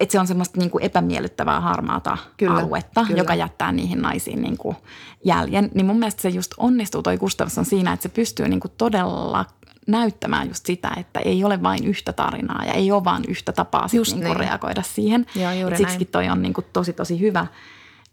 että 0.00 0.12
se 0.12 0.20
on 0.20 0.26
semmoista 0.26 0.58
niin 0.58 0.70
kuin 0.70 0.84
epämiellyttävää 0.84 1.60
harmaata 1.60 2.18
kyllä, 2.36 2.54
aluetta, 2.54 3.04
kyllä. 3.04 3.20
joka 3.20 3.34
jättää 3.34 3.72
niihin 3.72 4.02
naisiin 4.02 4.42
niin 4.42 4.56
kuin 4.56 4.76
jäljen. 5.24 5.70
Niin 5.74 5.86
mun 5.86 5.98
mielestä 5.98 6.22
se 6.22 6.28
just 6.28 6.54
onnistuu 6.56 7.02
toi 7.02 7.18
Gustafsson 7.18 7.64
siinä, 7.64 7.92
että 7.92 8.02
se 8.02 8.08
pystyy 8.08 8.48
niin 8.48 8.60
kuin 8.60 8.72
todella 8.78 9.44
näyttämään 9.86 10.48
just 10.48 10.66
sitä, 10.66 10.92
että 10.96 11.20
ei 11.20 11.44
ole 11.44 11.62
vain 11.62 11.84
yhtä 11.84 12.12
tarinaa 12.12 12.64
ja 12.64 12.72
ei 12.72 12.92
ole 12.92 13.04
vain 13.04 13.24
yhtä 13.28 13.52
tapaa 13.52 13.88
sit 13.88 14.00
niin 14.14 14.24
niin. 14.24 14.36
reagoida 14.36 14.82
siihen. 14.82 15.26
Joo, 15.34 15.76
Siksikin 15.76 16.06
toi 16.06 16.28
on 16.28 16.42
niin 16.42 16.54
kuin 16.54 16.66
tosi 16.72 16.92
tosi 16.92 17.20
hyvä, 17.20 17.46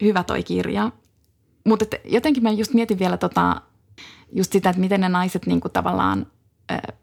hyvä 0.01 0.24
toi 0.24 0.43
kirja. 0.43 0.91
Mutta 1.66 1.86
jotenkin 2.05 2.43
mä 2.43 2.51
just 2.51 2.74
mietin 2.74 2.99
vielä 2.99 3.18
tota, 3.18 3.62
just 4.32 4.51
sitä, 4.51 4.70
että 4.70 4.80
miten 4.80 5.01
ne 5.01 5.10
naiset 5.10 5.45
niin 5.45 5.60
kuin 5.60 5.72
tavallaan 5.72 6.28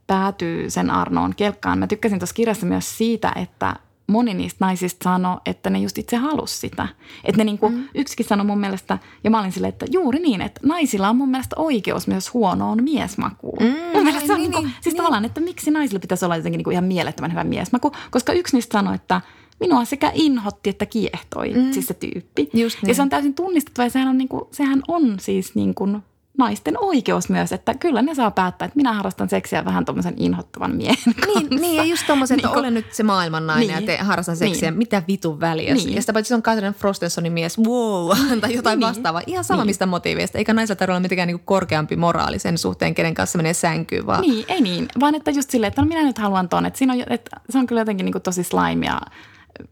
päätyy 0.07 0.71
sen 0.71 0.91
Arnoon 0.91 1.35
kelkkaan. 1.35 1.79
Mä 1.79 1.87
tykkäsin 1.87 2.19
tuossa 2.19 2.35
kirjassa 2.35 2.67
myös 2.67 2.99
siitä, 2.99 3.33
että 3.37 3.77
moni 4.07 4.35
niistä 4.35 4.65
naisista 4.65 5.05
sanoi, 5.05 5.37
että 5.47 5.71
ne 5.71 5.79
just 5.79 5.99
itse 5.99 6.17
halusi 6.17 6.59
sitä. 6.59 6.89
Että 7.25 7.39
ne 7.39 7.45
niin 7.45 7.59
kuin, 7.59 7.75
mm. 7.75 7.89
yksikin 7.95 8.27
sanoi 8.27 8.47
mun 8.47 8.59
mielestä, 8.59 8.99
ja 9.25 9.31
mä 9.31 9.41
olin 9.41 9.53
silleen, 9.53 9.73
että 9.73 9.87
juuri 9.91 10.19
niin, 10.19 10.41
että 10.41 10.61
naisilla 10.65 11.09
on 11.09 11.17
mun 11.17 11.29
mielestä 11.29 11.57
oikeus 11.59 12.07
myös 12.07 12.35
huonoon 12.35 12.85
miesmakuun. 12.85 13.59
Mm, 13.61 13.75
mun 13.95 14.05
mielestä 14.05 14.27
se 14.27 14.33
on 14.33 14.39
niin, 14.39 14.51
niin, 14.51 14.63
siis 14.63 14.85
niin. 14.85 14.97
tavallaan, 14.97 15.25
että 15.25 15.41
miksi 15.41 15.71
naisilla 15.71 16.01
pitäisi 16.01 16.25
olla 16.25 16.37
jotenkin 16.37 16.59
niin 16.59 16.65
kuin 16.65 16.73
ihan 16.73 16.85
mielettömän 16.85 17.31
hyvä 17.31 17.45
miesmaku, 17.45 17.93
koska 18.11 18.33
yksi 18.33 18.57
niistä 18.57 18.73
sanoi, 18.73 18.95
että 18.95 19.21
minua 19.61 19.85
sekä 19.85 20.11
inhotti 20.15 20.71
että 20.71 20.87
kiehtoi, 20.87 21.55
mm. 21.55 21.73
siis 21.73 21.87
se 21.87 21.95
tyyppi. 21.95 22.51
Just 22.55 22.83
niin. 22.83 22.89
Ja 22.89 22.95
se 22.95 23.03
on 23.03 23.09
täysin 23.09 23.35
tunnistettava 23.35 23.87
ja 23.87 23.91
sehän 23.91 24.09
on, 24.09 24.19
niin 24.19 24.29
kuin, 24.29 24.45
sehän 24.51 24.83
on 24.89 25.17
siis 25.21 25.55
niin 25.55 25.75
kuin– 25.75 25.99
naisten 26.39 26.75
oikeus 26.81 27.29
myös, 27.29 27.53
että 27.53 27.75
kyllä 27.75 28.03
ne 28.03 28.15
saa 28.15 28.31
päättää, 28.31 28.67
että 28.67 28.77
minä 28.77 28.93
harrastan 28.93 29.29
seksiä 29.29 29.65
vähän 29.65 29.85
tuommoisen 29.85 30.15
inhottavan 30.17 30.77
miehen 30.77 31.15
kanssa. 31.21 31.41
Niin, 31.41 31.61
niin 31.61 31.77
ja 31.77 31.85
just 31.85 32.07
tuommoisen, 32.07 32.39
että 32.39 32.49
niin 32.49 32.59
olen 32.59 32.75
nyt 32.75 32.95
se 32.95 33.03
maailman 33.03 33.47
nainen 33.47 33.69
niin, 33.69 33.81
ja 33.81 33.87
te 33.87 34.05
harrastan 34.05 34.37
seksiä, 34.37 34.71
niin. 34.71 34.79
mitä 34.79 35.03
vitun 35.09 35.41
väliä. 35.41 35.75
Niin. 35.75 35.95
Ja 35.95 36.01
sitä 36.01 36.13
paitsi 36.13 36.29
se 36.29 36.35
on 36.35 36.43
Catherine 36.43 36.73
Frostensonin 36.73 37.33
mies, 37.33 37.59
wow, 37.59 38.11
tai 38.41 38.55
jotain 38.55 38.79
niin. 38.79 38.89
vastaavaa. 38.89 39.23
Ihan 39.27 39.45
sama 39.45 39.63
niin. 39.63 39.67
mistä 39.67 39.87
motiiveista, 39.87 40.39
eikä 40.39 40.55
naisella 40.55 40.77
tarvitse 40.77 40.93
olla 40.93 41.01
mitenkään 41.01 41.27
niinku 41.27 41.43
korkeampi 41.45 41.97
moraali 41.97 42.39
sen 42.39 42.59
suhteen, 42.59 42.95
kenen 42.95 43.15
kanssa 43.15 43.39
menee 43.39 43.55
sänkyyn. 43.55 44.07
Vaan. 44.07 44.21
Niin, 44.21 44.45
ei 44.49 44.61
niin, 44.61 44.89
vaan 45.01 45.15
että 45.15 45.31
just 45.31 45.51
silleen, 45.51 45.69
että 45.69 45.83
no 45.83 45.89
minä 45.89 46.03
nyt 46.03 46.19
haluan 46.19 46.49
ton, 46.49 46.67
että, 46.67 46.79
siinä 46.79 46.93
on, 46.93 47.01
että 47.07 47.41
se 47.51 47.59
on 47.59 47.67
kyllä 47.67 47.81
jotenkin 47.81 48.05
niinku 48.05 48.21
tosi 48.21 48.43
slaimia 48.43 49.01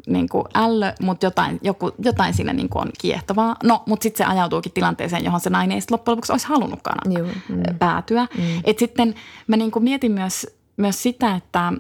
niin 0.07 0.29
kuin 0.29 0.45
ällö, 0.55 0.93
mutta 1.03 1.27
jotain, 1.27 1.59
joku, 1.63 1.91
jotain 1.99 2.35
siinä 2.35 2.53
niin 2.53 2.69
kuin 2.69 2.83
on 2.83 2.91
kiehtovaa. 3.01 3.57
No, 3.63 3.83
mutta 3.87 4.03
sitten 4.03 4.27
se 4.27 4.33
ajautuukin 4.33 4.73
tilanteeseen, 4.73 5.25
johon 5.25 5.41
se 5.41 5.51
nainen 5.51 5.75
ei 5.75 5.83
loppujen 5.91 6.13
lopuksi 6.13 6.33
olisi 6.33 6.47
halunnutkaan 6.47 7.13
Joo, 7.13 7.29
mm. 7.49 7.79
päätyä. 7.79 8.27
Mm. 8.39 8.61
Et 8.65 8.79
sitten 8.79 9.15
mä 9.47 9.57
niin 9.57 9.71
kuin 9.71 9.83
mietin 9.83 10.13
myös, 10.13 10.47
myös 10.77 11.03
sitä, 11.03 11.35
että, 11.35 11.73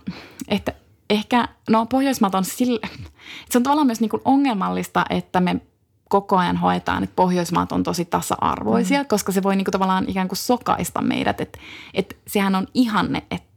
että 0.48 0.72
ehkä, 1.10 1.48
no 1.70 1.86
Pohjoismaat 1.86 2.34
on 2.34 2.44
sille, 2.44 2.80
se 3.50 3.58
on 3.58 3.62
tavallaan 3.62 3.86
myös 3.86 4.00
niin 4.00 4.10
kuin 4.10 4.22
ongelmallista, 4.24 5.04
että 5.10 5.40
me 5.40 5.60
koko 6.08 6.36
ajan 6.36 6.56
hoetaan, 6.56 7.04
että 7.04 7.16
Pohjoismaat 7.16 7.72
on 7.72 7.82
tosi 7.82 8.04
tasa-arvoisia, 8.04 9.02
mm. 9.02 9.08
koska 9.08 9.32
se 9.32 9.42
voi 9.42 9.56
niin 9.56 9.64
kuin 9.64 9.72
tavallaan 9.72 10.04
ikään 10.08 10.28
kuin 10.28 10.36
sokaista 10.36 11.02
meidät, 11.02 11.40
että, 11.40 11.58
että 11.94 12.14
sehän 12.26 12.54
on 12.54 12.66
ihanne, 12.74 13.22
että 13.30 13.53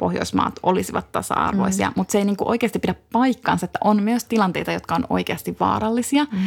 Pohjoismaat 0.00 0.54
olisivat 0.62 1.12
tasa-arvoisia, 1.12 1.88
mm. 1.88 1.92
mutta 1.96 2.12
se 2.12 2.18
ei 2.18 2.24
niin 2.24 2.36
kuin 2.36 2.48
oikeasti 2.48 2.78
pidä 2.78 2.94
paikkaansa, 3.12 3.64
että 3.64 3.78
on 3.84 4.02
myös 4.02 4.24
tilanteita, 4.24 4.72
jotka 4.72 4.94
on 4.94 5.06
oikeasti 5.10 5.56
vaarallisia. 5.60 6.24
Mm. 6.24 6.38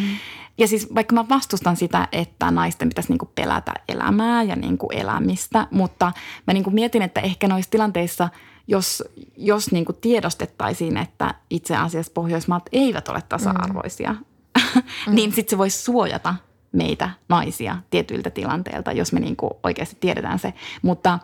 Ja 0.58 0.68
siis 0.68 0.96
vaikka 0.96 1.16
mä 1.16 1.26
vastustan 1.30 1.76
sitä, 1.76 2.08
että 2.12 2.52
naisten 2.52 2.90
pitäisi 2.90 3.10
niin 3.10 3.18
kuin 3.18 3.32
pelätä 3.36 3.74
elämää 3.88 4.44
ja 4.44 4.56
niin 4.56 4.78
kuin 4.78 4.98
elämistä, 4.98 5.68
mutta 5.72 6.12
mä 6.48 6.54
niin 6.54 6.64
kuin 6.64 6.74
mietin, 6.74 7.02
että 7.02 7.22
ehkä 7.22 7.48
noissa 7.48 7.72
tilanteissa, 7.72 8.30
jos, 8.68 9.04
jos 9.38 9.72
niin 9.72 9.86
kuin 9.86 9.98
tiedostettaisiin, 10.02 10.98
että 10.98 11.34
itse 11.50 11.76
asiassa 11.76 12.12
Pohjoismaat 12.16 12.64
eivät 12.72 13.08
ole 13.08 13.24
tasa-arvoisia, 13.30 14.14
mm. 14.14 15.16
niin 15.16 15.32
sitten 15.34 15.50
se 15.50 15.58
voisi 15.58 15.84
suojata 15.84 16.36
meitä 16.72 17.10
naisia 17.30 17.78
tietyiltä 17.90 18.30
tilanteilta, 18.30 18.92
jos 18.92 19.14
me 19.14 19.20
niin 19.20 19.36
kuin 19.36 19.52
oikeasti 19.64 19.98
tiedetään 20.00 20.40
se. 20.40 20.54
Mutta– 20.82 21.20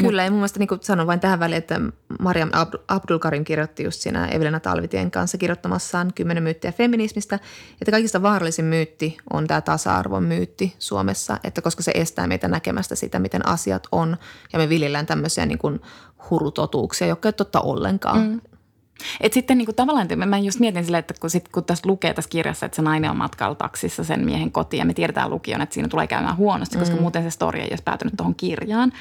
Kyllä, 0.00 0.24
ja 0.24 0.30
mun 0.30 0.38
mielestä 0.38 0.58
niin 0.58 0.68
sanon 0.80 1.06
vain 1.06 1.20
tähän 1.20 1.40
väliin, 1.40 1.58
että 1.58 1.80
Mariam 2.20 2.50
Abdulkarim 2.88 3.44
kirjoitti 3.44 3.84
just 3.84 4.00
siinä 4.00 4.26
Evelina 4.26 4.60
Talvitien 4.60 5.10
kanssa 5.10 5.38
kirjoittamassaan 5.38 6.12
kymmenen 6.14 6.42
myyttiä 6.42 6.72
feminismistä, 6.72 7.38
että 7.80 7.90
kaikista 7.90 8.22
vaarallisin 8.22 8.64
myytti 8.64 9.16
on 9.32 9.46
tämä 9.46 9.60
tasa-arvon 9.60 10.24
myytti 10.24 10.74
Suomessa, 10.78 11.38
että 11.44 11.62
koska 11.62 11.82
se 11.82 11.92
estää 11.94 12.26
meitä 12.26 12.48
näkemästä 12.48 12.94
sitä, 12.94 13.18
miten 13.18 13.48
asiat 13.48 13.86
on, 13.92 14.16
ja 14.52 14.58
me 14.58 14.68
viljellään 14.68 15.06
tämmöisiä 15.06 15.46
niin 15.46 15.58
kuin 15.58 15.80
hurutotuuksia, 16.30 17.06
jotka 17.06 17.28
ei 17.28 17.32
totta 17.32 17.60
ollenkaan. 17.60 18.20
Mm. 18.20 18.40
Et 19.20 19.32
sitten 19.32 19.58
niin 19.58 19.66
kuin 19.66 19.76
tavallaan, 19.76 20.08
mä 20.26 20.38
just 20.38 20.60
mietin 20.60 20.84
silleen, 20.84 20.98
että 20.98 21.14
kun, 21.20 21.30
sit, 21.30 21.48
kun 21.48 21.64
tässä 21.64 21.88
lukee 21.88 22.14
tässä 22.14 22.30
kirjassa, 22.30 22.66
että 22.66 22.76
se 22.76 22.82
nainen 22.82 23.10
on 23.10 23.16
matkalla 23.16 23.54
taksissa 23.54 24.04
sen 24.04 24.24
miehen 24.24 24.52
kotiin 24.52 24.78
ja 24.78 24.84
me 24.84 24.94
tiedetään 24.94 25.30
lukion, 25.30 25.60
että 25.60 25.74
siinä 25.74 25.88
tulee 25.88 26.06
käymään 26.06 26.36
huonosti, 26.36 26.78
koska 26.78 26.96
mm. 26.96 27.02
muuten 27.02 27.22
se 27.22 27.30
story 27.30 27.58
ei 27.58 27.68
olisi 27.70 27.82
päätynyt 27.82 28.14
tuohon 28.16 28.34
kirjaan. 28.34 28.92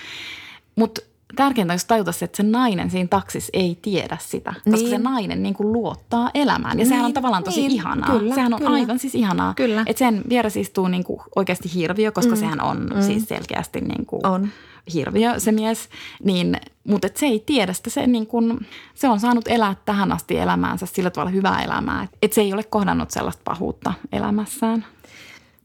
Mutta 0.77 1.01
tärkeintä 1.35 1.73
olisi 1.73 1.87
tajuta 1.87 2.11
se, 2.11 2.25
että 2.25 2.37
se 2.37 2.43
nainen 2.43 2.91
siinä 2.91 3.07
taksissa 3.07 3.49
ei 3.53 3.79
tiedä 3.81 4.17
sitä, 4.21 4.53
koska 4.53 4.71
niin. 4.71 4.89
se 4.89 4.97
nainen 4.97 5.43
niin 5.43 5.53
kuin 5.53 5.73
luottaa 5.73 6.31
elämään. 6.33 6.71
Ja 6.71 6.75
niin. 6.75 6.87
sehän 6.87 7.05
on 7.05 7.13
tavallaan 7.13 7.43
tosi 7.43 7.61
niin. 7.61 7.71
ihanaa. 7.71 8.19
Kyllä, 8.19 8.35
sehän 8.35 8.53
on 8.53 8.59
kyllä. 8.59 8.73
aivan 8.73 8.99
siis 8.99 9.15
ihanaa. 9.15 9.53
Kyllä. 9.53 9.83
Että 9.85 9.99
sen 9.99 10.21
vieressä 10.29 10.59
istuu 10.59 10.87
niin 10.87 11.03
kuin 11.03 11.19
oikeasti 11.35 11.73
hirviö, 11.73 12.11
koska 12.11 12.35
mm. 12.35 12.39
sehän 12.39 12.61
on 12.61 12.89
mm. 12.95 13.01
siis 13.01 13.23
selkeästi 13.27 13.81
niin 13.81 14.05
kuin 14.05 14.27
on. 14.27 14.49
hirviö 14.93 15.39
se 15.39 15.51
mies. 15.51 15.89
Niin, 16.23 16.57
mutta 16.83 17.07
et 17.07 17.17
se 17.17 17.25
ei 17.25 17.43
tiedä 17.45 17.73
sitä. 17.73 17.89
Se, 17.89 18.07
niin 18.07 18.27
kuin, 18.27 18.67
se 18.95 19.07
on 19.07 19.19
saanut 19.19 19.47
elää 19.47 19.75
tähän 19.85 20.11
asti 20.11 20.37
elämäänsä 20.37 20.85
sillä 20.85 21.09
tavalla 21.09 21.31
hyvää 21.31 21.63
elämää. 21.63 22.07
Että 22.21 22.35
se 22.35 22.41
ei 22.41 22.53
ole 22.53 22.63
kohdannut 22.63 23.11
sellaista 23.11 23.41
pahuutta 23.45 23.93
elämässään. 24.11 24.85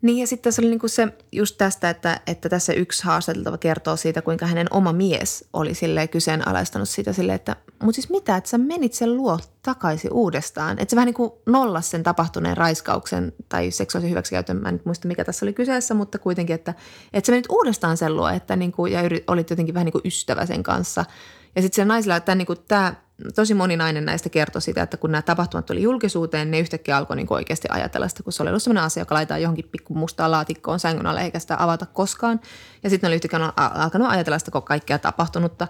Niin 0.02 0.18
ja 0.18 0.26
sitten 0.26 0.52
se 0.52 0.60
oli 0.60 0.70
niinku 0.70 0.88
se 0.88 1.08
just 1.32 1.58
tästä, 1.58 1.90
että, 1.90 2.20
että 2.26 2.48
tässä 2.48 2.72
yksi 2.72 3.04
haastateltava 3.04 3.58
kertoo 3.58 3.96
siitä, 3.96 4.22
kuinka 4.22 4.46
hänen 4.46 4.66
oma 4.70 4.92
mies 4.92 5.44
oli 5.52 5.74
silleen 5.74 6.08
kyseenalaistanut 6.08 6.88
sitä 6.88 7.12
silleen, 7.12 7.36
että 7.36 7.56
mutta 7.82 7.94
siis 7.94 8.10
mitä, 8.10 8.36
että 8.36 8.50
sä 8.50 8.58
menit 8.58 8.92
sen 8.92 9.16
luo 9.16 9.38
takaisin 9.62 10.12
uudestaan. 10.12 10.78
Että 10.78 10.90
se 10.90 10.96
vähän 10.96 11.06
niin 11.06 11.14
kuin 11.14 11.32
nollas 11.46 11.90
sen 11.90 12.02
tapahtuneen 12.02 12.56
raiskauksen 12.56 13.32
tai 13.48 13.70
seksuaalisen 13.70 14.10
hyväksikäytön, 14.10 14.56
mä 14.56 14.68
en 14.68 14.74
nyt 14.74 14.84
muista 14.84 15.08
mikä 15.08 15.24
tässä 15.24 15.46
oli 15.46 15.52
kyseessä, 15.52 15.94
mutta 15.94 16.18
kuitenkin, 16.18 16.54
että, 16.54 16.74
että 17.12 17.26
sä 17.26 17.32
menit 17.32 17.46
uudestaan 17.48 17.96
sen 17.96 18.16
luo 18.16 18.28
että 18.28 18.56
niin 18.56 18.72
kuin, 18.72 18.92
ja 18.92 19.00
olit 19.26 19.50
jotenkin 19.50 19.74
vähän 19.74 19.84
niin 19.84 19.92
kuin 19.92 20.06
ystävä 20.06 20.46
sen 20.46 20.62
kanssa. 20.62 21.04
Ja 21.56 21.62
sitten 21.62 21.76
se 21.76 21.84
naisilla, 21.84 22.16
että 22.16 22.34
niin 22.34 22.46
tämä, 22.68 22.94
tosi 23.34 23.54
moni 23.54 23.76
nainen 23.76 24.04
näistä 24.04 24.28
kertoi 24.28 24.62
sitä, 24.62 24.82
että 24.82 24.96
kun 24.96 25.12
nämä 25.12 25.22
tapahtumat 25.22 25.66
tuli 25.66 25.82
julkisuuteen, 25.82 26.50
ne 26.50 26.58
yhtäkkiä 26.58 26.96
alkoi 26.96 27.16
niin 27.16 27.26
oikeasti 27.30 27.68
ajatella 27.70 28.08
sitä, 28.08 28.22
kun 28.22 28.32
se 28.32 28.42
oli 28.42 28.50
ollut 28.50 28.62
sellainen 28.62 28.84
asia, 28.84 29.00
joka 29.00 29.14
laitetaan 29.14 29.42
johonkin 29.42 29.68
pikku 29.72 29.94
mustaan 29.94 30.30
laatikkoon 30.30 30.80
sängyn 30.80 31.06
alle 31.06 31.22
eikä 31.22 31.38
sitä 31.38 31.56
avata 31.58 31.86
koskaan. 31.86 32.40
Ja 32.82 32.90
sitten 32.90 33.08
ne 33.08 33.10
oli 33.10 33.14
yhtäkkiä 33.14 33.52
alkanut 33.56 34.08
ajatella 34.10 34.38
sitä 34.38 34.50
kaikkea 34.64 34.98
tapahtunutta. 34.98 35.68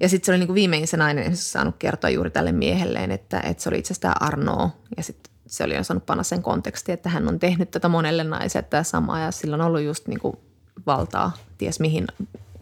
Ja 0.00 0.08
sitten 0.08 0.26
se 0.26 0.32
oli 0.32 0.38
niin 0.38 0.54
viimein 0.54 0.88
se 0.88 0.96
nainen 0.96 1.36
saanut 1.36 1.76
kertoa 1.78 2.10
juuri 2.10 2.30
tälle 2.30 2.52
miehelleen, 2.52 3.10
että, 3.10 3.40
että 3.40 3.62
se 3.62 3.68
oli 3.68 3.78
itse 3.78 3.92
asiassa 3.92 4.12
Arnoa. 4.20 4.70
Ja 4.96 5.02
sitten 5.02 5.32
se 5.46 5.64
oli 5.64 5.84
saanut 5.84 6.06
panna 6.06 6.22
sen 6.22 6.42
konteksti, 6.42 6.92
että 6.92 7.08
hän 7.08 7.28
on 7.28 7.38
tehnyt 7.38 7.70
tätä 7.70 7.88
monelle 7.88 8.24
naiselle 8.24 8.66
tämä 8.70 8.82
sama 8.82 9.20
ja 9.20 9.30
sillä 9.30 9.54
on 9.54 9.60
ollut 9.60 9.80
just 9.80 10.08
niin 10.08 10.20
valtaa 10.86 11.32
ties 11.58 11.80
mihin 11.80 12.06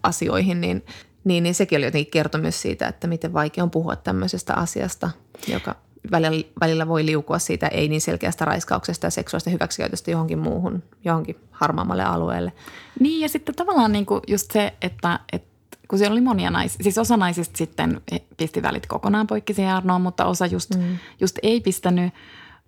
asioihin, 0.03 0.61
niin, 0.61 0.85
niin, 1.25 1.43
niin 1.43 1.55
sekin 1.55 1.77
oli 1.77 1.85
jotenkin 1.85 2.11
kertomus 2.11 2.63
siitä, 2.63 2.89
että 2.89 3.07
miten 3.07 3.33
vaikea 3.33 3.65
on 3.65 3.71
puhua 3.71 3.97
tämmöisestä 3.97 4.55
asiasta, 4.55 5.11
joka 5.49 5.75
välillä, 6.11 6.45
välillä 6.61 6.89
voi 6.89 7.07
liukua 7.07 7.39
siitä 7.39 7.67
ei 7.67 7.89
niin 7.89 8.01
selkeästä 8.01 8.45
raiskauksesta 8.45 9.07
ja 9.07 9.11
seksuaalista 9.11 9.51
hyväksikäytöstä 9.51 10.11
johonkin 10.11 10.39
muuhun, 10.39 10.83
johonkin 11.05 11.37
harmaammalle 11.51 12.05
alueelle. 12.05 12.53
Niin 13.01 13.21
ja 13.21 13.29
sitten 13.29 13.55
tavallaan 13.55 13.93
niin 13.93 14.07
kuin 14.07 14.21
just 14.27 14.51
se, 14.51 14.75
että, 14.83 15.21
että 15.33 15.49
kun 15.89 15.99
siellä 15.99 16.13
oli 16.13 16.21
monia 16.21 16.51
naisia, 16.51 16.83
siis 16.83 16.99
osa 16.99 17.17
naisista 17.17 17.59
sitten 17.59 18.01
pisti 18.37 18.63
välit 18.63 18.87
kokonaan 18.87 19.27
poikki 19.27 19.55
siihen 19.55 19.75
Arnoon, 19.75 20.03
mutta 20.03 20.25
osa 20.25 20.47
just, 20.47 20.75
mm. 20.77 20.99
just 21.21 21.39
ei 21.43 21.61
pistänyt. 21.61 22.15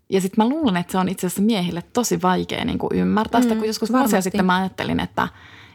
Ja 0.08 0.20
sitten 0.20 0.44
mä 0.44 0.48
luulen, 0.48 0.76
että 0.76 0.92
se 0.92 0.98
on 0.98 1.08
itse 1.08 1.26
asiassa 1.26 1.42
miehille 1.42 1.82
tosi 1.92 2.22
vaikea 2.22 2.64
niin 2.64 2.78
kuin 2.78 2.92
ymmärtää 2.94 3.42
sitä, 3.42 3.54
mm, 3.54 3.58
kun 3.58 3.66
joskus 3.66 3.92
vuosia 3.92 4.22
sitten 4.22 4.44
mä 4.44 4.56
ajattelin, 4.56 5.00
että, 5.00 5.28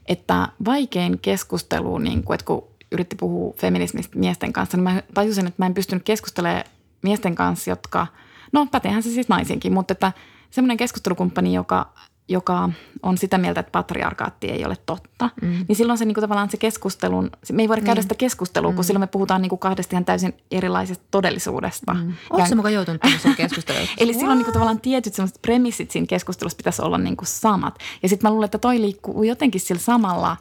että 0.07 0.47
vaikein 0.65 1.19
keskustelu, 1.19 1.97
niin 1.97 2.23
kuin, 2.23 2.35
että 2.35 2.45
kun 2.45 2.67
yritti 2.91 3.15
puhua 3.15 3.53
feminismistä 3.57 4.19
miesten 4.19 4.53
kanssa, 4.53 4.77
niin 4.77 4.83
mä 4.83 5.03
tajusin, 5.13 5.47
että 5.47 5.63
mä 5.63 5.65
en 5.65 5.73
pystynyt 5.73 6.03
keskustelemaan 6.03 6.63
miesten 7.01 7.35
kanssa, 7.35 7.69
jotka, 7.69 8.07
no 8.51 8.67
pätehän 8.71 9.03
se 9.03 9.09
siis 9.09 9.29
naisiinkin, 9.29 9.73
mutta 9.73 9.91
että 9.91 10.11
semmoinen 10.51 10.77
keskustelukumppani, 10.77 11.53
joka 11.53 11.93
joka 12.27 12.69
on 13.03 13.17
sitä 13.17 13.37
mieltä, 13.37 13.59
että 13.59 13.71
patriarkaatti 13.71 14.47
ei 14.47 14.65
ole 14.65 14.77
totta, 14.85 15.29
mm. 15.41 15.65
niin 15.67 15.75
silloin 15.75 15.97
se 15.97 16.05
niin 16.05 16.13
kuin 16.13 16.21
tavallaan 16.21 16.49
se 16.49 16.57
keskustelun, 16.57 17.29
me 17.51 17.61
ei 17.61 17.69
voida 17.69 17.81
käydä 17.81 17.99
niin. 17.99 18.03
sitä 18.03 18.15
keskustelua, 18.15 18.71
mm. 18.71 18.75
kun 18.75 18.83
silloin 18.83 19.01
me 19.01 19.07
puhutaan 19.07 19.41
niin 19.41 19.49
kuin 19.49 19.59
kahdesta 19.59 19.95
ihan 19.95 20.05
täysin 20.05 20.33
erilaisesta 20.51 21.05
todellisuudesta. 21.11 21.93
Mm. 21.93 22.13
Oletko 22.29 22.49
se 22.49 22.55
mukaan 22.55 22.73
joutunut 22.73 23.01
tämmöiseen 23.01 23.35
keskusteluun? 23.45 23.87
Eli 23.97 24.11
wow. 24.11 24.19
silloin 24.19 24.37
niin 24.37 24.45
kuin 24.45 24.53
tavallaan 24.53 24.81
tietyt 24.81 25.13
sellaiset 25.13 25.41
premissit 25.41 25.91
siinä 25.91 26.07
keskustelussa 26.07 26.57
pitäisi 26.57 26.81
olla 26.81 26.97
niin 26.97 27.17
kuin 27.17 27.27
samat. 27.27 27.79
Ja 28.03 28.09
sitten 28.09 28.27
mä 28.27 28.33
luulen, 28.33 28.45
että 28.45 28.57
toi 28.57 28.81
liikkuu 28.81 29.23
jotenkin 29.23 29.61
sillä 29.61 29.81
samalla, 29.81 30.37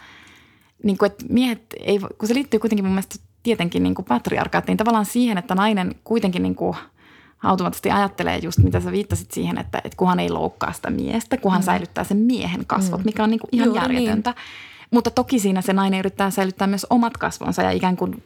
niin 0.83 0.99
kuin, 0.99 1.07
että 1.07 1.25
miehet 1.29 1.63
ei, 1.81 1.99
kun 1.99 2.29
se 2.29 2.35
liittyy 2.35 2.61
kuitenkin 2.61 2.85
mun 2.85 2.95
mielestä 2.95 3.17
tietenkin 3.43 3.83
niin 3.83 3.95
kuin 3.95 4.07
patriarkaattiin, 4.07 4.79
tavallaan 4.79 5.07
siihen, 5.07 5.39
että 5.39 5.55
nainen 5.55 5.95
kuitenkin 6.05 6.43
niin 6.43 6.55
kuin– 6.55 6.77
automaattisesti 7.45 7.91
ajattelee 7.91 8.39
just, 8.39 8.59
mitä 8.59 8.81
sä 8.81 8.93
viittasit 8.93 9.31
siihen, 9.31 9.59
että, 9.59 9.79
että 9.85 9.97
kuhan 9.97 10.21
ei 10.21 10.31
loukkaa 10.31 10.73
sitä 10.73 10.91
miestä, 10.91 11.37
kuhan 11.37 11.61
mm. 11.61 11.65
säilyttää 11.65 12.05
sen 12.05 12.17
miehen 12.17 12.67
kasvot, 12.67 13.01
mm. 13.01 13.05
mikä 13.05 13.25
on 13.25 13.31
niin 13.31 13.41
kuin 13.41 13.49
ihan 13.53 13.67
Juuri 13.67 13.81
järjetöntä. 13.81 14.31
Niin. 14.31 14.39
Mutta 14.91 15.11
toki 15.11 15.39
siinä 15.39 15.61
se 15.61 15.73
nainen 15.73 15.99
yrittää 15.99 16.31
säilyttää 16.31 16.67
myös 16.67 16.87
omat 16.91 17.17
kasvonsa 17.17 17.63
ja 17.63 17.71
ikään 17.71 17.97
kuin 17.97 18.23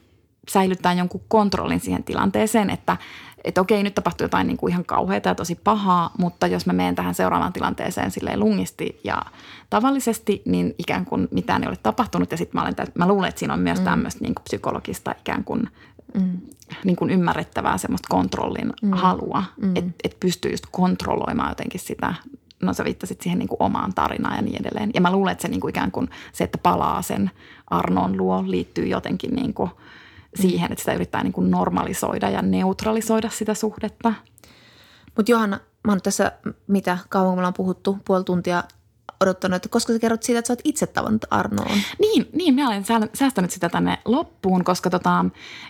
säilyttää 0.48 0.92
jonkun 0.92 1.20
kontrollin 1.28 1.80
siihen 1.80 2.04
tilanteeseen, 2.04 2.70
että, 2.70 2.96
että 3.44 3.60
okei, 3.60 3.82
nyt 3.82 3.94
tapahtuu 3.94 4.24
jotain 4.24 4.46
niin 4.46 4.56
kuin 4.56 4.70
ihan 4.70 4.84
kauheaa 4.84 5.20
ja 5.24 5.34
tosi 5.34 5.54
pahaa, 5.54 6.10
mutta 6.18 6.46
jos 6.46 6.66
mä 6.66 6.72
menen 6.72 6.94
tähän 6.94 7.14
seuraavaan 7.14 7.52
tilanteeseen 7.52 8.10
silleen 8.10 8.40
lungisti 8.40 9.00
ja 9.04 9.22
tavallisesti, 9.70 10.42
niin 10.44 10.74
ikään 10.78 11.04
kuin 11.04 11.28
mitään 11.30 11.62
ei 11.62 11.68
ole 11.68 11.78
tapahtunut. 11.82 12.30
Ja 12.30 12.36
sitten 12.36 12.60
mä, 12.60 12.72
mä 12.94 13.08
luulen, 13.08 13.28
että 13.28 13.38
siinä 13.38 13.54
on 13.54 13.60
myös 13.60 13.78
mm. 13.78 13.84
tämmöistä 13.84 14.24
niin 14.24 14.34
kuin 14.34 14.44
psykologista 14.44 15.14
ikään 15.20 15.44
kuin 15.44 15.68
mm. 16.14 16.40
niin 16.84 16.96
kuin 16.96 17.10
ymmärrettävää 17.10 17.78
semmoista 17.78 18.08
kontrollin 18.10 18.72
mm. 18.82 18.92
halua, 18.92 19.44
mm. 19.56 19.76
että 19.76 19.92
et 20.04 20.16
pystyy 20.20 20.50
just 20.50 20.66
kontrolloimaan 20.70 21.50
jotenkin 21.50 21.80
sitä 21.80 22.14
no 22.62 22.72
sä 22.72 22.84
viittasit 22.84 23.20
siihen 23.20 23.38
niin 23.38 23.48
kuin 23.48 23.62
omaan 23.62 23.94
tarinaan 23.94 24.36
ja 24.36 24.42
niin 24.42 24.60
edelleen. 24.60 24.90
Ja 24.94 25.00
mä 25.00 25.12
luulen, 25.12 25.32
että 25.32 25.42
se 25.42 25.48
niin 25.48 25.60
kuin 25.60 25.70
ikään 25.70 25.90
kuin 25.90 26.10
se, 26.32 26.44
että 26.44 26.58
palaa 26.58 27.02
sen 27.02 27.30
Arnon 27.66 28.16
luo, 28.16 28.44
liittyy 28.46 28.86
jotenkin 28.86 29.34
niin 29.34 29.54
kuin 29.54 29.70
siihen, 30.34 30.72
että 30.72 30.82
sitä 30.82 30.94
yrittää 30.94 31.22
niin 31.22 31.32
kuin 31.32 31.50
normalisoida 31.50 32.30
ja 32.30 32.42
neutralisoida 32.42 33.28
sitä 33.30 33.54
suhdetta. 33.54 34.14
Mutta 35.16 35.32
Johanna, 35.32 35.60
mä 35.86 35.92
oon 35.92 36.02
tässä, 36.02 36.32
mitä 36.66 36.98
kauan 37.08 37.34
me 37.34 37.38
ollaan 37.38 37.54
puhuttu, 37.54 37.98
puoli 38.04 38.24
tuntia 38.24 38.64
odottanut, 39.20 39.56
että 39.56 39.68
koska 39.68 39.92
sä 39.92 39.98
kerrot 39.98 40.22
siitä, 40.22 40.38
että 40.38 40.46
sä 40.46 40.52
oot 40.52 40.60
itse 40.64 40.86
tavannut 40.86 41.24
Arnoon. 41.30 41.78
Niin, 41.98 42.28
niin 42.32 42.54
mä 42.54 42.68
olen 42.68 42.84
säästänyt 43.14 43.50
sitä 43.50 43.68
tänne 43.68 43.98
loppuun, 44.04 44.64
koska 44.64 44.90
tota, 44.90 45.24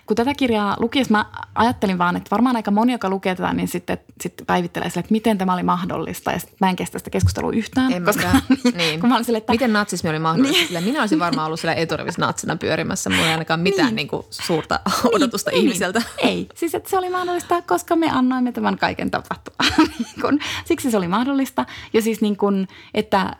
kun 0.05 0.15
tätä 0.15 0.33
kirjaa 0.33 0.75
lukiessa 0.79 1.11
mä 1.11 1.25
ajattelin 1.55 1.97
vaan, 1.97 2.15
että 2.15 2.31
varmaan 2.31 2.55
aika 2.55 2.71
moni, 2.71 2.91
joka 2.91 3.09
lukee 3.09 3.35
tätä, 3.35 3.53
niin 3.53 3.67
sitten, 3.67 3.97
sitten 4.21 4.45
päivittelee 4.45 4.89
sille, 4.89 4.99
että 4.99 5.11
miten 5.11 5.37
tämä 5.37 5.53
oli 5.53 5.63
mahdollista. 5.63 6.31
Ja 6.31 6.39
mä 6.61 6.69
en 6.69 6.75
kestä 6.75 6.97
sitä 6.97 7.09
keskustelua 7.09 7.51
yhtään. 7.51 7.93
En 7.93 8.05
koska, 8.05 8.31
niin, 8.49 8.77
niin. 8.77 8.99
Kun 8.99 9.09
mä 9.09 9.23
sille, 9.23 9.37
että, 9.37 9.53
miten 9.53 9.73
natsismi 9.73 10.09
oli 10.09 10.19
mahdollista? 10.19 10.73
Niin. 10.73 10.83
minä 10.83 10.99
olisin 10.99 11.19
varmaan 11.19 11.45
ollut 11.45 11.59
siellä 11.59 11.75
eturivissä 11.75 12.21
natsina 12.21 12.55
pyörimässä. 12.55 13.09
Mulla 13.09 13.25
ei 13.25 13.31
ainakaan 13.31 13.59
mitään 13.59 13.87
niin. 13.87 13.95
Niin 13.95 14.07
kuin, 14.07 14.25
suurta 14.29 14.79
niin, 14.85 15.15
odotusta 15.15 15.51
niin, 15.51 15.61
ihmiseltä. 15.61 16.01
Ei, 16.17 16.47
siis 16.55 16.75
että 16.75 16.89
se 16.89 16.97
oli 16.97 17.09
mahdollista, 17.09 17.61
koska 17.61 17.95
me 17.95 18.09
annoimme 18.11 18.51
tämän 18.51 18.77
kaiken 18.77 19.11
tapahtua. 19.11 19.55
Niin 20.29 20.39
siksi 20.65 20.91
se 20.91 20.97
oli 20.97 21.07
mahdollista. 21.07 21.65
Ja 21.93 22.01
siis 22.01 22.21
niin 22.21 22.37
kuin, 22.37 22.67
että 22.93 23.35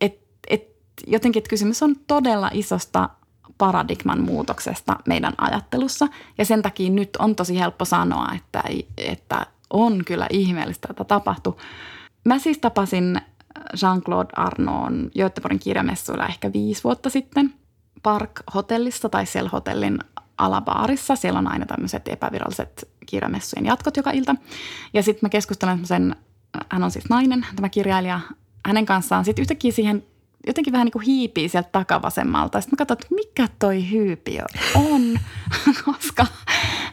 et, 0.00 0.20
et, 0.48 0.68
jotenkin 1.06 1.40
että 1.40 1.50
kysymys 1.50 1.82
on 1.82 1.96
todella 2.06 2.50
isosta 2.52 3.10
paradigman 3.58 4.22
muutoksesta 4.22 4.96
meidän 5.06 5.34
ajattelussa. 5.38 6.08
Ja 6.38 6.44
sen 6.44 6.62
takia 6.62 6.90
nyt 6.90 7.16
on 7.18 7.36
tosi 7.36 7.58
helppo 7.58 7.84
sanoa, 7.84 8.28
että, 8.36 8.62
että 8.96 9.46
on 9.70 10.04
kyllä 10.04 10.26
ihmeellistä, 10.30 10.88
että 10.90 11.04
tapahtui. 11.04 11.56
Mä 12.24 12.38
siis 12.38 12.58
tapasin 12.58 13.20
Jean-Claude 13.74 14.32
Arnoon 14.36 15.10
Göteborgin 15.18 15.58
kirjamessuilla 15.58 16.26
ehkä 16.26 16.52
viisi 16.52 16.84
vuotta 16.84 17.10
sitten 17.10 17.54
Park-hotellissa 18.02 19.08
tai 19.08 19.26
Sel-hotellin 19.26 19.98
alabaarissa. 20.38 21.16
Siellä 21.16 21.38
on 21.38 21.52
aina 21.52 21.66
tämmöiset 21.66 22.08
epäviralliset 22.08 22.88
kirjamessujen 23.06 23.66
jatkot 23.66 23.96
joka 23.96 24.10
ilta. 24.10 24.34
Ja 24.94 25.02
sitten 25.02 25.26
mä 25.26 25.28
keskustelen 25.28 25.86
sen, 25.86 26.16
hän 26.68 26.82
on 26.82 26.90
siis 26.90 27.08
nainen, 27.08 27.46
tämä 27.56 27.68
kirjailija 27.68 28.20
hänen 28.68 28.86
kanssaan 28.86 29.24
sitten 29.24 29.42
yhtäkkiä 29.42 29.72
siihen 29.72 30.02
jotenkin 30.46 30.72
vähän 30.72 30.84
niin 30.84 30.92
kuin 30.92 31.04
hiipii 31.04 31.48
sieltä 31.48 31.68
takavasemmalta. 31.72 32.60
Sitten 32.60 32.74
mä 32.74 32.86
katsoin, 32.86 32.98
että 33.02 33.14
mikä 33.14 33.48
toi 33.58 33.90
hyypiö 33.90 34.42
on, 34.74 35.18
koska 35.84 36.26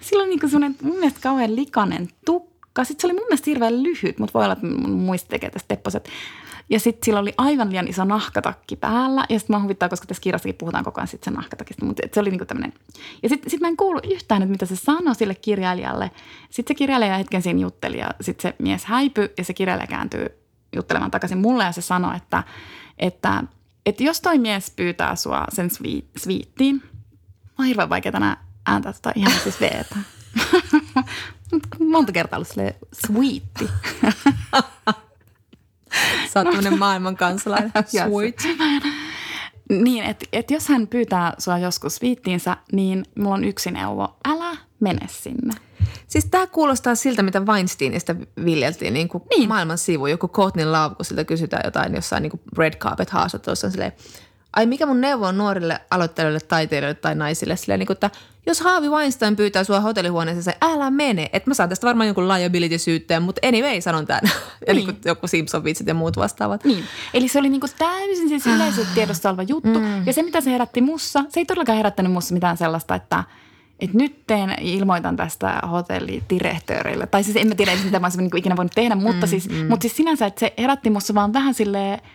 sillä 0.02 0.24
on 0.24 0.30
niin 0.30 0.40
kuin 0.40 0.50
semmoinen 0.50 0.78
mun 0.82 0.96
mielestä 0.96 1.20
kauhean 1.24 1.56
likainen 1.56 2.08
tukka. 2.26 2.84
Sitten 2.84 3.02
se 3.02 3.08
oli 3.08 3.14
mun 3.14 3.28
mielestä 3.28 3.50
hirveän 3.50 3.84
lyhyt, 3.84 4.20
mutta 4.20 4.34
voi 4.34 4.44
olla, 4.44 4.54
että 4.54 4.68
mun 4.68 4.90
muisti 4.90 5.30
tekee 5.30 5.50
tästä 5.50 5.68
tepposet. 5.68 6.10
Ja 6.70 6.80
sitten 6.80 7.06
sillä 7.06 7.20
oli 7.20 7.34
aivan 7.38 7.70
liian 7.70 7.88
iso 7.88 8.04
nahkatakki 8.04 8.76
päällä. 8.76 9.26
Ja 9.30 9.40
sitten 9.40 9.56
mä 9.56 9.62
huvittaa, 9.62 9.90
koska 9.90 10.08
tässä 10.08 10.22
kirjassakin 10.22 10.56
puhutaan 10.56 10.84
koko 10.84 11.02
ajan 11.02 11.08
sitten 11.08 11.26
sen 11.26 11.34
nahkatakista. 11.34 11.86
Mutta 11.86 12.04
se 12.14 12.20
oli 12.20 12.30
niinku 12.30 12.46
tämmöinen. 12.46 12.74
Ja 13.24 13.30
sitten 13.30 13.50
sit 13.50 13.62
mä 13.62 13.68
en 13.68 13.78
kuulu 13.78 14.00
yhtään, 14.14 14.42
että 14.42 14.52
mitä 14.52 14.66
se 14.66 14.76
sanoi 14.76 15.16
sille 15.16 15.36
kirjailijalle. 15.36 16.12
Sitten 16.50 16.76
se 16.76 16.78
kirjailija 16.78 17.18
hetken 17.18 17.42
siinä 17.42 17.60
jutteli 17.60 17.98
ja 17.98 18.10
sitten 18.22 18.52
se 18.52 18.56
mies 18.64 18.86
häipyi 18.86 19.30
ja 19.38 19.44
se 19.44 19.54
kirjailija 19.54 19.88
kääntyy 19.88 20.45
juttelemaan 20.76 21.12
takaisin 21.12 21.38
mulle 21.38 21.64
ja 21.64 21.72
se 21.72 21.82
sanoi, 21.82 22.16
että, 22.16 22.44
että, 23.00 23.44
että 23.86 24.04
jos 24.04 24.22
toi 24.22 24.38
mies 24.38 24.72
pyytää 24.76 25.16
sua 25.16 25.46
sen 25.50 25.70
sviittiin, 26.18 26.84
on 27.60 27.66
hirveän 27.66 27.90
vaikea 27.90 28.12
tänään 28.12 28.38
ääntää 28.66 28.94
tota 28.94 29.12
ihan 29.16 29.40
siis 29.44 29.62
veetä. 29.66 29.96
Monta 31.80 32.12
kertaa 32.12 32.38
ollut 32.38 32.48
silleen 32.48 32.74
sweetti. 33.06 33.70
Sä 36.34 36.40
oot 36.40 36.64
no. 36.64 36.78
maailman 36.78 37.18
kansalainen. 37.18 37.72
Sweet. 37.88 38.44
Niin, 39.70 40.04
että 40.04 40.26
et 40.34 40.52
jos 40.52 40.68
hän 40.68 40.88
pyytää 40.88 41.34
sua 41.38 41.58
joskus 41.58 42.02
viittiinsä, 42.02 42.58
niin 42.72 43.06
mulla 43.18 43.36
on 43.36 43.44
yksi 43.44 43.72
neuvo. 43.72 44.18
Älä 44.26 44.58
mene 44.80 45.08
sinne. 45.08 45.54
Siis 46.08 46.26
tämä 46.26 46.48
kuulostaa 46.48 46.96
siltä, 46.96 47.24
mitä 47.24 47.40
Weinsteinista 47.40 48.16
viljeltiin 48.46 48.94
niin 48.94 49.10
kuin 49.10 49.24
niin. 49.30 49.48
maailman 49.48 49.78
sivu. 49.78 50.08
Joku 50.08 50.28
Courtney 50.28 50.66
Love, 50.66 50.96
kun 50.96 51.06
siltä 51.06 51.24
kysytään 51.24 51.62
jotain 51.66 51.96
jossain 51.96 52.22
niin 52.22 52.32
kuin 52.32 52.42
red 52.58 52.74
carpet 52.74 53.10
haastattelussa 53.10 53.70
silleen, 53.70 53.92
ai 54.56 54.66
mikä 54.66 54.86
mun 54.86 55.02
neuvo 55.02 55.28
on 55.28 55.38
nuorille 55.38 55.80
aloittelijoille, 55.92 56.40
taiteilijoille 56.40 57.00
tai 57.02 57.16
naisille 57.16 57.56
silleen, 57.56 57.80
niin 57.80 57.88
kuin, 57.88 57.96
että 57.96 58.10
jos 58.46 58.62
Haavi 58.62 58.90
Weinstein 58.90 59.36
pyytää 59.36 59.64
sua 59.64 59.80
hotellihuoneeseen, 59.80 60.58
älä 60.62 60.92
mene. 60.92 61.30
Että 61.34 61.50
mä 61.50 61.54
saan 61.54 61.70
tästä 61.70 61.88
varmaan 61.88 62.08
jonkun 62.08 62.28
liability-syytteen, 62.28 63.24
mutta 63.24 63.48
anyway 63.48 63.82
sanon 63.82 64.08
tämän. 64.08 64.22
Niin. 64.24 64.34
ja 64.68 64.74
niin 64.74 64.86
kuin 64.86 64.98
joku 65.06 65.28
Simpson-vitsit 65.28 65.88
ja 65.88 65.94
muut 65.94 66.18
vastaavat. 66.18 66.64
Niin. 66.64 66.84
Eli 67.14 67.28
se 67.28 67.40
oli 67.40 67.50
niin 67.50 67.62
kuin 67.62 67.72
täysin 67.78 68.30
siis 68.30 68.48
yleisön 68.48 68.88
tiedossa 68.96 69.30
oleva 69.30 69.44
juttu. 69.44 69.80
Mm. 69.80 70.08
Ja 70.08 70.14
se, 70.14 70.24
mitä 70.24 70.42
se 70.42 70.52
herätti 70.52 70.82
mussa, 70.82 71.24
se 71.30 71.40
ei 71.40 71.46
todellakaan 71.46 71.78
herättänyt 71.78 72.12
mussa 72.12 72.34
mitään 72.34 72.58
sellaista, 72.58 72.96
että– 72.96 73.24
että 73.80 73.98
nyt 73.98 74.28
teen, 74.28 74.56
ilmoitan 74.62 75.16
tästä 75.16 75.62
hotellidirektöörille. 75.72 77.08
Tai 77.08 77.24
siis 77.24 77.38
en 77.38 77.48
mä 77.48 77.56
tiedä, 77.56 77.72
mitä 77.84 78.00
mä 78.00 78.06
olisin 78.06 78.24
niin 78.24 78.38
ikinä 78.38 78.56
voinut 78.56 78.72
tehdä, 78.76 78.96
mutta, 78.96 79.26
mm, 79.26 79.30
siis, 79.30 79.50
mm. 79.50 79.56
mutta 79.56 79.82
siis 79.82 79.96
sinänsä, 79.96 80.26
että 80.26 80.40
se 80.40 80.54
herätti 80.58 80.90
musta 80.90 81.14
vaan 81.16 81.34
vähän 81.34 81.54
silleen– 81.54 82.02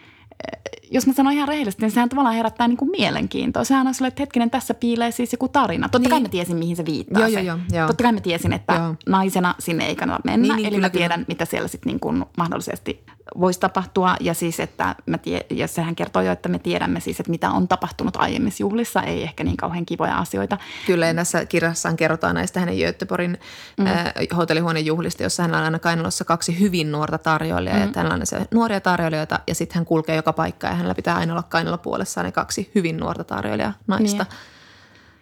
jos 0.90 1.06
mä 1.06 1.12
sanon 1.12 1.32
ihan 1.32 1.48
rehellisesti, 1.48 1.82
niin 1.82 1.90
sehän 1.90 2.08
tavallaan 2.08 2.34
herättää 2.34 2.68
niin 2.68 2.76
kuin 2.76 2.90
mielenkiintoa. 2.90 3.64
Sehän 3.64 3.86
on 3.86 3.94
sille, 3.94 4.08
että 4.08 4.22
hetkinen, 4.22 4.50
tässä 4.50 4.74
piilee 4.74 5.10
siis 5.10 5.32
joku 5.32 5.48
tarina. 5.48 5.88
Totta 5.88 5.98
niin. 5.98 6.10
kai 6.10 6.20
mä 6.20 6.28
tiesin, 6.28 6.56
mihin 6.56 6.76
se 6.76 6.84
viittaa. 6.84 7.20
Joo, 7.20 7.30
se. 7.30 7.40
Joo, 7.40 7.58
joo. 7.72 7.86
Totta 7.86 8.02
kai 8.02 8.12
mä 8.12 8.20
tiesin, 8.20 8.52
että 8.52 8.74
joo. 8.74 8.94
naisena 9.06 9.54
sinne 9.58 9.86
ei 9.86 9.96
kannata 9.96 10.20
mennä. 10.24 10.42
Niin, 10.42 10.56
niin, 10.56 10.66
Eli 10.66 10.74
kyllä, 10.74 10.86
mä 10.86 10.90
tiedän, 10.90 11.18
kyllä. 11.18 11.28
mitä 11.28 11.44
siellä 11.44 11.68
sitten 11.68 11.90
niin 11.90 12.00
kuin 12.00 12.24
mahdollisesti 12.36 13.04
voisi 13.40 13.60
tapahtua. 13.60 14.16
Ja 14.20 14.34
siis, 14.34 14.60
että 14.60 14.94
mä 15.06 15.18
tie, 15.18 15.46
ja 15.50 15.68
sehän 15.68 15.96
kertoo 15.96 16.22
jo, 16.22 16.32
että 16.32 16.48
me 16.48 16.58
tiedämme 16.58 17.00
siis, 17.00 17.20
että 17.20 17.30
mitä 17.30 17.50
on 17.50 17.68
tapahtunut 17.68 18.16
aiemmissa 18.16 18.62
juhlissa. 18.62 19.02
Ei 19.02 19.22
ehkä 19.22 19.44
niin 19.44 19.56
kauhean 19.56 19.86
kivoja 19.86 20.18
asioita. 20.18 20.58
Kyllä, 20.86 21.06
ja 21.06 21.12
näissä 21.12 21.46
kirjassaan 21.46 21.96
kerrotaan 21.96 22.34
näistä 22.34 22.60
hänen 22.60 22.78
Göteborgin 22.78 23.38
mm. 23.78 23.86
äh, 23.86 24.12
hotellihuonejuhlista, 24.36 25.22
jossa 25.22 25.42
hän 25.42 25.54
on 25.54 25.62
aina 25.62 25.78
kainalossa 25.78 26.24
kaksi 26.24 26.60
hyvin 26.60 26.92
nuorta 26.92 27.18
tarjoilijaa. 27.18 27.76
Mm. 27.78 27.82
Ja 27.82 27.90
hänellä 27.96 28.14
on 28.14 28.26
se 28.26 28.46
nuoria 28.50 28.80
tarjoilijoita 28.80 29.40
ja 29.46 29.54
sitten 29.54 29.74
hän 29.74 29.86
kulkee 29.86 30.16
joka 30.16 30.29
paikkaan 30.32 30.70
ja 30.70 30.76
hänellä 30.76 30.94
pitää 30.94 31.16
aina 31.16 31.32
olla 31.32 31.42
kainalla 31.42 31.78
puolessaan 31.78 32.24
ne 32.24 32.32
kaksi 32.32 32.70
hyvin 32.74 32.96
nuorta 32.96 33.24
tarjoilijaa 33.24 33.72
naista. 33.86 34.22
Niin. 34.22 34.38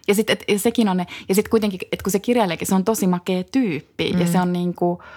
Ja 0.07 0.15
sitten 0.15 0.37
sekin 0.57 0.89
on 0.89 0.97
ne, 0.97 1.07
ja 1.29 1.35
sitten 1.35 1.51
kuitenkin, 1.51 1.79
että 1.91 2.03
kun 2.03 2.11
se 2.11 2.19
kirjailijakin, 2.19 2.67
se 2.67 2.75
on 2.75 2.85
tosi 2.85 3.07
makea 3.07 3.43
tyyppi 3.43 4.13
mm. 4.13 4.19
ja 4.19 4.27
se 4.27 4.41
on 4.41 4.53
niin 4.53 4.73
kuin– 4.73 4.99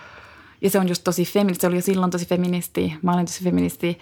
ja 0.62 0.70
se 0.70 0.78
on 0.78 0.88
just 0.88 1.04
tosi 1.04 1.24
feministi, 1.24 1.60
se 1.60 1.66
oli 1.66 1.76
jo 1.76 1.82
silloin 1.82 2.10
tosi 2.10 2.26
feministi, 2.26 2.94
mä 3.02 3.14
olin 3.14 3.26
tosi 3.26 3.44
feministi. 3.44 3.98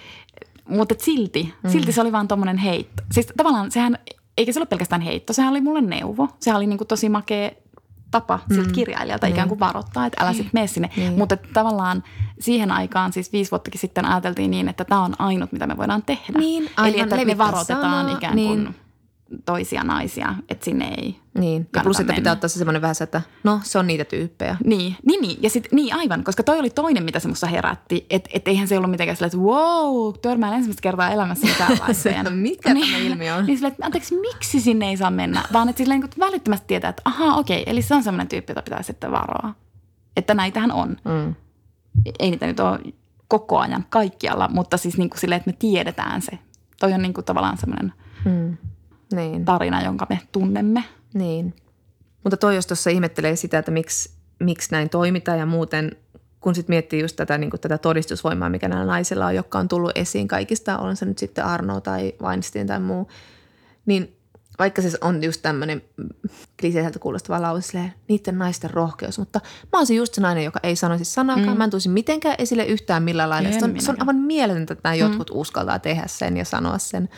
Mutta 0.68 0.94
silti, 0.98 1.54
mm. 1.62 1.70
silti 1.70 1.92
se 1.92 2.00
oli 2.00 2.12
vaan 2.12 2.28
tommonen 2.28 2.58
heitto. 2.58 3.02
Siis 3.12 3.26
tavallaan 3.36 3.70
sehän, 3.70 3.98
eikä 4.38 4.52
se 4.52 4.60
ole 4.60 4.66
pelkästään 4.66 5.00
heitto, 5.00 5.32
sehän 5.32 5.50
oli 5.50 5.60
mulle 5.60 5.80
neuvo. 5.80 6.28
Sehän 6.40 6.56
oli 6.56 6.66
niinku 6.66 6.84
tosi 6.84 7.08
makea 7.08 7.50
tapa 8.10 8.38
mm. 8.48 8.54
siltä 8.54 8.72
kirjailijalta 8.72 9.26
mm. 9.26 9.32
ikään 9.32 9.48
kuin 9.48 9.60
varoittaa, 9.60 10.06
että 10.06 10.24
älä 10.24 10.32
sitten 10.32 10.50
mene 10.52 10.66
sinne. 10.66 10.90
Mm. 10.96 11.18
Mutta 11.18 11.36
tavallaan 11.52 12.02
siihen 12.40 12.72
aikaan, 12.72 13.12
siis 13.12 13.32
viisi 13.32 13.50
vuottakin 13.50 13.80
sitten 13.80 14.04
ajateltiin 14.04 14.50
niin, 14.50 14.68
että 14.68 14.84
tämä 14.84 15.02
on 15.02 15.14
ainut, 15.18 15.52
mitä 15.52 15.66
me 15.66 15.76
voidaan 15.76 16.02
tehdä. 16.02 16.38
Niin, 16.38 16.70
aivan, 16.76 16.94
Eli 16.94 17.00
että 17.00 17.24
me 17.24 17.38
varoitetaan 17.38 17.82
sanaa, 17.82 18.16
ikään 18.16 18.34
kuin 18.34 18.64
niin 18.64 18.74
toisia 19.44 19.84
naisia, 19.84 20.34
että 20.48 20.64
sinne 20.64 20.88
ei 20.98 21.16
Niin, 21.34 21.68
ja 21.76 21.82
plus 21.82 22.00
että 22.00 22.12
pitää 22.12 22.32
ottaa 22.32 22.48
se 22.48 22.58
semmoinen 22.58 22.82
vähän 22.82 22.96
että 23.00 23.22
no 23.44 23.60
se 23.62 23.78
on 23.78 23.86
niitä 23.86 24.04
tyyppejä. 24.04 24.56
Niin, 24.64 24.96
niin, 25.06 25.22
niin. 25.22 25.42
ja 25.42 25.50
sit, 25.50 25.68
niin 25.72 25.94
aivan, 25.94 26.24
koska 26.24 26.42
toi 26.42 26.58
oli 26.58 26.70
toinen, 26.70 27.04
mitä 27.04 27.20
se 27.20 27.28
musta 27.28 27.46
herätti, 27.46 28.06
että 28.10 28.30
et 28.32 28.48
eihän 28.48 28.68
se 28.68 28.76
ollut 28.76 28.90
mitenkään 28.90 29.16
silleen, 29.16 29.28
että 29.28 29.38
wow, 29.38 30.14
törmään 30.22 30.54
ensimmäistä 30.54 30.82
kertaa 30.82 31.10
elämässä 31.10 31.46
tällaiseen. 31.58 32.26
se, 32.26 32.30
mikä 32.30 32.74
niin, 32.74 32.86
tämä 32.92 32.98
ilmiö 32.98 33.34
on? 33.34 33.46
Niin 33.46 33.58
silleen, 33.58 33.72
että 33.72 33.86
anteeksi, 33.86 34.20
miksi 34.20 34.60
sinne 34.60 34.88
ei 34.88 34.96
saa 34.96 35.10
mennä, 35.10 35.42
vaan 35.52 35.68
että 35.68 35.78
silleen 35.78 36.00
niin 36.00 36.10
välittömästi 36.18 36.66
tietää, 36.66 36.90
että 36.90 37.02
ahaa, 37.04 37.36
okei, 37.36 37.62
eli 37.66 37.82
se 37.82 37.94
on 37.94 38.02
semmoinen 38.02 38.28
tyyppi, 38.28 38.50
jota 38.50 38.62
pitää 38.62 38.82
sitten 38.82 39.12
varoa. 39.12 39.54
Että 40.16 40.34
näitähän 40.34 40.72
on. 40.72 40.96
Mm. 41.04 41.34
Ei 42.18 42.30
niitä 42.30 42.46
nyt 42.46 42.60
ole 42.60 42.78
koko 43.28 43.58
ajan 43.58 43.86
kaikkialla, 43.90 44.48
mutta 44.52 44.76
siis 44.76 44.98
niin 44.98 45.10
kuin 45.10 45.20
silleen, 45.20 45.36
että 45.36 45.50
me 45.50 45.56
tiedetään 45.58 46.22
se. 46.22 46.38
Toi 46.80 46.92
on 46.92 47.02
niin 47.02 47.14
kuin 47.14 47.24
tavallaan 47.24 47.58
semmoinen 47.58 47.92
mm 48.24 48.56
niin. 49.12 49.44
tarina, 49.44 49.82
jonka 49.82 50.06
me 50.10 50.20
tunnemme. 50.32 50.84
Niin. 51.14 51.54
Mutta 52.24 52.36
toi 52.36 52.54
jos 52.54 52.66
tuossa 52.66 52.90
ihmettelee 52.90 53.36
sitä, 53.36 53.58
että 53.58 53.70
miksi, 53.70 54.10
miksi 54.38 54.68
näin 54.72 54.90
toimitaan 54.90 55.38
ja 55.38 55.46
muuten, 55.46 55.96
kun 56.40 56.54
sitten 56.54 56.72
miettii 56.72 57.00
just 57.00 57.16
tätä, 57.16 57.38
niin 57.38 57.50
tätä 57.60 57.78
todistusvoimaa, 57.78 58.48
mikä 58.48 58.68
näillä 58.68 58.86
naisilla 58.86 59.26
on, 59.26 59.34
jotka 59.34 59.58
on 59.58 59.68
tullut 59.68 59.92
esiin 59.94 60.28
kaikista, 60.28 60.78
on 60.78 60.96
se 60.96 61.06
nyt 61.06 61.18
sitten 61.18 61.44
Arno 61.44 61.80
tai 61.80 62.14
Weinstein 62.22 62.66
tai 62.66 62.80
muu, 62.80 63.08
niin 63.86 64.16
vaikka 64.58 64.82
se 64.82 64.98
on 65.00 65.22
just 65.22 65.42
tämmöinen 65.42 65.82
kliseiseltä 66.60 66.98
kuulostava 66.98 67.42
lause, 67.42 67.92
niiden 68.08 68.38
naisten 68.38 68.70
rohkeus, 68.70 69.18
mutta 69.18 69.40
mä 69.72 69.78
olisin 69.78 69.96
just 69.96 70.14
se 70.14 70.20
nainen, 70.20 70.44
joka 70.44 70.60
ei 70.62 70.76
sanoisi 70.76 71.04
sanakaan. 71.04 71.48
Mm. 71.48 71.58
Mä 71.58 71.64
en 71.64 71.70
tulisi 71.70 71.88
mitenkään 71.88 72.34
esille 72.38 72.64
yhtään 72.64 73.02
millään 73.02 73.30
lailla. 73.30 73.52
Se 73.52 73.64
on, 73.64 73.80
se 73.80 73.90
on 73.90 73.96
aivan 74.00 74.16
mieletöntä, 74.16 74.72
että 74.72 74.88
nämä 74.88 74.94
mm. 74.94 75.00
jotkut 75.00 75.30
uskaltaa 75.34 75.78
tehdä 75.78 76.04
sen 76.06 76.36
ja 76.36 76.44
sanoa 76.44 76.78
sen. 76.78 77.08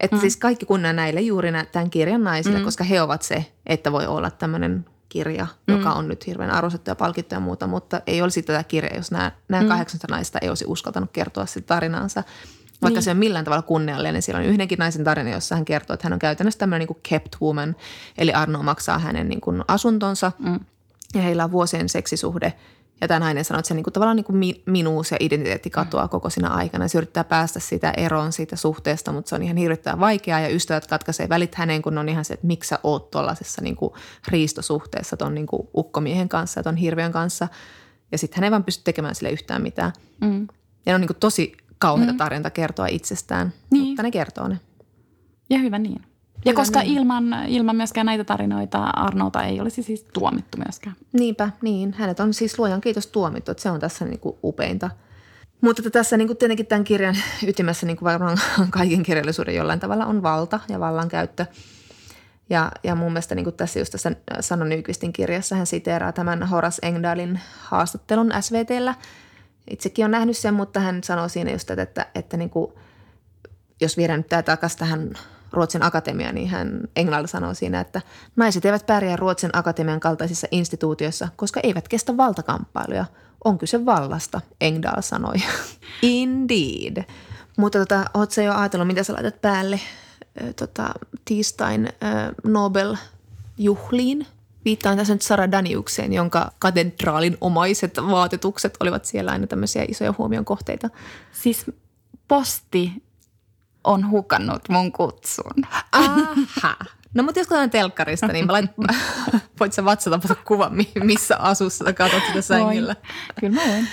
Että 0.00 0.16
mm. 0.16 0.20
siis 0.20 0.36
kaikki 0.36 0.66
kunnia 0.66 0.92
näille 0.92 1.20
juuri 1.20 1.52
tämän 1.72 1.90
kirjan 1.90 2.24
naisille, 2.24 2.58
mm. 2.58 2.64
koska 2.64 2.84
he 2.84 3.02
ovat 3.02 3.22
se, 3.22 3.46
että 3.66 3.92
voi 3.92 4.06
olla 4.06 4.30
tämmöinen 4.30 4.84
kirja, 5.08 5.46
mm. 5.66 5.76
joka 5.76 5.92
on 5.92 6.08
nyt 6.08 6.26
hirveän 6.26 6.50
arvostettu 6.50 6.90
ja 6.90 6.94
palkittu 6.94 7.34
ja 7.34 7.40
muuta, 7.40 7.66
mutta 7.66 8.00
ei 8.06 8.22
olisi 8.22 8.42
tätä 8.42 8.64
kirjaa, 8.64 8.96
jos 8.96 9.10
nämä, 9.10 9.32
nämä 9.48 9.62
mm. 9.62 9.68
18 9.68 10.06
naista 10.10 10.38
ei 10.42 10.48
olisi 10.48 10.64
uskaltanut 10.68 11.10
kertoa 11.12 11.46
sitä 11.46 11.66
tarinaansa. 11.66 12.22
Vaikka 12.82 12.96
niin. 12.96 13.02
se 13.02 13.10
on 13.10 13.16
millään 13.16 13.44
tavalla 13.44 13.62
kunniallinen, 13.62 14.14
niin 14.14 14.22
siellä 14.22 14.40
on 14.40 14.46
yhdenkin 14.46 14.78
naisen 14.78 15.04
tarina, 15.04 15.30
jossa 15.30 15.54
hän 15.54 15.64
kertoo, 15.64 15.94
että 15.94 16.06
hän 16.06 16.12
on 16.12 16.18
käytännössä 16.18 16.58
tämmöinen 16.58 16.80
niin 16.80 16.94
kuin 16.94 17.00
kept 17.08 17.36
woman, 17.42 17.76
eli 18.18 18.32
Arno 18.32 18.62
maksaa 18.62 18.98
hänen 18.98 19.28
niin 19.28 19.40
kuin 19.40 19.64
asuntonsa 19.68 20.32
mm. 20.38 20.60
ja 21.14 21.22
heillä 21.22 21.44
on 21.44 21.52
vuosien 21.52 21.88
seksisuhde– 21.88 22.52
ja 23.00 23.08
tämä 23.08 23.20
nainen 23.20 23.44
sanoi, 23.44 23.58
että 23.58 23.68
se 23.68 23.74
niin 23.74 23.84
kuin, 23.84 23.94
tavallaan 23.94 24.16
niin 24.16 24.24
kuin 24.24 24.54
minuus 24.66 25.10
ja 25.10 25.16
identiteetti 25.20 25.70
katoaa 25.70 26.04
mm. 26.04 26.10
koko 26.10 26.30
siinä 26.30 26.48
aikana. 26.48 26.88
Se 26.88 26.98
yrittää 26.98 27.24
päästä 27.24 27.60
sitä 27.60 27.92
eroon 27.96 28.32
siitä 28.32 28.56
suhteesta, 28.56 29.12
mutta 29.12 29.28
se 29.28 29.34
on 29.34 29.42
ihan 29.42 29.56
hirvittävän 29.56 30.00
vaikeaa 30.00 30.40
ja 30.40 30.48
ystävät 30.54 30.86
katkaisee 30.86 31.28
välit 31.28 31.54
häneen, 31.54 31.82
kun 31.82 31.98
on 31.98 32.08
ihan 32.08 32.24
se, 32.24 32.34
että 32.34 32.46
miksi 32.46 32.68
sä 32.68 32.78
oot 32.82 33.10
tuollaisessa 33.10 33.62
niin 33.62 33.76
kuin 33.76 33.94
riistosuhteessa 34.28 35.16
ton 35.16 35.34
niin 35.34 35.46
kuin 35.46 35.68
ukkomien 35.76 36.28
kanssa 36.28 36.60
ja 36.60 36.64
ton 36.64 36.76
hirviön 36.76 37.12
kanssa. 37.12 37.48
Ja 38.12 38.18
sitten 38.18 38.36
hän 38.36 38.44
ei 38.44 38.50
vaan 38.50 38.64
pysty 38.64 38.84
tekemään 38.84 39.14
sille 39.14 39.30
yhtään 39.30 39.62
mitään. 39.62 39.92
Mm. 40.20 40.40
Ja 40.86 40.92
ne 40.92 40.94
on 40.94 41.00
niin 41.00 41.08
kuin 41.08 41.20
tosi 41.20 41.52
kauheita 41.78 42.12
mm. 42.12 42.18
tarjonta 42.18 42.50
kertoa 42.50 42.86
itsestään, 42.86 43.52
niin. 43.70 43.84
mutta 43.84 44.02
ne 44.02 44.10
kertoo 44.10 44.48
ne. 44.48 44.60
Ja 45.50 45.58
hyvä 45.58 45.78
niin. 45.78 46.02
Ja 46.48 46.54
koska 46.54 46.80
niin. 46.80 46.98
ilman, 46.98 47.24
ilman 47.46 47.76
myöskään 47.76 48.06
näitä 48.06 48.24
tarinoita 48.24 48.84
Arnolta 48.84 49.42
ei 49.42 49.60
olisi 49.60 49.82
siis 49.82 50.06
tuomittu 50.12 50.58
myöskään. 50.58 50.96
Niinpä, 51.12 51.50
niin. 51.62 51.94
Hänet 51.98 52.20
on 52.20 52.34
siis 52.34 52.58
luojan 52.58 52.80
kiitos 52.80 53.06
tuomittu, 53.06 53.50
että 53.50 53.62
se 53.62 53.70
on 53.70 53.80
tässä 53.80 54.04
niin 54.04 54.20
kuin 54.20 54.36
upeinta. 54.44 54.90
Mutta 55.60 55.90
tässä 55.90 56.16
niin 56.16 56.28
kuin 56.28 56.36
tietenkin 56.36 56.66
tämän 56.66 56.84
kirjan 56.84 57.16
ytimessä 57.46 57.86
niin 57.86 57.96
kuin 57.96 58.06
varmaan 58.06 58.38
kaiken 58.70 59.02
kirjallisuuden 59.02 59.54
jollain 59.54 59.80
tavalla 59.80 60.06
on 60.06 60.22
valta 60.22 60.60
ja 60.68 60.80
vallankäyttö. 60.80 61.46
Ja, 62.50 62.72
ja 62.84 62.94
mun 62.94 63.12
mielestä 63.12 63.34
niin 63.34 63.44
kuin 63.44 63.56
tässä 63.56 63.78
just 63.78 63.92
tässä 63.92 64.12
Sanna 64.40 64.64
Nykvistin 64.64 65.12
kirjassa 65.12 65.56
hän 65.56 65.66
siteeraa 65.66 66.12
tämän 66.12 66.42
Horace 66.42 66.86
Engdahlin 66.86 67.40
haastattelun 67.60 68.32
SVTllä. 68.40 68.94
Itsekin 69.70 70.04
on 70.04 70.10
nähnyt 70.10 70.36
sen, 70.36 70.54
mutta 70.54 70.80
hän 70.80 71.04
sanoo 71.04 71.28
siinä 71.28 71.50
just, 71.50 71.70
että, 71.70 71.82
että, 71.82 72.06
että 72.14 72.36
niin 72.36 72.50
kuin, 72.50 72.72
jos 73.80 73.96
viedään 73.96 74.20
nyt 74.20 74.28
tämä 74.28 74.42
takaisin 74.42 74.78
tähän 74.78 75.10
Ruotsin 75.52 75.82
akatemia, 75.82 76.32
niin 76.32 76.48
hän 76.48 76.80
Englanti 76.96 77.28
sanoo 77.28 77.54
siinä, 77.54 77.80
että 77.80 78.02
naiset 78.36 78.64
eivät 78.64 78.86
pärjää 78.86 79.16
Ruotsin 79.16 79.50
akatemian 79.52 80.00
kaltaisissa 80.00 80.46
instituutioissa, 80.50 81.28
koska 81.36 81.60
eivät 81.62 81.88
kestä 81.88 82.16
valtakamppailuja. 82.16 83.04
On 83.44 83.58
kyse 83.58 83.86
vallasta, 83.86 84.40
Engdahl 84.60 85.00
sanoi. 85.00 85.34
Indeed. 86.02 87.04
Mutta 87.56 87.78
tota, 87.78 88.04
ootko 88.14 88.40
jo 88.40 88.54
ajatellut, 88.54 88.86
mitä 88.86 89.02
sä 89.02 89.12
laitat 89.12 89.40
päälle 89.40 89.80
tota, 90.56 90.88
tiistain 91.24 91.88
Nobel-juhliin? 92.44 94.26
Viittaan 94.64 94.96
tässä 94.96 95.14
nyt 95.14 95.22
Sara 95.22 95.50
Daniukseen, 95.50 96.12
jonka 96.12 96.52
katedraalin 96.58 97.36
omaiset 97.40 97.96
vaatetukset 97.96 98.76
olivat 98.80 99.04
siellä 99.04 99.30
aina 99.30 99.46
tämmöisiä 99.46 99.84
isoja 99.88 100.14
huomion 100.18 100.44
kohteita. 100.44 100.90
Siis 101.32 101.66
posti 102.28 102.92
on 103.88 104.10
hukannut 104.10 104.68
mun 104.68 104.92
kutsun. 104.92 105.66
Aha. 105.92 106.76
No 107.14 107.22
mutta 107.22 107.40
jos 107.40 107.46
katsotaan 107.46 107.70
telkkarista, 107.70 108.26
niin 108.26 108.46
mä 108.46 108.52
lait, 108.52 108.70
voit 109.60 109.72
sä 109.72 109.84
vatsata 109.84 110.34
kuva, 110.44 110.70
missä 111.04 111.36
asussa 111.36 111.84
sä 111.84 111.92
katsot 111.92 112.22
sitä 112.26 112.42
sängyllä. 112.42 112.96
Kyllä 113.40 113.54
mä 113.54 113.68
voin. 113.68 113.88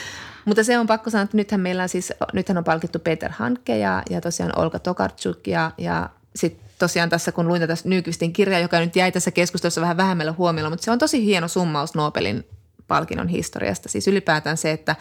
Mutta 0.46 0.64
se 0.64 0.80
on 0.80 0.88
pakko 0.88 1.10
sanoa, 1.10 1.24
että 1.24 1.38
nythän 1.38 1.62
meillä 1.62 1.84
on 1.84 1.90
siis, 1.90 2.14
nythän 2.34 2.58
on 2.58 2.64
palkittu 2.64 3.00
Peter 3.00 3.32
Hanke 3.32 3.78
ja, 3.78 4.04
ja 4.10 4.22
tosiaan 4.22 4.60
Olga 4.60 4.80
Tokarczuk 4.80 5.48
ja, 5.48 5.72
ja 5.78 6.10
sitten 6.36 6.66
tosiaan 6.80 7.10
tässä, 7.10 7.32
kun 7.32 7.48
luin 7.48 7.62
tätä 7.62 7.74
Nykvistin 7.84 8.34
kirjaa, 8.34 8.60
joka 8.60 8.80
nyt 8.80 8.96
jäi 8.96 9.12
tässä 9.12 9.32
keskustelussa 9.32 9.82
vähän 9.82 9.98
vähemmällä 9.98 10.32
huomiolla, 10.32 10.70
mutta 10.70 10.86
se 10.86 10.92
on 10.92 11.00
tosi 11.00 11.26
hieno 11.26 11.48
summaus 11.48 11.96
Nobelin 11.96 12.46
palkinnon 12.88 13.28
historiasta. 13.28 13.90
Siis 13.90 14.08
ylipäätään 14.08 14.58
se, 14.58 14.72
että 14.72 14.96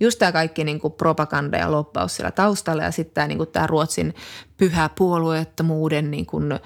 just 0.00 0.18
tämä 0.18 0.32
kaikki 0.32 0.64
niin 0.64 0.80
kuin 0.80 0.92
propaganda 0.92 1.58
ja 1.58 1.72
loppaus 1.72 2.16
siellä 2.16 2.30
taustalla 2.30 2.82
ja 2.82 2.90
sitten 2.90 3.14
tämä, 3.14 3.26
niin 3.26 3.38
kuin 3.38 3.48
tämä 3.48 3.66
Ruotsin 3.66 4.14
pyhä 4.56 4.90
puolueettomuuden 4.98 6.10
niin 6.10 6.26
kuin 6.26 6.60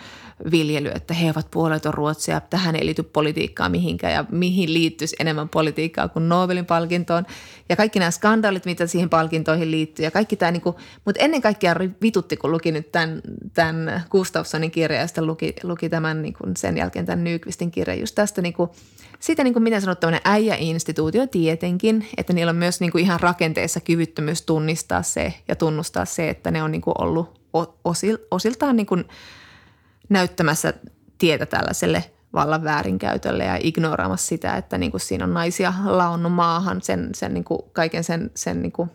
viljely, 0.51 0.91
että 0.95 1.14
he 1.14 1.30
ovat 1.30 1.51
puolueeton 1.51 1.95
Ruotsia, 1.95 2.41
tähän 2.41 2.76
ei 2.76 2.87
liity 2.87 3.03
politiikkaa 3.03 3.68
mihinkään 3.68 4.12
ja 4.12 4.24
mihin 4.30 4.74
liittyisi 4.74 5.16
enemmän 5.18 5.49
politiikkaa 5.49 6.09
kuin 6.09 6.28
Nobelin 6.28 6.66
palkintoon. 6.66 7.26
Ja 7.68 7.76
kaikki 7.76 7.99
nämä 7.99 8.11
skandaalit, 8.11 8.64
mitä 8.64 8.87
siihen 8.87 9.09
palkintoihin 9.09 9.70
liittyy 9.70 10.05
ja 10.05 10.11
kaikki 10.11 10.37
tämä, 10.37 10.51
niin 10.51 10.62
kuin, 10.62 10.76
mutta 11.05 11.20
ennen 11.20 11.43
kaikkea 11.43 11.74
vitutti, 12.03 12.37
kun 12.37 12.51
luki 12.51 12.72
nyt 12.72 12.93
tämän, 12.93 13.20
tämän 13.55 14.03
Gustafssonin 14.11 14.70
kirjan 14.70 15.01
ja 15.01 15.07
sitten 15.07 15.26
luki, 15.26 15.55
luki 15.62 15.89
tämän 15.89 16.22
niin 16.22 16.35
kuin 16.35 16.57
sen 16.57 16.76
jälkeen 16.76 17.07
tämän 17.07 17.24
Nykvistin 17.24 17.70
kirjan 17.70 18.01
just 18.01 18.14
tästä 18.14 18.43
niin 18.43 18.55
kuin, 18.55 18.70
siitä, 19.23 19.45
niin 19.45 19.53
kuin 19.53 19.62
miten 19.62 19.81
sanot, 19.81 20.01
tämmöinen 20.01 20.20
äijäinstituutio 20.25 21.27
tietenkin, 21.27 22.09
että 22.16 22.33
niillä 22.33 22.51
on 22.51 22.57
myös 22.57 22.81
niin 22.81 22.93
kuin 22.93 23.05
ihan 23.05 23.20
rakenteessa 23.20 23.81
kyvyttömyys 23.81 24.43
tunnistaa 24.43 25.03
se 25.03 25.35
ja 25.49 25.57
tunnustaa 25.57 26.05
se, 26.05 26.29
että 26.29 26.51
ne 26.51 26.62
on 26.62 26.73
niin 26.73 26.83
kuin 26.83 26.95
ollut 26.99 27.41
osil, 27.85 28.18
osiltaan 28.31 28.77
niin 28.77 28.87
kuin 28.87 29.05
näyttämässä 30.09 30.75
tietä 31.18 31.47
tällaiselle 31.47 32.05
vallan 32.33 32.64
väärinkäytölle 32.64 33.45
ja 33.45 33.59
ignoraamassa 33.61 34.27
sitä, 34.27 34.57
että 34.57 34.79
niin 34.79 34.91
kuin 34.91 35.01
siinä 35.01 35.25
on 35.25 35.35
naisia 35.35 35.73
laonnut 35.85 36.33
maahan 36.33 36.83
sen, 36.83 37.11
sen 37.14 37.35
niin 37.35 37.45
kuin 37.45 37.61
kaiken 37.73 38.05
sen, 38.05 38.31
sen 38.35 38.62
niin 38.62 38.73
kuin 38.73 38.91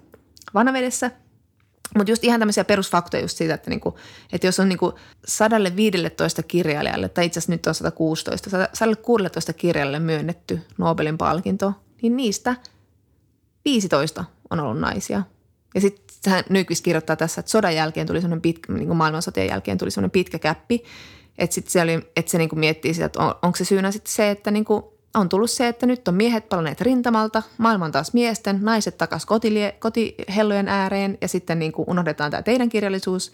vanavedessä. 0.53 1.11
Mutta 1.95 2.11
just 2.11 2.23
ihan 2.23 2.39
tämmöisiä 2.39 2.65
perusfaktoja 2.65 3.21
just 3.21 3.37
siitä, 3.37 3.53
että, 3.53 3.69
niinku, 3.69 3.97
että 4.33 4.47
jos 4.47 4.59
on 4.59 4.69
niinku 4.69 4.93
115 5.25 6.43
kirjailijalle, 6.43 7.09
tai 7.09 7.25
itse 7.25 7.39
asiassa 7.39 7.51
nyt 7.51 7.67
on 7.67 7.75
116, 7.75 8.49
116 8.73 9.53
kirjailijalle 9.53 9.99
myönnetty 9.99 10.61
Nobelin 10.77 11.17
palkinto, 11.17 11.73
niin 12.01 12.17
niistä 12.17 12.55
15 13.65 14.25
on 14.49 14.59
ollut 14.59 14.79
naisia. 14.79 15.23
Ja 15.75 15.81
sitten 15.81 16.43
Nyqvist 16.49 16.83
kirjoittaa 16.83 17.15
tässä, 17.15 17.39
että 17.39 17.51
sodan 17.51 17.75
jälkeen 17.75 18.07
tuli 18.07 18.21
semmoinen 18.21 18.41
pitkä, 18.41 18.73
niin 18.73 18.87
kuin 18.87 18.97
maailmansotien 18.97 19.47
jälkeen 19.47 19.77
tuli 19.77 19.91
semmoinen 19.91 20.11
pitkä 20.11 20.39
käppi, 20.39 20.83
että 21.37 21.53
sitten 21.53 21.71
se, 21.71 21.81
oli, 21.81 22.11
että 22.15 22.31
se 22.31 22.37
niin 22.37 22.49
kuin 22.49 22.59
miettii 22.59 22.93
sitä, 22.93 23.05
että 23.05 23.19
on, 23.19 23.35
onko 23.41 23.55
se 23.55 23.65
syynä 23.65 23.91
sitten 23.91 24.13
se, 24.13 24.29
että 24.29 24.51
niin 24.51 24.65
kuin 24.65 24.83
on 25.15 25.29
tullut 25.29 25.51
se, 25.51 25.67
että 25.67 25.85
nyt 25.85 26.07
on 26.07 26.15
miehet 26.15 26.49
palanneet 26.49 26.81
rintamalta, 26.81 27.43
maailman 27.57 27.91
taas 27.91 28.13
miesten, 28.13 28.59
naiset 28.61 28.97
takas 28.97 29.25
kotilie, 29.25 29.71
kotihellojen 29.71 30.67
ääreen 30.67 31.17
ja 31.21 31.27
sitten 31.27 31.59
niin 31.59 31.71
kuin 31.71 31.89
unohdetaan 31.89 32.31
tämä 32.31 32.43
teidän 32.43 32.69
kirjallisuus. 32.69 33.31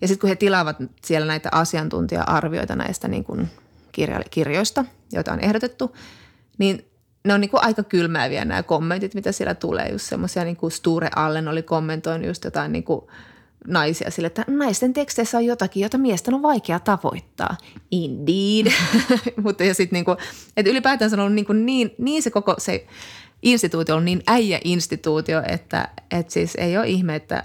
Ja 0.00 0.08
sitten 0.08 0.20
kun 0.20 0.28
he 0.28 0.36
tilaavat 0.36 0.76
siellä 1.04 1.26
näitä 1.26 1.48
asiantuntija-arvioita 1.52 2.76
näistä 2.76 3.08
niin 3.08 3.24
kuin 3.24 3.48
kirjoista, 4.30 4.84
joita 5.12 5.32
on 5.32 5.40
ehdotettu, 5.40 5.96
niin 6.58 6.84
ne 7.24 7.34
on 7.34 7.40
niin 7.40 7.50
kuin 7.50 7.64
aika 7.64 7.82
kylmääviä 7.82 8.44
nämä 8.44 8.62
kommentit, 8.62 9.14
mitä 9.14 9.32
siellä 9.32 9.54
tulee. 9.54 9.88
Just 9.88 10.04
semmoisia 10.04 10.44
niin 10.44 10.56
kuin 10.56 10.70
Sture 10.70 11.10
Allen 11.16 11.48
oli 11.48 11.62
kommentoinut 11.62 12.26
just 12.26 12.44
jotain 12.44 12.72
niin 12.72 12.84
kuin– 12.84 13.00
naisia 13.68 14.10
sille, 14.10 14.26
että 14.26 14.44
naisten 14.46 14.92
teksteissä 14.92 15.38
on 15.38 15.44
jotakin, 15.44 15.82
jota 15.82 15.98
miesten 15.98 16.34
on 16.34 16.42
vaikea 16.42 16.80
tavoittaa. 16.80 17.56
Indeed. 17.90 18.72
Mutta 19.44 19.64
ja 19.64 19.74
sitten 19.74 19.96
niinku, 19.96 20.16
että 20.56 20.70
ylipäätään 20.70 21.10
se 21.10 21.16
on 21.16 21.20
ollut 21.20 21.34
niinku 21.34 21.52
niin, 21.52 21.94
niin 21.98 22.22
se 22.22 22.30
koko 22.30 22.54
se 22.58 22.86
instituutio 23.42 23.96
on 23.96 24.04
niin 24.04 24.22
äijä-instituutio, 24.26 25.42
että, 25.48 25.88
että 26.10 26.32
siis 26.32 26.54
ei 26.54 26.78
ole 26.78 26.88
ihme, 26.88 27.14
että 27.14 27.44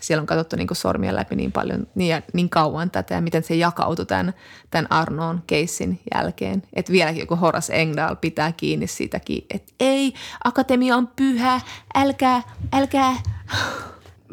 siellä 0.00 0.20
on 0.20 0.26
katsottu 0.26 0.56
niin 0.56 0.68
sormia 0.72 1.14
läpi 1.14 1.36
niin 1.36 1.52
paljon 1.52 1.86
niin, 1.94 2.08
ja, 2.10 2.22
niin 2.32 2.50
kauan 2.50 2.90
tätä 2.90 3.14
ja 3.14 3.20
miten 3.20 3.42
se 3.42 3.54
jakautui 3.54 4.06
tämän, 4.06 4.34
tämän 4.70 4.92
Arnoon 4.92 5.42
keissin 5.46 6.00
jälkeen. 6.14 6.62
Että 6.72 6.92
vieläkin 6.92 7.20
joku 7.20 7.36
Horace 7.36 7.82
Engdahl 7.82 8.14
pitää 8.14 8.52
kiinni 8.52 8.86
siitäkin, 8.86 9.46
että 9.50 9.72
ei, 9.80 10.14
akatemia 10.44 10.96
on 10.96 11.06
pyhä, 11.06 11.60
älkää, 11.94 12.42
älkää 12.72 13.14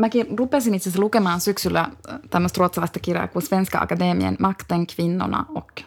mäkin 0.02 0.38
rupesin 0.38 0.74
itse 0.74 0.89
asiassa 0.89 1.04
lukemaan 1.04 1.41
syksyllä 1.41 1.80
äh, 1.80 2.20
tämmöistä 2.30 2.60
ruotsalaista 2.60 2.99
kirjaa 2.99 3.28
kuin 3.28 3.43
Svenska 3.43 3.80
Akademien 3.80 4.38
Makten 4.39 4.88
kvinnorna 4.88 5.45
och 5.56 5.82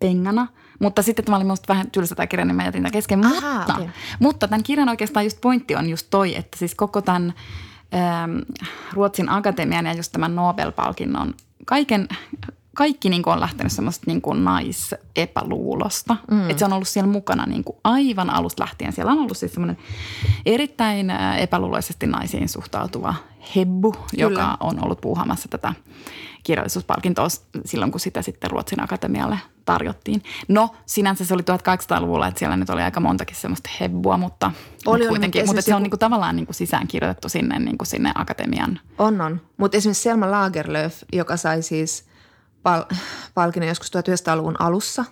pengarna. 0.00 0.46
Mutta 0.78 1.02
sitten 1.02 1.24
tämä 1.24 1.36
oli 1.36 1.44
minusta 1.44 1.72
vähän 1.74 1.90
tylsä 1.90 2.14
tämä 2.14 2.26
kirja, 2.26 2.44
niin 2.44 2.56
mä 2.56 2.64
jätin 2.64 2.92
kesken. 2.92 3.26
Aha, 3.26 3.58
mutta, 3.58 3.74
okay. 3.74 3.88
mutta 4.20 4.48
tämän 4.48 4.62
kirjan 4.62 4.88
oikeastaan 4.88 5.26
just 5.26 5.40
pointti 5.40 5.76
on 5.76 5.88
just 5.88 6.06
toi, 6.10 6.36
että 6.36 6.58
siis 6.58 6.74
koko 6.74 7.02
tämän 7.02 7.34
ähm, 7.94 8.38
Ruotsin 8.92 9.28
akatemian 9.28 9.86
ja 9.86 9.92
just 9.92 10.12
tämän 10.12 10.36
Nobel-palkinnon 10.36 11.34
kaiken 11.66 12.08
kaikki 12.78 13.10
niin 13.10 13.22
kuin 13.22 13.34
on 13.34 13.40
lähtenyt 13.40 13.72
semmoista 13.72 14.04
niin 14.06 14.20
kuin 14.20 14.44
naisepäluulosta. 14.44 16.16
Mm. 16.30 16.50
Että 16.50 16.58
se 16.58 16.64
on 16.64 16.72
ollut 16.72 16.88
siellä 16.88 17.12
mukana 17.12 17.46
niin 17.46 17.64
kuin 17.64 17.76
aivan 17.84 18.30
alusta 18.30 18.62
lähtien. 18.62 18.92
Siellä 18.92 19.12
on 19.12 19.18
ollut 19.18 19.36
siis 19.36 19.52
semmoinen 19.52 19.78
erittäin 20.46 21.10
epäluuloisesti 21.38 22.06
naisiin 22.06 22.48
suhtautuva 22.48 23.14
Hebbu, 23.56 23.92
Kyllä. 23.92 24.04
joka 24.16 24.56
on 24.60 24.84
ollut 24.84 25.00
puuhaamassa 25.00 25.48
tätä 25.48 25.72
kirjallisuuspalkintoa 26.42 27.28
silloin, 27.64 27.90
kun 27.90 28.00
sitä 28.00 28.22
sitten 28.22 28.50
Ruotsin 28.50 28.82
akatemialle 28.82 29.38
tarjottiin. 29.64 30.22
No, 30.48 30.70
sinänsä 30.86 31.24
se 31.24 31.34
oli 31.34 31.42
1800-luvulla, 31.42 32.26
että 32.26 32.38
siellä 32.38 32.56
nyt 32.56 32.70
oli 32.70 32.82
aika 32.82 33.00
montakin 33.00 33.36
semmoista 33.36 33.70
hebbua, 33.80 34.16
mutta, 34.16 34.52
oli, 34.86 34.98
mutta 34.98 35.08
kuitenkin. 35.08 35.46
Mutta 35.46 35.62
se 35.62 35.74
on 35.74 35.82
niin 35.82 35.90
kuin 35.90 36.00
tavallaan 36.00 36.36
niin 36.36 36.46
kuin 36.46 36.54
sisään 36.54 36.88
kirjoitettu 36.88 37.28
sinne, 37.28 37.58
niin 37.58 37.78
kuin 37.78 37.86
sinne 37.86 38.12
akatemian. 38.14 38.80
On, 38.98 39.20
on. 39.20 39.40
Mutta 39.56 39.76
esimerkiksi 39.76 40.02
Selma 40.02 40.30
Lagerlöf, 40.30 41.02
joka 41.12 41.36
sai 41.36 41.62
siis– 41.62 42.04
pal- 42.62 42.84
palkinnon 43.34 43.68
joskus 43.68 43.90
1900-luvun 43.96 44.56
alussa, 44.58 45.04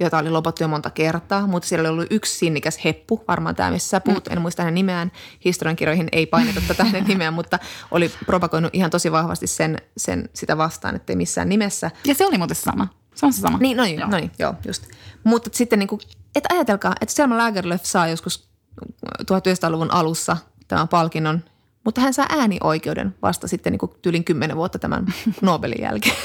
jota 0.00 0.18
oli 0.18 0.30
lopattu 0.30 0.64
jo 0.64 0.68
monta 0.68 0.90
kertaa, 0.90 1.46
mutta 1.46 1.68
siellä 1.68 1.88
oli 1.88 1.98
ollut 1.98 2.12
yksi 2.12 2.38
sinnikäs 2.38 2.84
heppu, 2.84 3.24
varmaan 3.28 3.54
tämä, 3.54 3.70
missä 3.70 3.88
sä 3.88 4.00
puhut, 4.00 4.26
mm. 4.26 4.32
en 4.32 4.42
muista 4.42 4.62
hänen 4.62 4.74
nimeään, 4.74 5.12
historiankirjoihin 5.44 6.08
ei 6.12 6.26
paineta 6.26 6.60
tätä 6.68 6.84
hänen 6.90 7.04
nimeään, 7.04 7.34
mutta 7.34 7.58
oli 7.90 8.12
propagoinut 8.26 8.74
ihan 8.74 8.90
tosi 8.90 9.12
vahvasti 9.12 9.46
sen, 9.46 9.78
sen 9.96 10.28
sitä 10.34 10.56
vastaan, 10.56 10.96
että 10.96 11.12
ei 11.12 11.16
missään 11.16 11.48
nimessä. 11.48 11.90
Ja 12.04 12.14
se 12.14 12.26
oli 12.26 12.38
muuten 12.38 12.56
sama. 12.56 12.88
Se 13.14 13.26
on 13.26 13.32
se 13.32 13.40
sama. 13.40 13.58
Niin, 13.58 13.76
no 13.76 13.82
niin, 13.82 13.98
joo. 13.98 14.08
No 14.08 14.16
niin, 14.16 14.30
joo, 14.38 14.54
just. 14.66 14.86
Mutta 15.24 15.50
sitten 15.52 15.78
niin 15.78 15.88
kuin, 15.88 16.00
että 16.34 16.54
ajatelkaa, 16.54 16.94
että 17.00 17.14
Selma 17.14 17.38
Lagerlöf 17.38 17.84
saa 17.84 18.08
joskus 18.08 18.48
1900-luvun 19.22 19.90
alussa 19.90 20.36
tämän 20.68 20.88
palkinnon, 20.88 21.44
mutta 21.84 22.00
hän 22.00 22.14
saa 22.14 22.26
äänioikeuden 22.28 23.14
vasta 23.22 23.48
sitten 23.48 23.72
niin 23.72 23.78
kuin 23.78 23.92
tyylin 24.02 24.24
kymmenen 24.24 24.56
vuotta 24.56 24.78
tämän 24.78 25.06
Nobelin 25.42 25.82
jälkeen. 25.82 26.16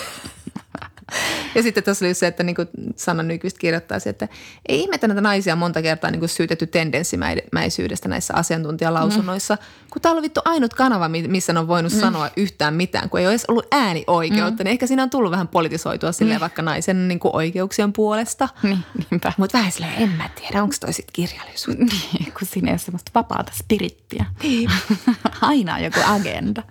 Ja 1.56 1.64
sitten 1.64 1.84
tuossa 1.84 2.06
oli 2.06 2.14
se, 2.14 2.28
että 2.28 2.44
niin 2.44 2.56
kuin 2.56 2.68
Sanna 2.96 3.24
Nyqvist 3.24 3.58
kirjoittaisi, 3.58 4.10
että 4.10 4.28
ei 4.70 4.80
ihmetä 4.80 5.08
näitä 5.08 5.22
naisia 5.22 5.56
monta 5.56 5.82
kertaa 5.82 6.12
niin 6.12 6.20
kuin 6.20 6.30
syytetty 6.30 6.68
tendenssimäisyydestä 6.68 8.10
näissä 8.10 8.34
asiantuntijalausunnoissa, 8.34 9.56
mm. 9.56 9.90
kun 9.92 10.02
tämä 10.02 10.16
on 10.16 10.22
vittu 10.22 10.42
ainut 10.46 10.74
kanava, 10.74 11.10
missä 11.10 11.54
ne 11.54 11.60
on 11.60 11.68
voinut 11.68 11.94
mm. 11.94 12.00
sanoa 12.00 12.30
yhtään 12.38 12.74
mitään, 12.74 13.10
kun 13.10 13.20
ei 13.20 13.26
ole 13.26 13.32
edes 13.32 13.46
ollut 13.48 13.68
äänioikeutta, 13.72 14.64
mm. 14.64 14.66
niin 14.66 14.72
ehkä 14.72 14.88
siinä 14.88 15.04
on 15.04 15.10
tullut 15.10 15.32
vähän 15.32 15.48
politisoitua 15.48 16.12
silleen 16.12 16.40
mm. 16.40 16.42
vaikka 16.42 16.62
naisen 16.62 17.08
niin 17.08 17.20
kuin 17.20 17.36
oikeuksien 17.36 17.94
puolesta. 17.94 18.50
Niin, 18.64 18.80
niinpä. 19.12 19.34
Mutta 19.38 19.58
vähän 19.58 19.72
silleen, 19.72 19.94
en 19.98 20.10
mä 20.10 20.30
tiedä, 20.42 20.64
onko 20.64 20.76
toi 20.80 20.94
sitten 20.94 21.14
kirjallisuutta. 21.14 21.96
Niin, 22.20 22.34
kun 22.34 22.48
siinä 22.48 22.68
ei 22.68 22.74
ole 22.74 22.80
semmoista 22.80 23.12
vapaata 23.16 23.52
spirittiä. 23.56 24.26
Niin. 24.44 24.72
Aina 25.42 25.76
on 25.76 25.84
joku 25.84 26.00
agenda. 26.06 26.64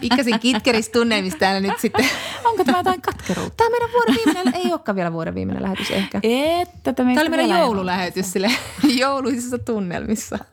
Pikkasin 0.00 0.40
kitkeristunnelmista 0.40 1.38
täällä 1.38 1.60
nyt 1.60 1.80
sitten. 1.80 2.08
onko 2.44 2.64
tämä 2.64 2.78
jotain 2.78 3.02
katkeruutta? 3.02 3.61
Tämä 3.62 3.70
meidän 3.70 3.92
vuoden 3.92 4.14
viimeinen, 4.14 4.54
ei 4.54 4.72
olekaan 4.72 4.96
vielä 4.96 5.12
vuoden 5.12 5.34
viimeinen 5.34 5.62
lähetys 5.62 5.90
ehkä. 5.90 6.20
Että 6.22 6.92
tämä 6.92 7.20
oli 7.20 7.28
meidän 7.28 7.58
joululähetys 7.58 8.32
sille 8.32 8.50
jouluisissa 9.00 9.58
tunnelmissa. 9.58 10.38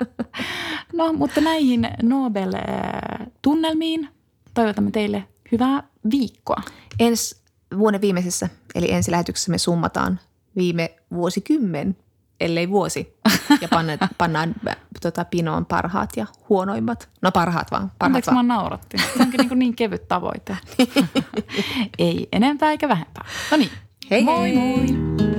No, 0.93 1.13
mutta 1.13 1.41
näihin 1.41 1.89
Nobel-tunnelmiin 2.03 4.09
toivotamme 4.53 4.91
teille 4.91 5.23
hyvää 5.51 5.83
viikkoa. 6.11 6.61
Ensi 6.99 7.35
vuoden 7.77 8.01
viimeisessä, 8.01 8.49
eli 8.75 8.91
ensi 8.91 9.11
lähetyksessä 9.11 9.51
me 9.51 9.57
summataan 9.57 10.19
viime 10.55 10.95
vuosikymmen, 11.13 11.97
ellei 12.39 12.69
vuosi, 12.69 13.17
ja 13.61 13.67
pannaan, 13.67 13.99
pannaan 14.17 14.55
tota, 15.01 15.25
pinoon 15.25 15.65
parhaat 15.65 16.09
ja 16.17 16.25
huonoimmat. 16.49 17.09
No 17.21 17.31
parhaat 17.31 17.71
vaan. 17.71 17.81
Parhaat 17.81 18.03
Anteeksi, 18.03 18.31
vaan. 18.31 18.45
mä 18.45 18.53
naurattiin. 18.53 19.03
Se 19.17 19.23
onkin 19.23 19.39
niin, 19.39 19.59
niin 19.59 19.75
kevyt 19.75 20.07
tavoite. 20.07 20.57
Ei 21.99 22.27
enempää 22.31 22.71
eikä 22.71 22.89
vähempää. 22.89 23.25
No 23.51 23.57
niin, 23.57 23.71
hei 24.11 24.23
moi 24.23 24.41
hei. 24.41 24.55
moi! 24.55 25.38